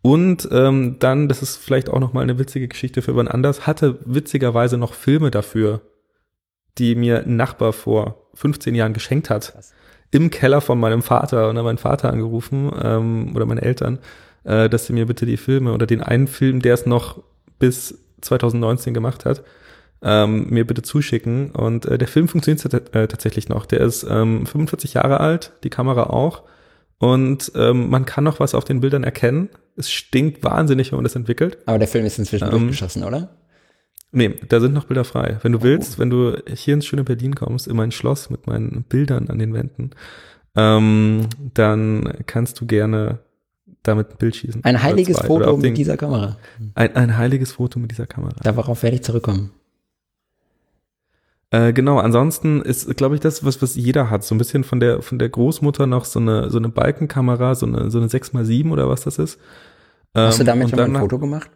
[0.02, 3.68] Und ähm, dann, das ist vielleicht auch noch mal eine witzige Geschichte für wann anders,
[3.68, 5.82] hatte witzigerweise noch Filme dafür,
[6.78, 9.54] die mir ein Nachbar vor 15 Jahren geschenkt hat.
[9.54, 9.74] Krass.
[10.12, 11.50] Im Keller von meinem Vater.
[11.50, 14.00] Und dann meinen Vater angerufen ähm, oder meine Eltern,
[14.44, 17.22] äh, dass sie mir bitte die Filme oder den einen Film, der es noch
[17.60, 19.44] bis 2019 gemacht hat,
[20.02, 21.52] ähm, mir bitte zuschicken.
[21.52, 22.64] Und äh, der Film funktioniert
[22.96, 23.66] äh, tatsächlich noch.
[23.66, 26.44] Der ist ähm, 45 Jahre alt, die Kamera auch.
[26.98, 29.50] Und ähm, man kann noch was auf den Bildern erkennen.
[29.76, 31.58] Es stinkt wahnsinnig, wenn man das entwickelt.
[31.66, 33.30] Aber der Film ist inzwischen Ähm, durchgeschossen, oder?
[34.16, 35.38] Nee, da sind noch Bilder frei.
[35.42, 38.84] Wenn du willst, wenn du hier ins schöne Berlin kommst, in mein Schloss mit meinen
[38.88, 39.92] Bildern an den Wänden,
[40.56, 43.20] ähm, dann kannst du gerne
[43.84, 44.64] damit ein Bild schießen.
[44.64, 46.38] Ein heiliges Foto mit dieser Kamera.
[46.76, 48.36] ein, ein heiliges Foto mit dieser Kamera.
[48.42, 49.52] Darauf werde ich zurückkommen.
[51.52, 54.24] Äh, genau, ansonsten ist, glaube ich, das, was, was jeder hat.
[54.24, 57.66] So ein bisschen von der, von der Großmutter noch so eine, so eine Balkenkamera, so
[57.66, 59.40] eine, so eine 6x7 oder was das ist.
[60.16, 61.52] Hast du Ähm, damit schon mal ein Foto gemacht?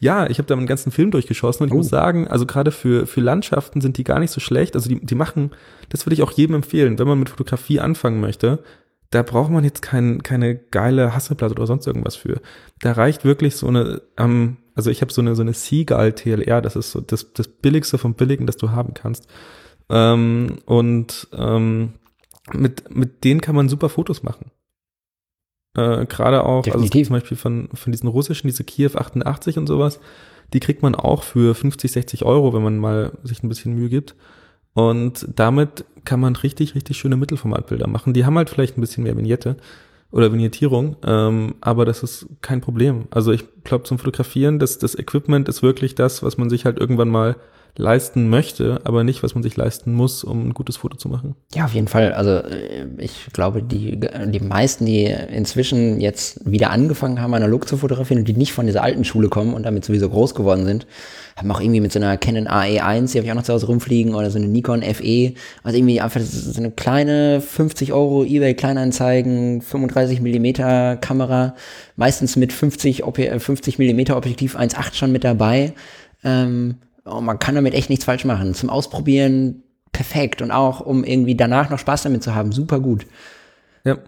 [0.00, 1.78] Ja, ich habe da einen ganzen Film durchgeschossen und ich Oh.
[1.78, 4.74] muss sagen, also gerade für, für Landschaften sind die gar nicht so schlecht.
[4.74, 5.50] Also die, die machen,
[5.90, 8.62] das würde ich auch jedem empfehlen, wenn man mit Fotografie anfangen möchte,
[9.10, 12.40] da braucht man jetzt kein, keine geile Hasselblatt oder sonst irgendwas für.
[12.80, 16.62] Da reicht wirklich so eine, ähm, also ich habe so eine, so eine Seagull TLR,
[16.62, 19.26] das ist so das, das billigste vom Billigen, das du haben kannst.
[19.90, 21.92] Ähm, und ähm,
[22.54, 24.50] mit, mit denen kann man super Fotos machen.
[25.76, 26.92] Äh, Gerade auch, also Definitiv.
[26.92, 30.00] gibt zum Beispiel von, von diesen russischen, diese Kiew 88 und sowas,
[30.52, 33.88] die kriegt man auch für 50, 60 Euro, wenn man mal sich ein bisschen Mühe
[33.88, 34.14] gibt.
[34.74, 38.12] Und damit kann man richtig, richtig schöne Mittelformatbilder machen.
[38.12, 39.56] Die haben halt vielleicht ein bisschen mehr Vignette
[40.10, 43.06] oder Vignettierung, ähm, aber das ist kein Problem.
[43.10, 46.78] Also ich glaube, zum Fotografieren, das, das Equipment ist wirklich das, was man sich halt
[46.78, 47.36] irgendwann mal
[47.76, 51.34] leisten möchte, aber nicht, was man sich leisten muss, um ein gutes Foto zu machen.
[51.54, 52.12] Ja, auf jeden Fall.
[52.12, 57.78] Also äh, ich glaube, die, die meisten, die inzwischen jetzt wieder angefangen haben, analog zu
[57.78, 60.86] fotografieren und die nicht von dieser alten Schule kommen und damit sowieso groß geworden sind,
[61.36, 63.66] haben auch irgendwie mit so einer Canon AE1, die habe ich auch noch zu Hause
[63.66, 65.32] rumfliegen, oder so eine Nikon FE,
[65.62, 71.54] also irgendwie einfach so eine kleine 50 Euro eBay Kleinanzeigen, 35 Millimeter Kamera,
[71.96, 73.04] meistens mit 50,
[73.38, 75.72] 50 Millimeter Objektiv 1.8 schon mit dabei.
[76.22, 78.54] Ähm, oh, man kann damit echt nichts falsch machen.
[78.54, 79.62] Zum Ausprobieren
[79.92, 83.06] perfekt und auch um irgendwie danach noch Spaß damit zu haben, super gut.
[83.84, 83.98] Ja.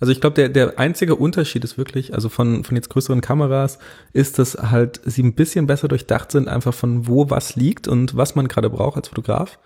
[0.00, 3.78] Also ich glaube, der, der einzige Unterschied ist wirklich, also von, von jetzt größeren Kameras,
[4.12, 8.16] ist, dass halt sie ein bisschen besser durchdacht sind, einfach von wo was liegt und
[8.16, 9.58] was man gerade braucht als Fotograf.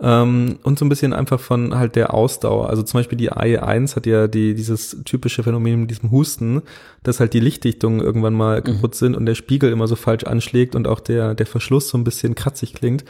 [0.00, 2.70] Ähm, und so ein bisschen einfach von halt der Ausdauer.
[2.70, 6.62] Also zum Beispiel die AE1 hat ja die, dieses typische Phänomen mit diesem Husten,
[7.02, 8.64] dass halt die Lichtdichtungen irgendwann mal mhm.
[8.64, 11.98] kaputt sind und der Spiegel immer so falsch anschlägt und auch der, der Verschluss so
[11.98, 13.04] ein bisschen kratzig klingt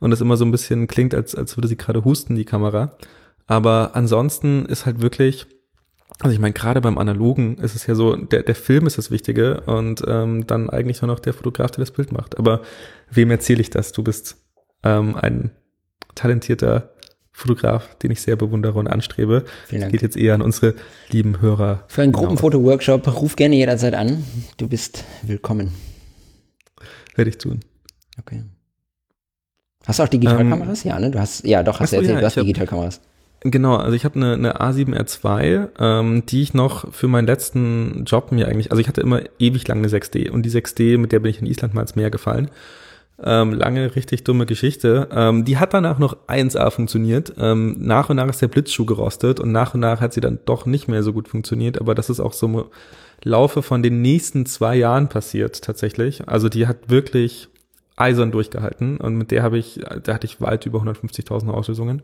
[0.00, 2.96] und das immer so ein bisschen klingt, als, als würde sie gerade husten, die Kamera.
[3.46, 5.46] Aber ansonsten ist halt wirklich,
[6.18, 9.12] also ich meine, gerade beim Analogen ist es ja so, der, der Film ist das
[9.12, 12.36] Wichtige und ähm, dann eigentlich nur noch der Fotograf, der das Bild macht.
[12.36, 12.62] Aber
[13.12, 13.92] wem erzähle ich das?
[13.92, 14.38] Du bist
[14.82, 15.52] ähm, ein
[16.14, 16.90] talentierter
[17.32, 19.44] Fotograf, den ich sehr bewundere und anstrebe.
[19.66, 19.92] Vielen Dank.
[19.92, 20.74] Geht jetzt eher an unsere
[21.10, 21.84] lieben Hörer.
[21.88, 24.24] Für einen Gruppenfoto-Workshop ruf gerne jederzeit an.
[24.58, 25.72] Du bist willkommen.
[27.16, 27.60] Werde ich tun.
[28.20, 28.44] Okay.
[29.86, 30.84] Hast du auch Digitalkameras?
[30.84, 31.10] Ähm, ja, ne?
[31.10, 33.00] Du hast, ja, doch, hast du erzählt, ja, du hast Digitalkameras.
[33.40, 38.30] Genau, also ich habe eine, eine A7R2, ähm, die ich noch für meinen letzten Job
[38.30, 41.18] mir eigentlich, also ich hatte immer ewig lang eine 6D und die 6D, mit der
[41.18, 42.50] bin ich in Island mal ins Meer gefallen
[43.24, 45.08] ähm, lange, richtig dumme Geschichte.
[45.12, 47.34] Ähm, die hat danach noch 1A funktioniert.
[47.38, 50.40] Ähm, nach und nach ist der Blitzschuh gerostet und nach und nach hat sie dann
[50.44, 51.80] doch nicht mehr so gut funktioniert.
[51.80, 52.64] Aber das ist auch so im
[53.22, 56.28] Laufe von den nächsten zwei Jahren passiert tatsächlich.
[56.28, 57.48] Also die hat wirklich
[57.96, 62.02] eisern durchgehalten und mit der habe ich, da hatte ich weit über 150.000 Auslösungen.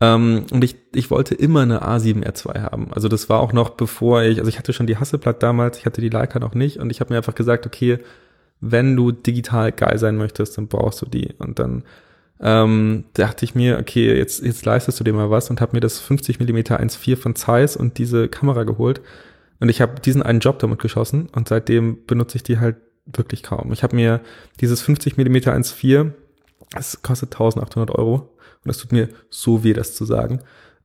[0.00, 2.92] Ähm, und ich, ich wollte immer eine A7R2 haben.
[2.92, 5.86] Also das war auch noch bevor ich, also ich hatte schon die Hasselblatt damals, ich
[5.86, 7.98] hatte die Leica noch nicht und ich habe mir einfach gesagt, okay,
[8.60, 11.34] wenn du digital geil sein möchtest, dann brauchst du die.
[11.38, 11.84] Und dann
[12.40, 15.80] ähm, dachte ich mir, okay, jetzt, jetzt leistest du dir mal was und habe mir
[15.80, 19.00] das 50 mm 1.4 von Zeiss und diese Kamera geholt.
[19.60, 22.76] Und ich habe diesen einen Job damit geschossen und seitdem benutze ich die halt
[23.06, 23.72] wirklich kaum.
[23.72, 24.20] Ich habe mir
[24.60, 26.12] dieses 50 mm 1.4,
[26.72, 28.30] das kostet 1800 Euro
[28.64, 30.40] und es tut mir so weh, das zu sagen.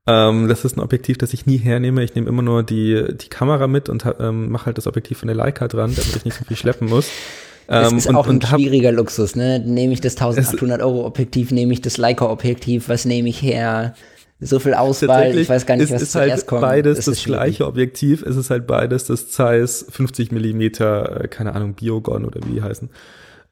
[0.08, 2.04] Ähm, das ist ein Objektiv, das ich nie hernehme.
[2.04, 5.28] Ich nehme immer nur die, die Kamera mit und ähm, mache halt das Objektiv von
[5.28, 7.10] der Leica dran, damit ich nicht so viel schleppen muss.
[7.68, 9.60] Das ähm, ist und, auch ein schwieriger hab, Luxus, ne?
[9.60, 13.96] Nehme ich das 1800 Euro Objektiv, nehme ich das Leica Objektiv, was nehme ich her?
[14.40, 16.62] So viel Auswahl, ich weiß gar nicht, was ist zuerst halt kommt.
[16.62, 21.56] beides das, das gleiche Objektiv, es ist halt beides das Zeiss 50 Millimeter, äh, keine
[21.56, 22.90] Ahnung, Biogon oder wie die heißen.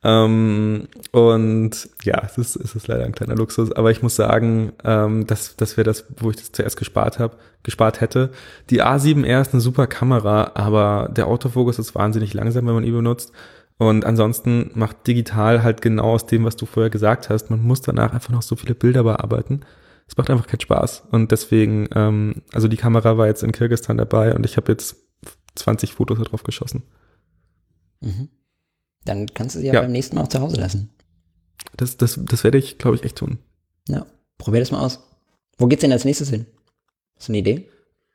[0.03, 4.73] Ähm, und ja, es ist, es ist leider ein kleiner Luxus, aber ich muss sagen,
[4.83, 8.31] ähm, das, das wäre das, wo ich das zuerst gespart habe, gespart hätte.
[8.71, 12.93] Die A7R ist eine super Kamera, aber der Autofokus ist wahnsinnig langsam, wenn man ihn
[12.93, 13.31] benutzt.
[13.81, 17.49] Und ansonsten macht digital halt genau aus dem, was du vorher gesagt hast.
[17.49, 19.61] Man muss danach einfach noch so viele Bilder bearbeiten.
[20.07, 21.05] Es macht einfach keinen Spaß.
[21.09, 24.97] Und deswegen, ähm, also die Kamera war jetzt in Kirgistan dabei und ich habe jetzt
[25.55, 26.83] 20 Fotos darauf geschossen.
[28.01, 28.29] Mhm.
[29.03, 30.91] Dann kannst du sie ja, ja, beim nächsten Mal auch zu Hause lassen.
[31.75, 33.39] Das, das, das werde ich, glaube ich, echt tun.
[33.87, 34.05] Ja,
[34.37, 34.99] probier das mal aus.
[35.57, 36.45] Wo geht's denn als nächstes hin?
[37.15, 37.67] Hast du eine Idee?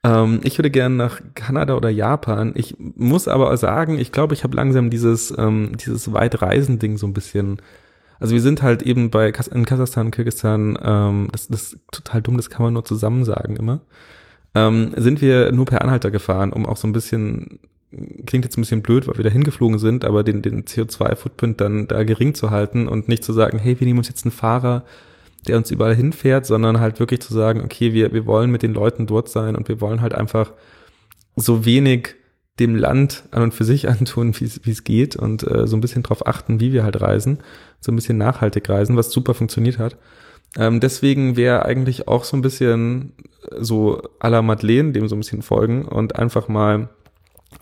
[0.07, 2.53] Ähm, ich würde gerne nach Kanada oder Japan.
[2.55, 7.13] Ich muss aber sagen, ich glaube, ich habe langsam dieses, ähm, dieses Weitreisen-Ding so ein
[7.13, 7.61] bisschen.
[8.21, 12.23] Also wir sind halt eben bei Kas in Kasachstan, Kirgisistan, ähm, das, das ist total
[12.23, 13.81] dumm, das kann man nur zusammen sagen immer.
[14.55, 17.59] Ähm, sind wir nur per Anhalter gefahren, um auch so ein bisschen,
[18.25, 21.89] klingt jetzt ein bisschen blöd, weil wir da hingeflogen sind, aber den, den CO2-Footprint dann
[21.89, 24.85] da gering zu halten und nicht zu sagen, hey, wir nehmen uns jetzt einen Fahrer,
[25.49, 28.75] der uns überall hinfährt, sondern halt wirklich zu sagen, okay, wir, wir wollen mit den
[28.75, 30.53] Leuten dort sein und wir wollen halt einfach
[31.37, 32.15] so wenig
[32.59, 36.03] dem Land an und für sich antun, wie es geht und äh, so ein bisschen
[36.03, 37.39] drauf achten, wie wir halt reisen,
[37.81, 39.97] so ein bisschen nachhaltig reisen, was super funktioniert hat.
[40.57, 43.13] Ähm, deswegen wäre eigentlich auch so ein bisschen
[43.59, 46.89] so à la Madeleine dem so ein bisschen folgen und einfach mal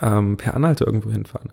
[0.00, 1.50] ähm, per Anhalte irgendwo hinfahren.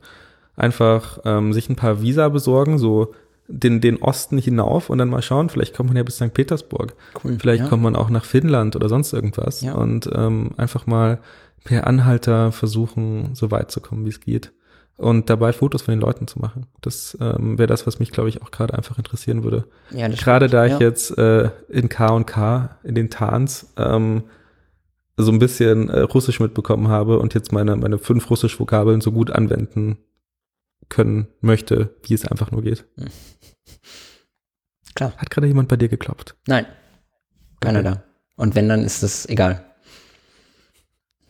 [0.56, 3.14] Einfach ähm, sich ein paar Visa besorgen, so
[3.52, 6.34] den, den Osten hinauf und dann mal schauen, vielleicht kommt man ja bis St.
[6.34, 6.96] Petersburg.
[7.24, 7.70] Cool, vielleicht ja.
[7.70, 9.62] kommt man auch nach Finnland oder sonst irgendwas.
[9.62, 9.74] Ja.
[9.74, 11.20] Und ähm, einfach mal
[11.64, 14.52] per Anhalter versuchen, so weit zu kommen, wie es geht.
[14.98, 16.68] Und dabei Fotos von den Leuten zu machen.
[16.82, 19.66] Das ähm, wäre das, was mich, glaube ich, auch gerade einfach interessieren würde.
[19.92, 20.80] Ja, gerade da ich ja.
[20.80, 24.24] jetzt äh, in K und K, in den Tans, ähm,
[25.18, 29.32] so ein bisschen äh, Russisch mitbekommen habe und jetzt meine, meine fünf Russisch-Vokabeln so gut
[29.32, 29.98] anwenden
[30.90, 32.86] können möchte, wie es einfach nur geht.
[34.96, 35.14] Klar.
[35.18, 36.36] Hat gerade jemand bei dir geklopft?
[36.48, 36.66] Nein.
[37.60, 37.90] Keiner Okay.
[37.90, 38.04] da.
[38.36, 39.64] Und wenn, dann ist das egal.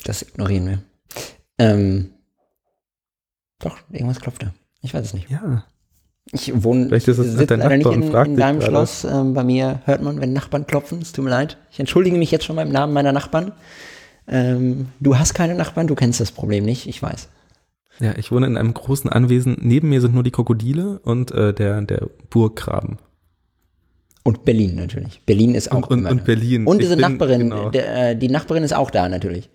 [0.04, 0.82] Das ignorieren wir.
[1.60, 2.14] Ähm,
[3.60, 4.54] doch, irgendwas klopft da.
[4.82, 5.30] Ich weiß es nicht.
[5.30, 5.66] Ja.
[6.32, 8.62] Ich wohne, Vielleicht ist es sitze der leider nicht in, in deinem.
[8.62, 9.04] Schloss.
[9.04, 11.02] Ähm, bei mir hört man, wenn Nachbarn klopfen.
[11.02, 11.58] Es tut mir leid.
[11.72, 13.52] Ich entschuldige mich jetzt schon beim Namen meiner Nachbarn.
[14.28, 17.28] Ähm, du hast keine Nachbarn, du kennst das Problem nicht, ich weiß.
[18.00, 19.58] Ja, ich wohne in einem großen Anwesen.
[19.62, 22.98] Neben mir sind nur die Krokodile und äh, der, der Burggraben.
[24.24, 25.22] Und Berlin natürlich.
[25.26, 26.26] Berlin ist auch Und, und, und.
[26.26, 26.66] Berlin.
[26.68, 27.70] Und diese bin- Nachbarin, Genau.
[27.70, 29.50] der, äh, die Nachbarin ist auch da natürlich.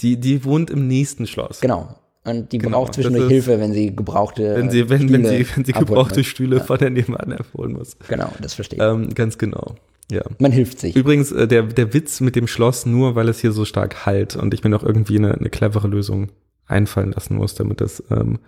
[0.00, 1.60] Die, die wohnt im nächsten Schloss.
[1.60, 1.96] Genau.
[2.24, 5.46] Und die Genau, braucht zwischendurch ist- Hilfe, wenn sie gebrauchte Wenn sie, wenn, wenn sie,
[5.54, 6.24] wenn sie gebrauchte.
[6.24, 7.96] Stühle von der nebenan erholen muss.
[8.08, 8.82] Genau, das verstehe ich.
[8.84, 9.74] Ähm, ganz genau.
[10.10, 10.22] Ja.
[10.38, 10.96] Man hilft sich.
[10.96, 14.36] Übrigens, äh, der, der Witz mit dem Schloss nur, weil es hier so stark halt
[14.36, 16.28] und ich mir noch irgendwie eine, eine clevere Lösung
[16.66, 18.38] einfallen lassen muss, damit es ähm,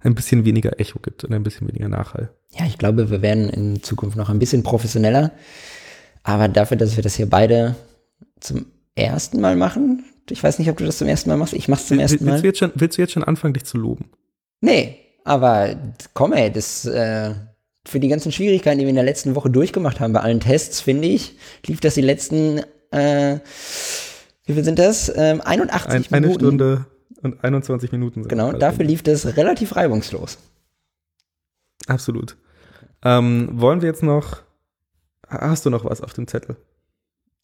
[0.00, 2.30] ein bisschen weniger Echo gibt und ein bisschen weniger Nachhall.
[2.50, 5.30] Ja, ich glaube, wir werden in Zukunft noch ein bisschen professioneller.
[6.24, 7.74] Aber dafür, dass wir das hier beide
[8.40, 11.52] zum ersten Mal machen, ich weiß nicht, ob du das zum ersten Mal machst.
[11.54, 12.44] Ich mach's zum Will- ersten willst, du Mal.
[12.44, 14.10] jetzt schon, willst du jetzt schon anfangen, dich zu loben?
[14.60, 15.76] Nee, aber
[16.14, 17.30] komm ey, das äh,
[17.84, 20.80] für die ganzen Schwierigkeiten, die wir in der letzten Woche durchgemacht haben bei allen Tests,
[20.80, 21.36] finde ich,
[21.66, 22.60] lief das die letzten
[22.92, 23.38] äh,
[24.44, 25.12] wie viel sind das?
[25.14, 26.24] Ähm, 81 Ein, Minuten.
[26.24, 26.86] eine Stunde
[27.22, 28.22] und 21 Minuten.
[28.22, 30.38] sind Genau, dafür lief das relativ reibungslos.
[31.86, 32.36] Absolut.
[33.04, 34.42] Ähm, wollen wir jetzt noch,
[35.28, 36.56] hast du noch was auf dem Zettel?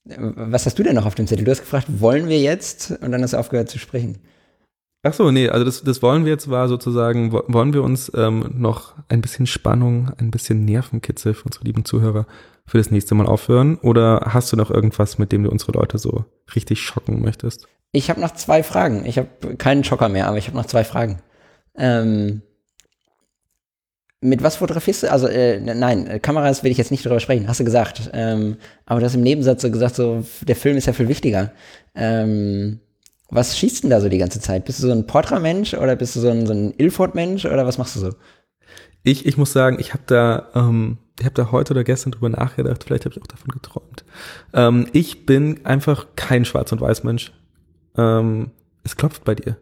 [0.04, 1.44] Was hast du denn noch auf dem Zettel?
[1.44, 2.92] Du hast gefragt, wollen wir jetzt?
[3.02, 4.18] Und dann hast du aufgehört zu sprechen.
[5.02, 8.10] Ach so, nee, also das, das wollen wir jetzt war sozusagen, wo- wollen wir uns
[8.16, 12.26] ähm, noch ein bisschen Spannung, ein bisschen Nervenkitzel für unsere lieben Zuhörer
[12.66, 13.76] für das nächste Mal aufhören?
[13.76, 16.24] Oder hast du noch irgendwas, mit dem du unsere Leute so
[16.54, 17.68] richtig schocken möchtest?
[17.92, 19.06] Ich habe noch zwei Fragen.
[19.06, 21.20] Ich habe keinen Schocker mehr, aber ich habe noch zwei Fragen.
[21.76, 22.42] Ähm,
[24.20, 25.12] mit was fotografierst du?
[25.12, 28.10] Also, äh, nein, äh, Kameras will ich jetzt nicht drüber sprechen, hast du gesagt.
[28.12, 31.52] Ähm, aber du hast im Nebensatz so gesagt, so, der Film ist ja viel wichtiger.
[31.94, 32.80] Ähm,
[33.30, 34.64] was schießt denn da so die ganze Zeit?
[34.64, 37.78] Bist du so ein Portra-Mensch oder bist du so ein, so ein Ilford-Mensch oder was
[37.78, 38.10] machst du so?
[39.04, 42.30] Ich, ich muss sagen, ich habe da, ähm, ich habe da heute oder gestern drüber
[42.30, 44.04] nachgedacht, vielleicht habe ich auch davon geträumt.
[44.52, 47.32] Ähm, ich bin einfach kein Schwarz- und Weiß-Mensch.
[47.98, 48.52] Ähm,
[48.84, 49.58] es klopft bei dir.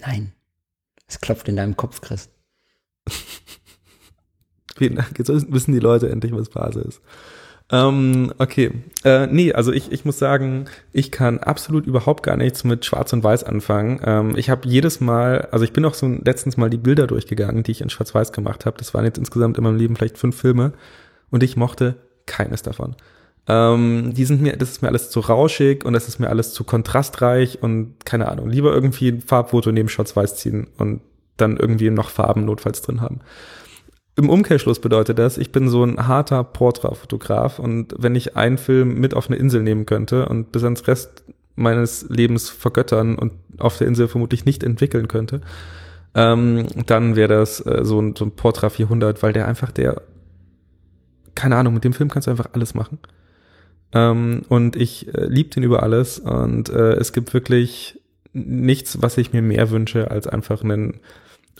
[0.00, 0.32] Nein.
[1.08, 2.30] Es klopft in deinem Kopf, Chris.
[4.76, 5.18] Vielen Dank.
[5.18, 7.02] Jetzt wissen die Leute endlich, was Phase ist.
[7.70, 8.70] Ähm, okay.
[9.04, 13.12] Äh, nee, also ich, ich muss sagen, ich kann absolut überhaupt gar nichts mit Schwarz
[13.12, 14.00] und Weiß anfangen.
[14.04, 17.62] Ähm, ich habe jedes Mal, also ich bin auch so letztens mal die Bilder durchgegangen,
[17.62, 18.76] die ich in Schwarz-Weiß gemacht habe.
[18.78, 20.72] Das waren jetzt insgesamt in meinem Leben vielleicht fünf Filme
[21.30, 21.96] und ich mochte
[22.26, 22.94] keines davon.
[23.48, 26.52] Ähm, die sind mir, das ist mir alles zu rauschig und das ist mir alles
[26.52, 28.48] zu kontrastreich und keine Ahnung.
[28.48, 31.00] Lieber irgendwie ein Farbfoto neben Schwarz-Weiß ziehen und
[31.36, 33.20] dann irgendwie noch Farben notfalls drin haben.
[34.14, 39.00] Im Umkehrschluss bedeutet das, ich bin so ein harter Portrait-Fotograf und wenn ich einen Film
[39.00, 41.24] mit auf eine Insel nehmen könnte und bis ans Rest
[41.56, 45.40] meines Lebens vergöttern und auf der Insel vermutlich nicht entwickeln könnte,
[46.14, 50.02] ähm, dann wäre das äh, so, ein, so ein Portrait 400, weil der einfach der,
[51.34, 52.98] keine Ahnung, mit dem Film kannst du einfach alles machen.
[53.94, 58.00] Ähm, und ich äh, liebe den über alles und äh, es gibt wirklich
[58.32, 61.00] nichts, was ich mir mehr wünsche, als einfach einen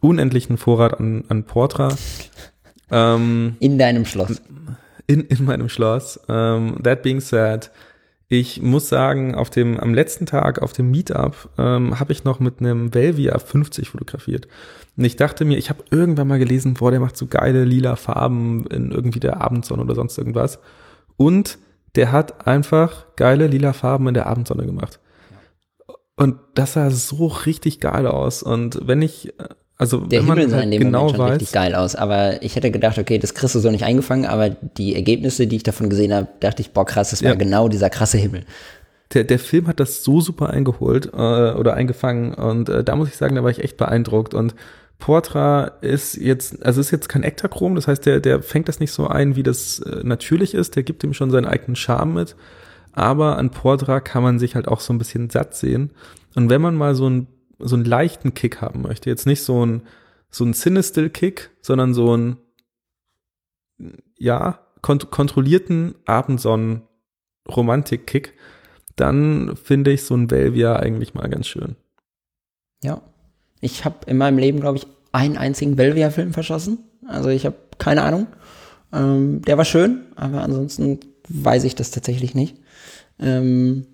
[0.00, 1.94] unendlichen Vorrat an, an Portra
[2.90, 4.40] ähm, In deinem Schloss.
[5.06, 6.20] in, in meinem Schloss.
[6.28, 7.70] Ähm, that being said,
[8.28, 12.40] ich muss sagen, auf dem, am letzten Tag auf dem Meetup ähm, habe ich noch
[12.40, 14.48] mit einem Velvia 50 fotografiert.
[14.96, 17.96] Und ich dachte mir, ich habe irgendwann mal gelesen, boah, der macht so geile lila
[17.96, 20.60] Farben in irgendwie der Abendsonne oder sonst irgendwas.
[21.18, 21.58] Und
[21.96, 24.98] der hat einfach geile lila Farben in der Abendsonne gemacht.
[26.16, 28.42] Und das sah so richtig geil aus.
[28.42, 29.32] Und wenn ich,
[29.78, 31.74] also Der wenn man Himmel sah halt in dem genau Moment schon weiß, richtig geil
[31.74, 31.96] aus.
[31.96, 35.56] Aber ich hätte gedacht, okay, das kriegst du so nicht eingefangen, aber die Ergebnisse, die
[35.56, 37.36] ich davon gesehen habe, dachte ich, boah, krass, das war Ja.
[37.36, 38.44] genau dieser krasse Himmel.
[39.14, 43.08] der, der Film hat das so super eingeholt äh, oder eingefangen und äh, da muss
[43.08, 44.54] ich sagen, da war ich echt beeindruckt und
[44.98, 48.92] Portra ist jetzt, also ist jetzt kein Ektachrom, das heißt, der, der fängt das nicht
[48.92, 52.36] so ein, wie das äh, natürlich ist, der gibt ihm schon seinen eigenen Charme mit,
[52.92, 55.90] aber an Portra kann man sich halt auch so ein bisschen satt sehen
[56.34, 57.26] und wenn man mal so einen,
[57.58, 59.82] so einen leichten Kick haben möchte, jetzt nicht so ein,
[60.30, 62.36] so ein Cinestill-Kick, sondern so ein,
[64.18, 68.34] ja, kont kontrollierten Abendsonnen-Romantik-Kick,
[68.96, 71.76] dann finde ich so ein Velvia eigentlich mal ganz schön.
[72.82, 73.02] Ja.
[73.62, 76.80] Ich habe in meinem Leben, glaube ich, einen einzigen Belvia-Film verschossen.
[77.06, 78.26] Also ich habe keine Ahnung.
[78.92, 82.56] Ähm, der war schön, aber ansonsten weiß ich das tatsächlich nicht.
[83.20, 83.86] Ähm,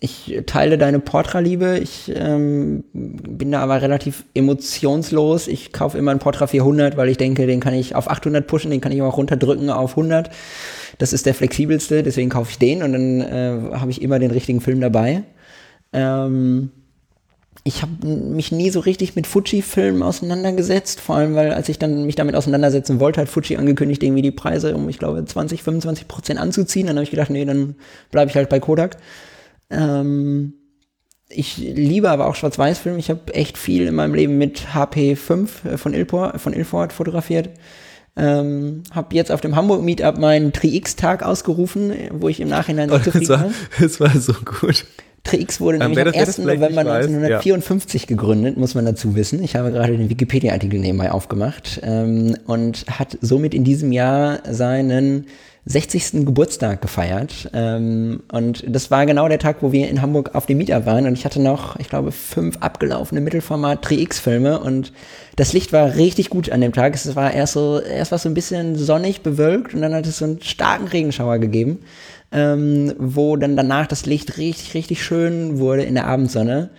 [0.00, 1.78] ich teile deine Portra-Liebe.
[1.78, 5.48] Ich ähm, bin da aber relativ emotionslos.
[5.48, 8.70] Ich kaufe immer einen Portra 400, weil ich denke, den kann ich auf 800 pushen,
[8.70, 10.30] den kann ich auch runterdrücken auf 100.
[10.98, 14.30] Das ist der flexibelste, deswegen kaufe ich den und dann äh, habe ich immer den
[14.30, 15.24] richtigen Film dabei.
[15.92, 16.70] Ähm,
[17.64, 22.06] ich habe mich nie so richtig mit Fuji-Filmen auseinandergesetzt, vor allem weil als ich dann
[22.06, 26.08] mich damit auseinandersetzen wollte, hat Fuji angekündigt, irgendwie die Preise um, ich glaube, 20, 25
[26.08, 26.86] Prozent anzuziehen.
[26.86, 27.74] Dann habe ich gedacht, nee, dann
[28.10, 28.96] bleibe ich halt bei Kodak.
[29.70, 30.54] Ähm,
[31.28, 32.98] ich liebe aber auch Schwarz-Weiß-Filme.
[32.98, 37.50] Ich habe echt viel in meinem Leben mit HP5 von, Ilport, von Ilford fotografiert.
[38.16, 43.02] Ähm, habe jetzt auf dem Hamburg Meetup meinen Tri-X-Tag ausgerufen, wo ich im Nachhinein sehr
[43.02, 43.50] zufrieden war.
[43.80, 44.86] Es war so gut.
[45.24, 46.38] Tri-X wurde nämlich am 1.
[46.38, 48.08] November 1954 ja.
[48.08, 49.42] gegründet, muss man dazu wissen.
[49.42, 55.26] Ich habe gerade den Wikipedia-Artikel nebenbei aufgemacht ähm, und hat somit in diesem Jahr seinen
[55.68, 56.24] 60.
[56.24, 57.50] Geburtstag gefeiert.
[57.52, 61.06] Ähm, und das war genau der Tag, wo wir in Hamburg auf dem Mieter waren.
[61.06, 64.60] Und ich hatte noch, ich glaube, fünf abgelaufene Mittelformat 3X-Filme.
[64.60, 64.92] Und
[65.36, 66.94] das Licht war richtig gut an dem Tag.
[66.94, 70.18] Es war erst so, erst war so ein bisschen sonnig bewölkt und dann hat es
[70.18, 71.80] so einen starken Regenschauer gegeben,
[72.32, 76.70] ähm, wo dann danach das Licht richtig, richtig schön wurde in der Abendsonne.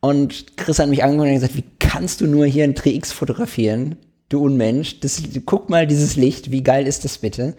[0.00, 3.96] Und Chris hat mich angeguckt und gesagt, wie kannst du nur hier ein 3X fotografieren?
[4.28, 7.54] Du Unmensch, das, guck mal dieses Licht, wie geil ist das bitte?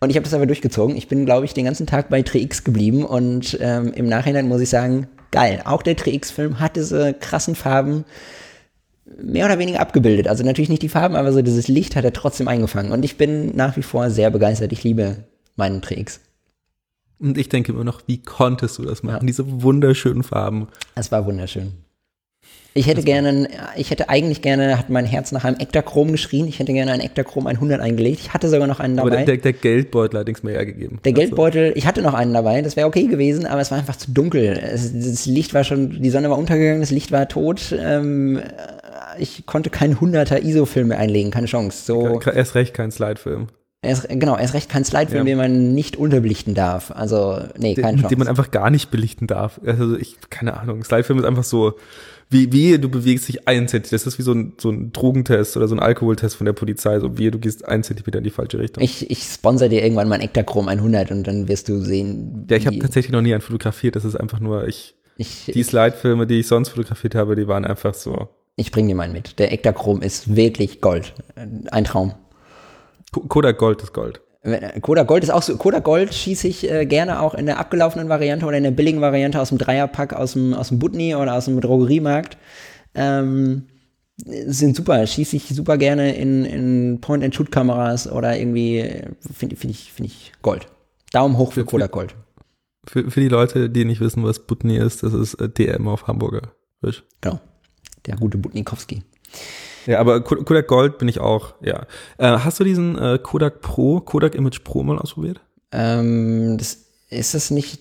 [0.00, 0.96] Und ich habe das aber durchgezogen.
[0.96, 4.60] Ich bin, glaube ich, den ganzen Tag bei 3X geblieben und ähm, im Nachhinein muss
[4.60, 5.62] ich sagen, geil.
[5.64, 8.04] Auch der 3X-Film hat diese krassen Farben
[9.20, 10.28] mehr oder weniger abgebildet.
[10.28, 12.92] Also natürlich nicht die Farben, aber so dieses Licht hat er trotzdem eingefangen.
[12.92, 14.72] Und ich bin nach wie vor sehr begeistert.
[14.72, 15.24] Ich liebe
[15.56, 16.20] meinen 3X.
[17.20, 19.22] Und ich denke immer noch, wie konntest du das machen?
[19.22, 19.26] Ja.
[19.26, 20.68] Diese wunderschönen Farben.
[20.94, 21.72] Es war wunderschön.
[22.74, 26.60] Ich hätte gerne, ich hätte eigentlich gerne, hat mein Herz nach einem Ektachrom geschrien, ich
[26.60, 28.20] hätte gerne einen Ektachrom 100 eingelegt.
[28.20, 29.16] Ich hatte sogar noch einen dabei.
[29.16, 31.00] Aber der, der Geldbeutel hat nichts mehr hergegeben.
[31.04, 33.96] Der Geldbeutel, ich hatte noch einen dabei, das wäre okay gewesen, aber es war einfach
[33.96, 34.56] zu dunkel.
[34.62, 37.74] Es, das Licht war schon, die Sonne war untergegangen, das Licht war tot.
[37.76, 38.40] Ähm,
[39.18, 41.84] ich konnte keinen 100er ISO-Film mehr einlegen, keine Chance.
[41.84, 43.48] So, erst recht kein Slide-Film.
[43.80, 45.32] Erst, genau, erst recht kein Slide-Film, ja.
[45.32, 46.90] den man nicht unterbelichten darf.
[46.90, 48.08] Also, nee, keine den, Chance.
[48.08, 49.60] Den man einfach gar nicht belichten darf.
[49.64, 50.82] Also, ich, keine Ahnung.
[50.82, 51.74] Slide-Film ist einfach so,
[52.28, 53.94] wie, wie du bewegst dich ein Zentimeter.
[53.94, 56.98] Das ist wie so ein, so ein Drogentest oder so ein Alkoholtest von der Polizei.
[56.98, 58.82] So wie du gehst ein Zentimeter in die falsche Richtung.
[58.82, 62.46] Ich, ich sponsor dir irgendwann mein Ektachrom 100 und dann wirst du sehen.
[62.50, 63.96] Ja, ich habe tatsächlich noch nie einen fotografiert.
[63.96, 67.64] Das ist einfach nur, ich, ich die Slide-Filme, die ich sonst fotografiert habe, die waren
[67.64, 68.28] einfach so.
[68.56, 69.38] Ich bring dir meinen mit.
[69.38, 71.14] Der Ektachrom ist wirklich Gold.
[71.70, 72.14] Ein Traum.
[73.12, 74.20] Kodak Gold ist Gold.
[74.82, 75.56] Koda Gold ist auch so.
[75.56, 79.00] Koda Gold schieße ich äh, gerne auch in der abgelaufenen Variante oder in der billigen
[79.00, 82.38] Variante aus dem Dreierpack aus dem, aus dem Butni oder aus dem Drogeriemarkt.
[82.94, 83.66] Ähm,
[84.16, 89.02] sind super, schieße ich super gerne in, in Point-and-Shoot-Kameras oder irgendwie,
[89.32, 90.66] finde find ich, find ich Gold.
[91.12, 92.14] Daumen hoch für, für Kodak Gold.
[92.86, 96.06] Für, für die Leute, die nicht wissen, was Butni ist, das ist äh, DM auf
[96.06, 96.52] Hamburger.
[97.20, 97.40] Genau.
[98.06, 99.02] Der gute Butnikowski.
[99.86, 101.86] Ja, aber Kodak Gold bin ich auch, ja.
[102.18, 105.40] Äh, hast du diesen äh, Kodak Pro, Kodak Image Pro mal ausprobiert?
[105.72, 107.80] Ähm, das, ist das nicht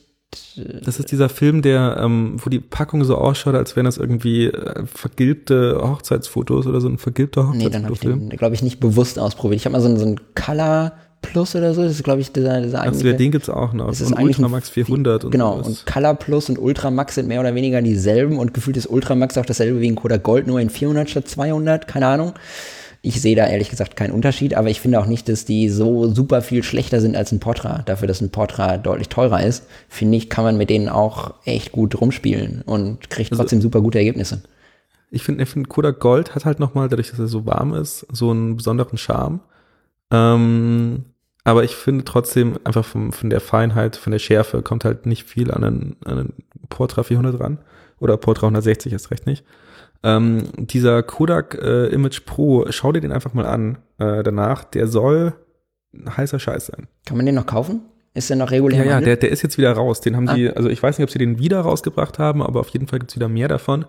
[0.83, 4.47] das ist dieser Film, der, ähm, wo die Packung so ausschaut, als wären das irgendwie
[4.47, 7.69] äh, vergilbte Hochzeitsfotos oder so ein vergilbter Hochzeitsfotofilm.
[7.69, 9.61] Nee, dann habe ich den, glaube ich, nicht bewusst ausprobiert.
[9.61, 11.83] Ich habe mal so, so ein Color Plus oder so.
[11.83, 13.15] Das ist, glaube ich, dieser, dieser Ach, eigentliche.
[13.15, 13.87] den gibt's auch noch.
[13.87, 15.25] Das ist und Ultramax 400.
[15.25, 15.57] Und genau.
[15.57, 15.67] Sowas.
[15.67, 19.45] Und Color Plus und Ultramax sind mehr oder weniger dieselben und gefühlt ist Ultramax auch
[19.45, 21.87] dasselbe wie ein Kodak Gold, nur in 400 statt 200.
[21.87, 22.33] Keine Ahnung.
[23.01, 26.13] Ich sehe da ehrlich gesagt keinen Unterschied, aber ich finde auch nicht, dass die so
[26.13, 27.83] super viel schlechter sind als ein Portra.
[27.85, 31.71] Dafür, dass ein Portra deutlich teurer ist, finde ich, kann man mit denen auch echt
[31.71, 34.41] gut rumspielen und kriegt also, trotzdem super gute Ergebnisse.
[35.09, 38.05] Ich finde, ich finde Kodak Gold hat halt nochmal, dadurch, dass er so warm ist,
[38.11, 39.39] so einen besonderen Charme.
[40.11, 41.05] Ähm,
[41.43, 45.23] aber ich finde trotzdem einfach vom, von der Feinheit, von der Schärfe kommt halt nicht
[45.23, 46.33] viel an einen, an einen
[46.69, 47.59] Portra 400 ran.
[47.99, 49.45] Oder Portra 160 ist recht nicht.
[50.03, 54.63] Ähm, dieser Kodak äh, Image Pro, schau dir den einfach mal an äh, danach.
[54.63, 55.33] Der soll
[56.17, 56.87] heißer Scheiß sein.
[57.05, 57.81] Kann man den noch kaufen?
[58.13, 58.83] Ist der noch regulär?
[58.83, 60.01] Ja, ja, der, der ist jetzt wieder raus.
[60.01, 60.35] Den haben ah.
[60.35, 62.99] sie, also ich weiß nicht, ob sie den wieder rausgebracht haben, aber auf jeden Fall
[62.99, 63.85] gibt's wieder mehr davon.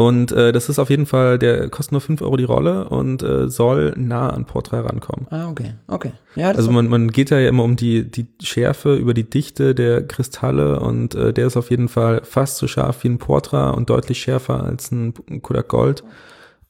[0.00, 3.22] Und äh, das ist auf jeden Fall, der kostet nur 5 Euro die Rolle und
[3.22, 5.26] äh, soll nah an Portrait rankommen.
[5.28, 6.12] Ah, okay, okay.
[6.36, 10.06] Ja, also man, man geht ja immer um die, die Schärfe, über die Dichte der
[10.06, 13.90] Kristalle und äh, der ist auf jeden Fall fast so scharf wie ein Portra und
[13.90, 15.12] deutlich schärfer als ein
[15.42, 16.02] Kodak Gold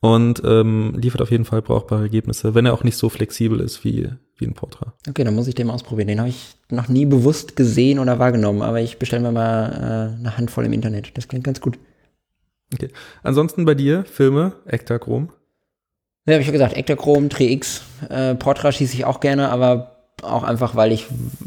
[0.01, 3.85] und ähm, liefert auf jeden Fall brauchbare Ergebnisse, wenn er auch nicht so flexibel ist
[3.85, 4.09] wie,
[4.39, 4.95] wie ein Portra.
[5.09, 6.09] Okay, dann muss ich den mal ausprobieren.
[6.09, 10.19] Den habe ich noch nie bewusst gesehen oder wahrgenommen, aber ich bestelle mir mal äh,
[10.19, 11.17] eine Handvoll im Internet.
[11.17, 11.79] Das klingt ganz gut.
[12.75, 12.89] Okay.
[13.23, 15.31] Ansonsten bei dir, Filme, Ektachrom?
[16.27, 20.43] Ja, habe ich ja gesagt, Ektachrom, 3X, äh, Portra schieße ich auch gerne, aber auch
[20.43, 21.07] einfach, weil ich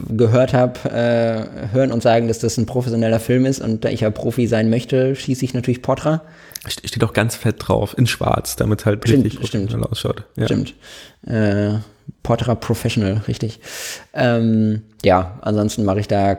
[0.10, 4.02] gehört habe, äh, hören und sagen, dass das ein professioneller Film ist und da ich
[4.02, 6.24] ja Profi sein möchte, schieße ich natürlich Portra.
[6.68, 9.66] Ste- Steht auch ganz fett drauf, in schwarz, damit halt Stimmt, richtig stimmt.
[9.70, 10.24] professionell ausschaut.
[10.38, 10.46] Ja.
[10.46, 10.74] Stimmt.
[11.28, 11.76] Äh,
[12.24, 13.60] Portra Professional, richtig.
[14.14, 16.36] Ähm, ja, ansonsten mache ich da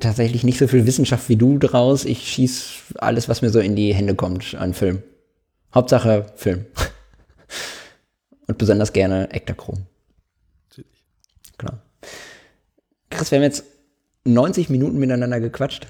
[0.00, 2.04] tatsächlich nicht so viel Wissenschaft wie du draus.
[2.04, 5.02] Ich schieß alles, was mir so in die Hände kommt an Film.
[5.74, 6.66] Hauptsache Film.
[8.46, 9.86] und besonders gerne Ektachrom.
[11.58, 11.82] Klar.
[13.10, 13.64] Chris, wir haben jetzt
[14.24, 15.86] 90 Minuten miteinander gequatscht.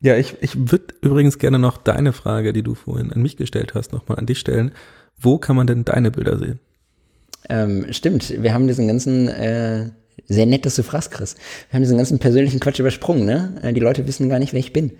[0.00, 3.74] Ja, ich, ich würde übrigens gerne noch deine Frage, die du vorhin an mich gestellt
[3.74, 4.72] hast, nochmal an dich stellen.
[5.18, 6.60] Wo kann man denn deine Bilder sehen?
[7.50, 9.90] Ähm, stimmt, wir haben diesen ganzen, äh,
[10.26, 11.34] sehr nett, dass du fragst, Chris.
[11.70, 13.58] Wir haben diesen ganzen persönlichen Quatsch übersprungen, ne?
[13.62, 14.92] Äh, die Leute wissen gar nicht, wer ich bin.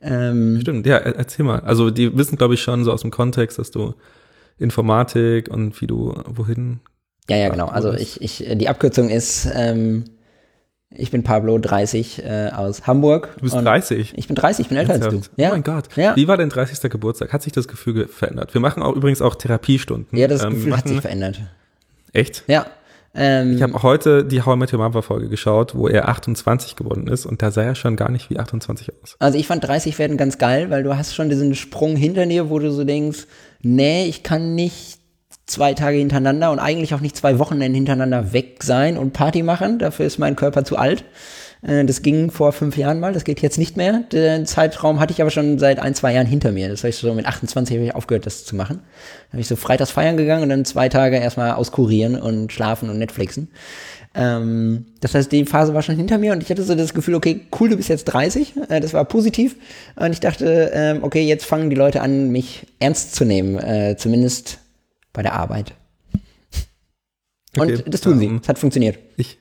[0.00, 1.60] Ähm, Stimmt, ja, er- erzähl mal.
[1.60, 3.94] Also die wissen, glaube ich, schon so aus dem Kontext, dass du
[4.58, 6.80] Informatik und wie du wohin.
[7.28, 7.66] ja, ja, genau.
[7.66, 10.04] Also ich, ich, die Abkürzung ist, ähm,
[10.90, 13.34] ich bin Pablo, 30, äh, aus Hamburg.
[13.36, 14.14] Du bist und 30.
[14.16, 15.06] Ich bin 30, ich bin älter als du.
[15.06, 15.30] Ernsthaft?
[15.38, 15.48] Ja.
[15.48, 15.84] Oh mein Gott.
[15.96, 16.16] Ja.
[16.16, 16.88] Wie war dein 30.
[16.90, 17.32] Geburtstag?
[17.32, 18.54] Hat sich das Gefühl ge- verändert?
[18.54, 20.16] Wir machen auch übrigens auch Therapiestunden.
[20.18, 21.40] Ja, das Ähm, Gefühl hat sich verändert.
[22.18, 22.44] Echt?
[22.46, 22.66] Ja.
[23.14, 26.76] Ähm, Ich habe heute die How I Met Your Mother Folge geschaut, wo er 28
[26.76, 29.16] geworden ist und da sah er schon gar nicht wie 28 aus.
[29.18, 32.50] Also ich fand 30 werden ganz geil, weil du hast schon diesen Sprung hinter dir,
[32.50, 33.26] wo du so denkst,
[33.62, 34.98] nee, ich kann nicht
[35.46, 39.78] zwei Tage hintereinander und eigentlich auch nicht zwei Wochenenden hintereinander weg sein und Party machen.
[39.78, 41.04] Dafür ist mein Körper zu alt.
[41.62, 44.04] Äh, Das ging vor fünf Jahren mal, das geht jetzt nicht mehr.
[44.12, 46.68] Den Zeitraum hatte ich aber schon seit ein, zwei Jahren hinter mir.
[46.68, 48.80] Das heißt, so mit 28 habe ich aufgehört, das zu machen.
[49.28, 52.88] Da habe ich so freitags feiern gegangen und dann zwei Tage erstmal auskurieren und schlafen
[52.90, 53.48] und Netflixen.
[54.14, 57.14] Ähm, das heißt, die Phase war schon hinter mir und ich hatte so das Gefühl,
[57.14, 58.54] okay, cool, du bist jetzt 30.
[58.68, 59.56] Äh, das war positiv.
[59.96, 63.58] Und ich dachte, ähm, okay, jetzt fangen die Leute an, mich ernst zu nehmen.
[63.58, 64.58] Äh, zumindest
[65.12, 65.74] bei der Arbeit.
[67.56, 68.26] Und Okay, das tun sie.
[68.26, 68.98] ähm, Es hat funktioniert.
[69.16, 69.38] Ich,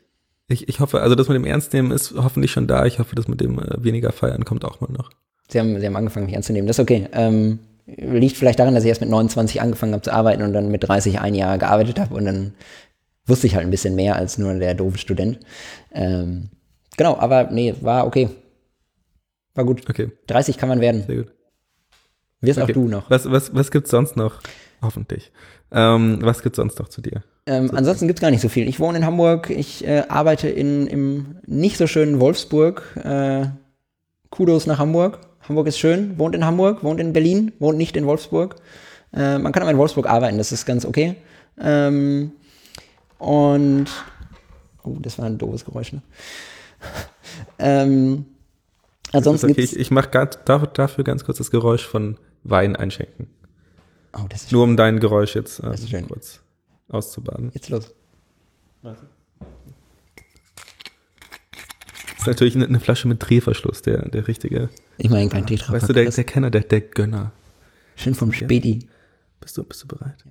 [0.48, 2.86] ich, ich hoffe, also das mit dem Ernstnehmen ist hoffentlich schon da.
[2.86, 5.10] Ich hoffe, das mit dem äh, weniger Feiern kommt auch mal noch.
[5.50, 6.68] Sie haben, sie haben angefangen, mich ernst zu nehmen.
[6.68, 7.08] Das ist okay.
[7.14, 10.70] Ähm, liegt vielleicht daran, dass ich erst mit 29 angefangen habe zu arbeiten und dann
[10.70, 12.54] mit 30 ein Jahr gearbeitet habe und dann
[13.26, 15.40] wusste ich halt ein bisschen mehr als nur der doofe Student.
[15.94, 16.50] Ähm,
[16.98, 18.30] genau, aber nee, war okay.
[19.54, 19.90] War gut.
[19.90, 21.04] Okay, 30 kann man werden.
[21.08, 21.34] sehr gut.
[22.42, 22.72] Wirst Okay.
[22.72, 23.10] auch du noch.
[23.10, 24.40] Was, was, was gibt's sonst noch?
[24.82, 25.32] Hoffentlich.
[25.72, 27.24] Ähm, was gibt's sonst noch zu dir?
[27.46, 28.68] Ähm, ansonsten gibt's gar nicht so viel.
[28.68, 32.84] Ich wohne in Hamburg, ich äh, arbeite in, im nicht so schönen Wolfsburg.
[33.04, 33.48] Äh,
[34.30, 35.20] Kudos nach Hamburg.
[35.48, 38.56] Hamburg ist schön, wohnt in Hamburg, wohnt in Berlin, wohnt nicht in Wolfsburg.
[39.14, 41.16] Äh, man kann aber in Wolfsburg arbeiten, das ist ganz okay.
[41.60, 42.34] Ähm,
[43.18, 43.88] und
[44.84, 46.02] oh, das war ein doofes Geräusch, ne?
[47.60, 48.26] ähm,
[49.14, 53.30] ansonsten okay, ich, ich mache dafür ganz kurz das Geräusch von Wein einschenken.
[54.18, 56.08] Oh, das ist Nur um dein Geräusch jetzt schön.
[56.08, 56.42] kurz
[56.90, 57.52] auszubaden.
[57.54, 57.94] jetzt los.
[58.82, 58.98] Das
[62.20, 64.70] ist natürlich eine, eine Flasche mit Drehverschluss, der, der richtige.
[64.98, 65.74] Ich meine kein Tetra.
[65.74, 67.32] Weißt du, der, der Kenner, der, der Gönner.
[67.96, 68.88] schön vom Späti.
[69.40, 70.24] Bist du, bist du bereit?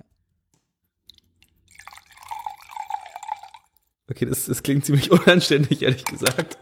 [4.09, 6.57] Okay, das, das klingt ziemlich unanständig, ehrlich gesagt.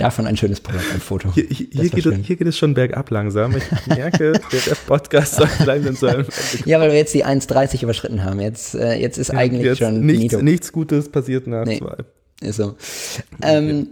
[0.00, 1.34] Davon ein schönes Product-Foto.
[1.34, 3.54] Hier, hier, hier, war geht es, hier geht es schon bergab langsam.
[3.54, 6.26] Ich merke, der, Podcast soll langsam zu einem.
[6.64, 8.40] Ja, weil wir jetzt die 1,30 überschritten haben.
[8.40, 11.78] Jetzt, äh, jetzt ist eigentlich Jetzt schon nichts, nichts Gutes passiert nach Nee.
[11.78, 11.96] zwei.
[12.40, 12.76] Ist so.
[13.42, 13.88] Ähm,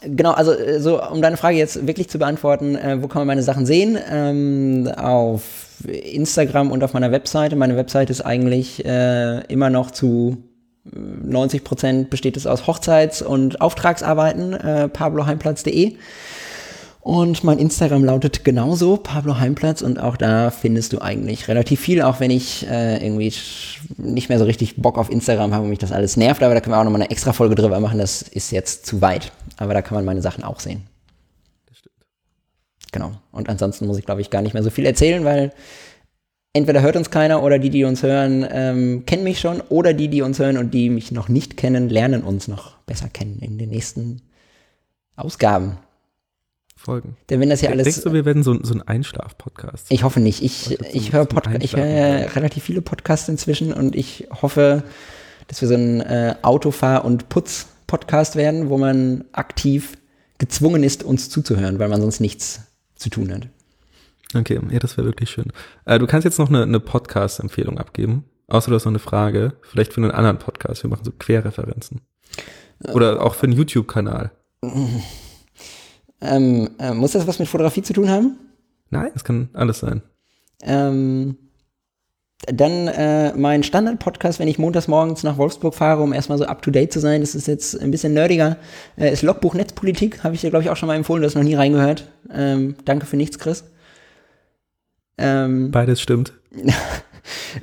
[0.00, 3.26] genau, also äh, so, um deine Frage jetzt wirklich zu beantworten, äh, wo kann man
[3.26, 3.98] meine Sachen sehen?
[4.10, 5.42] Ähm, auf
[5.86, 7.54] Instagram und auf meiner Webseite.
[7.56, 10.38] Meine Webseite ist eigentlich äh, immer noch zu
[10.84, 15.96] 90 Prozent besteht es aus Hochzeits- und Auftragsarbeiten, äh, pabloheimplatz.de.
[17.00, 19.82] Und mein Instagram lautet genauso, Pablo Heimplatz.
[19.82, 23.32] Und auch da findest du eigentlich relativ viel, auch wenn ich äh, irgendwie
[23.96, 26.44] nicht mehr so richtig Bock auf Instagram habe und mich das alles nervt.
[26.44, 27.98] Aber da können wir auch nochmal eine extra Folge drüber machen.
[27.98, 29.32] Das ist jetzt zu weit.
[29.56, 30.86] Aber da kann man meine Sachen auch sehen.
[31.66, 31.96] Das stimmt.
[32.92, 33.12] Genau.
[33.32, 35.52] Und ansonsten muss ich, glaube ich, gar nicht mehr so viel erzählen, weil
[36.52, 39.60] entweder hört uns keiner oder die, die uns hören, ähm, kennen mich schon.
[39.60, 43.08] Oder die, die uns hören und die mich noch nicht kennen, lernen uns noch besser
[43.08, 44.22] kennen in den nächsten
[45.16, 45.78] Ausgaben.
[46.76, 47.16] Folgen.
[47.30, 47.84] Denn wenn das hier alles.
[47.84, 49.86] Denkst du, wir werden so, so ein Einschlaf-Podcast?
[49.90, 50.42] Ich hoffe nicht.
[50.42, 52.22] Ich, ich höre Podca ich höre Einschlafen.
[52.22, 54.82] ja relativ viele Podcasts inzwischen und ich hoffe,
[55.46, 59.96] dass wir so ein äh, Autofahr- und Putz-Podcast werden, wo man aktiv
[60.38, 62.62] gezwungen ist, uns zuzuhören, weil man sonst nichts
[62.96, 63.48] zu tun hat.
[64.34, 65.52] Okay, ja, das wäre wirklich schön.
[65.84, 68.24] Äh, du kannst jetzt noch eine, eine Podcast-Empfehlung abgeben.
[68.48, 69.54] Außer du hast noch eine Frage.
[69.62, 70.82] Vielleicht für einen anderen Podcast.
[70.82, 72.00] Wir machen so Querreferenzen.
[72.92, 74.32] Oder auch für einen YouTube-Kanal.
[76.20, 78.36] Ähm, äh, muss das was mit Fotografie zu tun haben?
[78.90, 80.02] Nein, es kann alles sein.
[80.62, 81.36] Ähm,
[82.46, 86.92] Dann äh, mein Standard-Podcast, wenn ich montags morgens nach Wolfsburg fahre, um erstmal so up-to-date
[86.92, 88.56] zu sein, das ist jetzt ein bisschen nerdiger,
[88.96, 91.36] äh, ist Logbuch Netzpolitik, habe ich dir, glaube ich, auch schon mal empfohlen, du hast
[91.36, 92.08] noch nie reingehört.
[92.32, 93.64] Ähm, danke für nichts, Chris.
[95.22, 96.32] Ähm, Beides stimmt.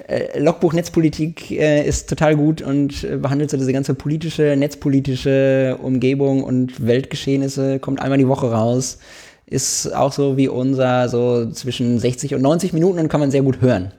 [0.08, 5.78] äh, Logbuch Netzpolitik äh, ist total gut und äh, behandelt so diese ganze politische, netzpolitische
[5.82, 9.00] Umgebung und Weltgeschehnisse, kommt einmal die Woche raus,
[9.46, 13.42] ist auch so wie unser, so zwischen 60 und 90 Minuten und kann man sehr
[13.42, 13.92] gut hören.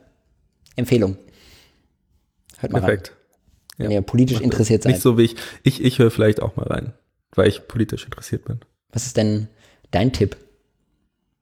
[0.77, 1.17] Empfehlung.
[2.59, 3.09] Hört mal Perfekt.
[3.11, 3.17] Rein,
[3.79, 3.99] wenn ja.
[3.99, 4.93] ihr politisch interessiert seid.
[4.93, 5.37] Nicht so wie ich.
[5.63, 6.93] Ich, ich höre vielleicht auch mal rein,
[7.35, 8.61] weil ich politisch interessiert bin.
[8.93, 9.49] Was ist denn
[9.91, 10.37] dein Tipp?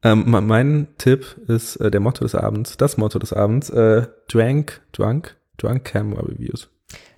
[0.03, 4.81] Ähm, mein Tipp ist äh, der Motto des Abends, das Motto des Abends, äh, Drank,
[4.93, 6.69] Drunk, Drunk Camera Reviews.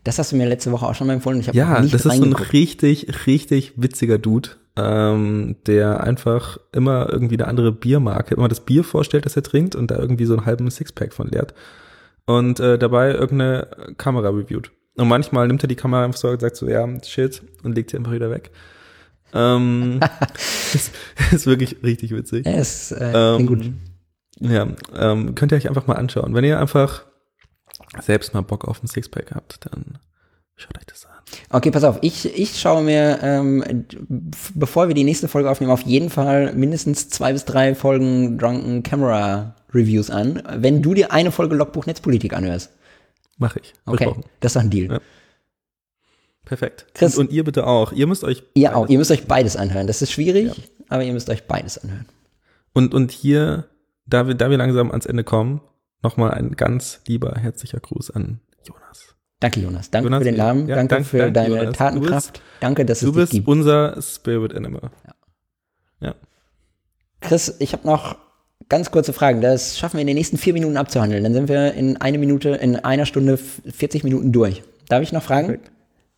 [0.02, 1.40] Das hast du mir letzte Woche auch schon mal empfohlen.
[1.40, 7.36] Ich ja, das ist so ein richtig, richtig witziger Dude, ähm, der einfach immer irgendwie
[7.36, 10.47] eine andere Biermarke, immer das Bier vorstellt, das er trinkt und da irgendwie so einen
[10.47, 11.55] halben Sixpack von leert
[12.24, 14.70] und äh, dabei irgendeine Kamera reviewt.
[14.97, 17.90] Und manchmal nimmt er die Kamera einfach so und sagt so, ja, shit, und legt
[17.90, 18.51] sie einfach wieder weg.
[19.35, 20.01] Ähm,
[20.74, 20.93] ist,
[21.32, 22.47] ist wirklich richtig witzig.
[22.47, 23.70] Ja, ist äh, ähm, gut.
[24.40, 26.35] Ja, ähm, könnt ihr euch einfach mal anschauen.
[26.35, 27.05] Wenn ihr einfach
[28.01, 29.98] selbst mal Bock auf ein Sixpack habt, dann
[30.57, 31.12] schaut euch das an.
[31.51, 31.98] Okay, pass auf.
[32.02, 33.86] Ich, ich schaue mir, ähm,
[34.55, 38.82] bevor wir die nächste Folge aufnehmen, auf jeden Fall mindestens zwei bis drei Folgen Drunken
[38.82, 42.70] Camera Reviews an, wenn du dir eine Folge Logbuch Netzpolitik anhörst.
[43.39, 43.73] Mach ich.
[43.86, 44.93] Okay, das ist doch ein Deal.
[44.93, 45.01] Ja.
[46.51, 46.86] Perfekt.
[46.94, 47.93] Chris, und, und, ihr bitte auch.
[47.93, 48.43] Ihr müsst euch.
[48.55, 48.89] Ihr auch.
[48.89, 49.86] Ihr müsst euch beides anhören.
[49.86, 50.55] Das ist schwierig, ja.
[50.89, 52.06] aber ihr müsst euch beides anhören.
[52.72, 53.68] Und, und hier,
[54.05, 55.60] da wir, da wir langsam ans Ende kommen,
[56.02, 59.14] nochmal ein ganz lieber, herzlicher Gruß an Jonas.
[59.39, 59.93] Danke, Jonas.
[59.93, 60.66] Danke Jonas, für den Namen.
[60.66, 61.77] Ja, danke, danke, für danke, deine Jonas.
[61.77, 62.32] Tatenkraft.
[62.32, 64.90] Bist, danke, dass es Du bist unser Spirit Animal.
[65.06, 66.09] Ja.
[66.09, 66.14] ja.
[67.20, 68.16] Chris, ich habe noch
[68.68, 69.40] ganz kurze Fragen.
[69.40, 71.22] Das schaffen wir in den nächsten vier Minuten abzuhandeln.
[71.22, 74.64] Dann sind wir in eine Minute, in einer Stunde 40 Minuten durch.
[74.89, 75.47] Darf ich noch fragen?
[75.47, 75.70] Perfekt.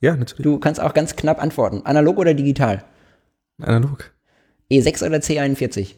[0.02, 0.42] Ja, natürlich.
[0.42, 1.82] Du kannst auch ganz knapp antworten.
[1.84, 2.84] Analog oder digital?
[3.60, 4.12] Analog.
[4.70, 5.94] E6 oder C41?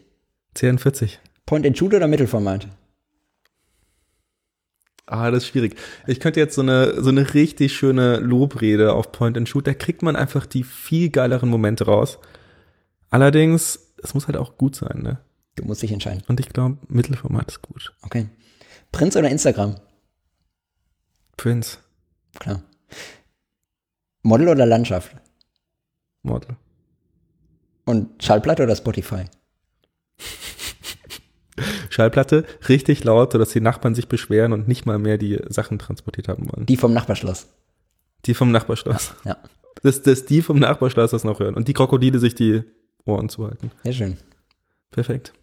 [0.55, 1.17] C41.
[1.45, 2.67] Point and Shoot oder Mittelformat?
[5.07, 5.75] Ah, das ist schwierig.
[6.05, 9.73] Ich könnte jetzt so eine, so eine richtig schöne Lobrede auf Point and Shoot, da
[9.73, 12.19] kriegt man einfach die viel geileren Momente raus.
[13.09, 15.19] Allerdings, es muss halt auch gut sein, ne?
[15.55, 16.21] Du musst dich entscheiden.
[16.27, 17.93] Und ich glaube, Mittelformat ist gut.
[18.01, 18.29] Okay.
[18.91, 19.75] Prinz oder Instagram?
[21.37, 21.79] Prinz.
[22.39, 22.61] Klar.
[24.25, 25.15] Model oder Landschaft?
[26.23, 26.55] Model.
[27.85, 29.25] Und Schallplatte oder Spotify?
[31.91, 36.27] Schallplatte, richtig laut, sodass die Nachbarn sich beschweren und nicht mal mehr die Sachen transportiert
[36.27, 36.65] haben wollen.
[36.65, 37.47] Die vom Nachbarschloss.
[38.25, 39.13] Die vom Nachbarschloss.
[39.25, 39.31] Ja.
[39.31, 39.37] ja.
[39.83, 42.63] Dass, dass die vom Nachbarschloss das noch hören und die Krokodile sich die
[43.05, 43.71] Ohren zuhalten.
[43.83, 44.17] Sehr schön.
[44.89, 45.33] Perfekt.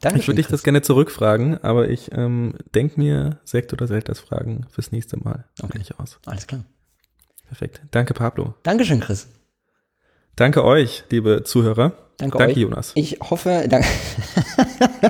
[0.00, 4.20] Dankeschön, ich würde dich das gerne zurückfragen, aber ich ähm, denke mir Sekt oder Selters
[4.20, 5.44] Fragen fürs nächste Mal.
[5.60, 5.78] Okay.
[5.82, 6.18] Ich aus.
[6.24, 6.64] Alles klar.
[7.48, 7.80] Perfekt.
[7.90, 8.54] Danke, Pablo.
[8.62, 9.28] Dankeschön, Chris.
[10.36, 11.92] Danke euch, liebe Zuhörer.
[12.18, 12.58] Danke, danke euch.
[12.58, 12.92] Jonas.
[12.94, 13.88] Ich hoffe, danke.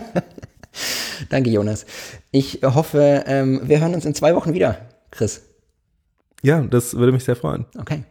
[1.31, 1.85] danke, Jonas.
[2.31, 4.79] Ich hoffe, ähm, wir hören uns in zwei Wochen wieder,
[5.11, 5.43] Chris.
[6.43, 7.67] Ja, das würde mich sehr freuen.
[7.79, 8.05] Okay.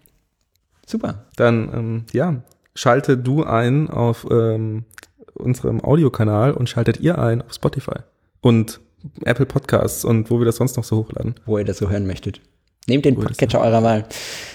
[0.86, 1.26] Super.
[1.36, 2.41] Dann, ähm, ja,
[2.76, 4.86] schalte du ein auf ähm,
[5.34, 7.99] unserem Audiokanal und schaltet ihr ein auf Spotify
[8.41, 8.80] und
[9.24, 11.36] Apple Podcasts und wo wir das sonst noch so hochladen.
[11.45, 12.41] Wo ihr das so hören möchtet.
[12.88, 14.05] Nehmt den Podcatcher eurer Wahl.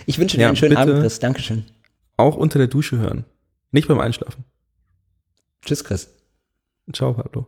[0.07, 1.19] Ich wünsche dir ja, einen schönen Abend, Chris.
[1.19, 1.65] Dankeschön.
[2.17, 3.25] Auch unter der Dusche hören.
[3.73, 4.45] Nicht beim Einschlafen.
[5.65, 6.09] Tschüss, Chris.
[6.93, 7.47] Ciao, Pablo.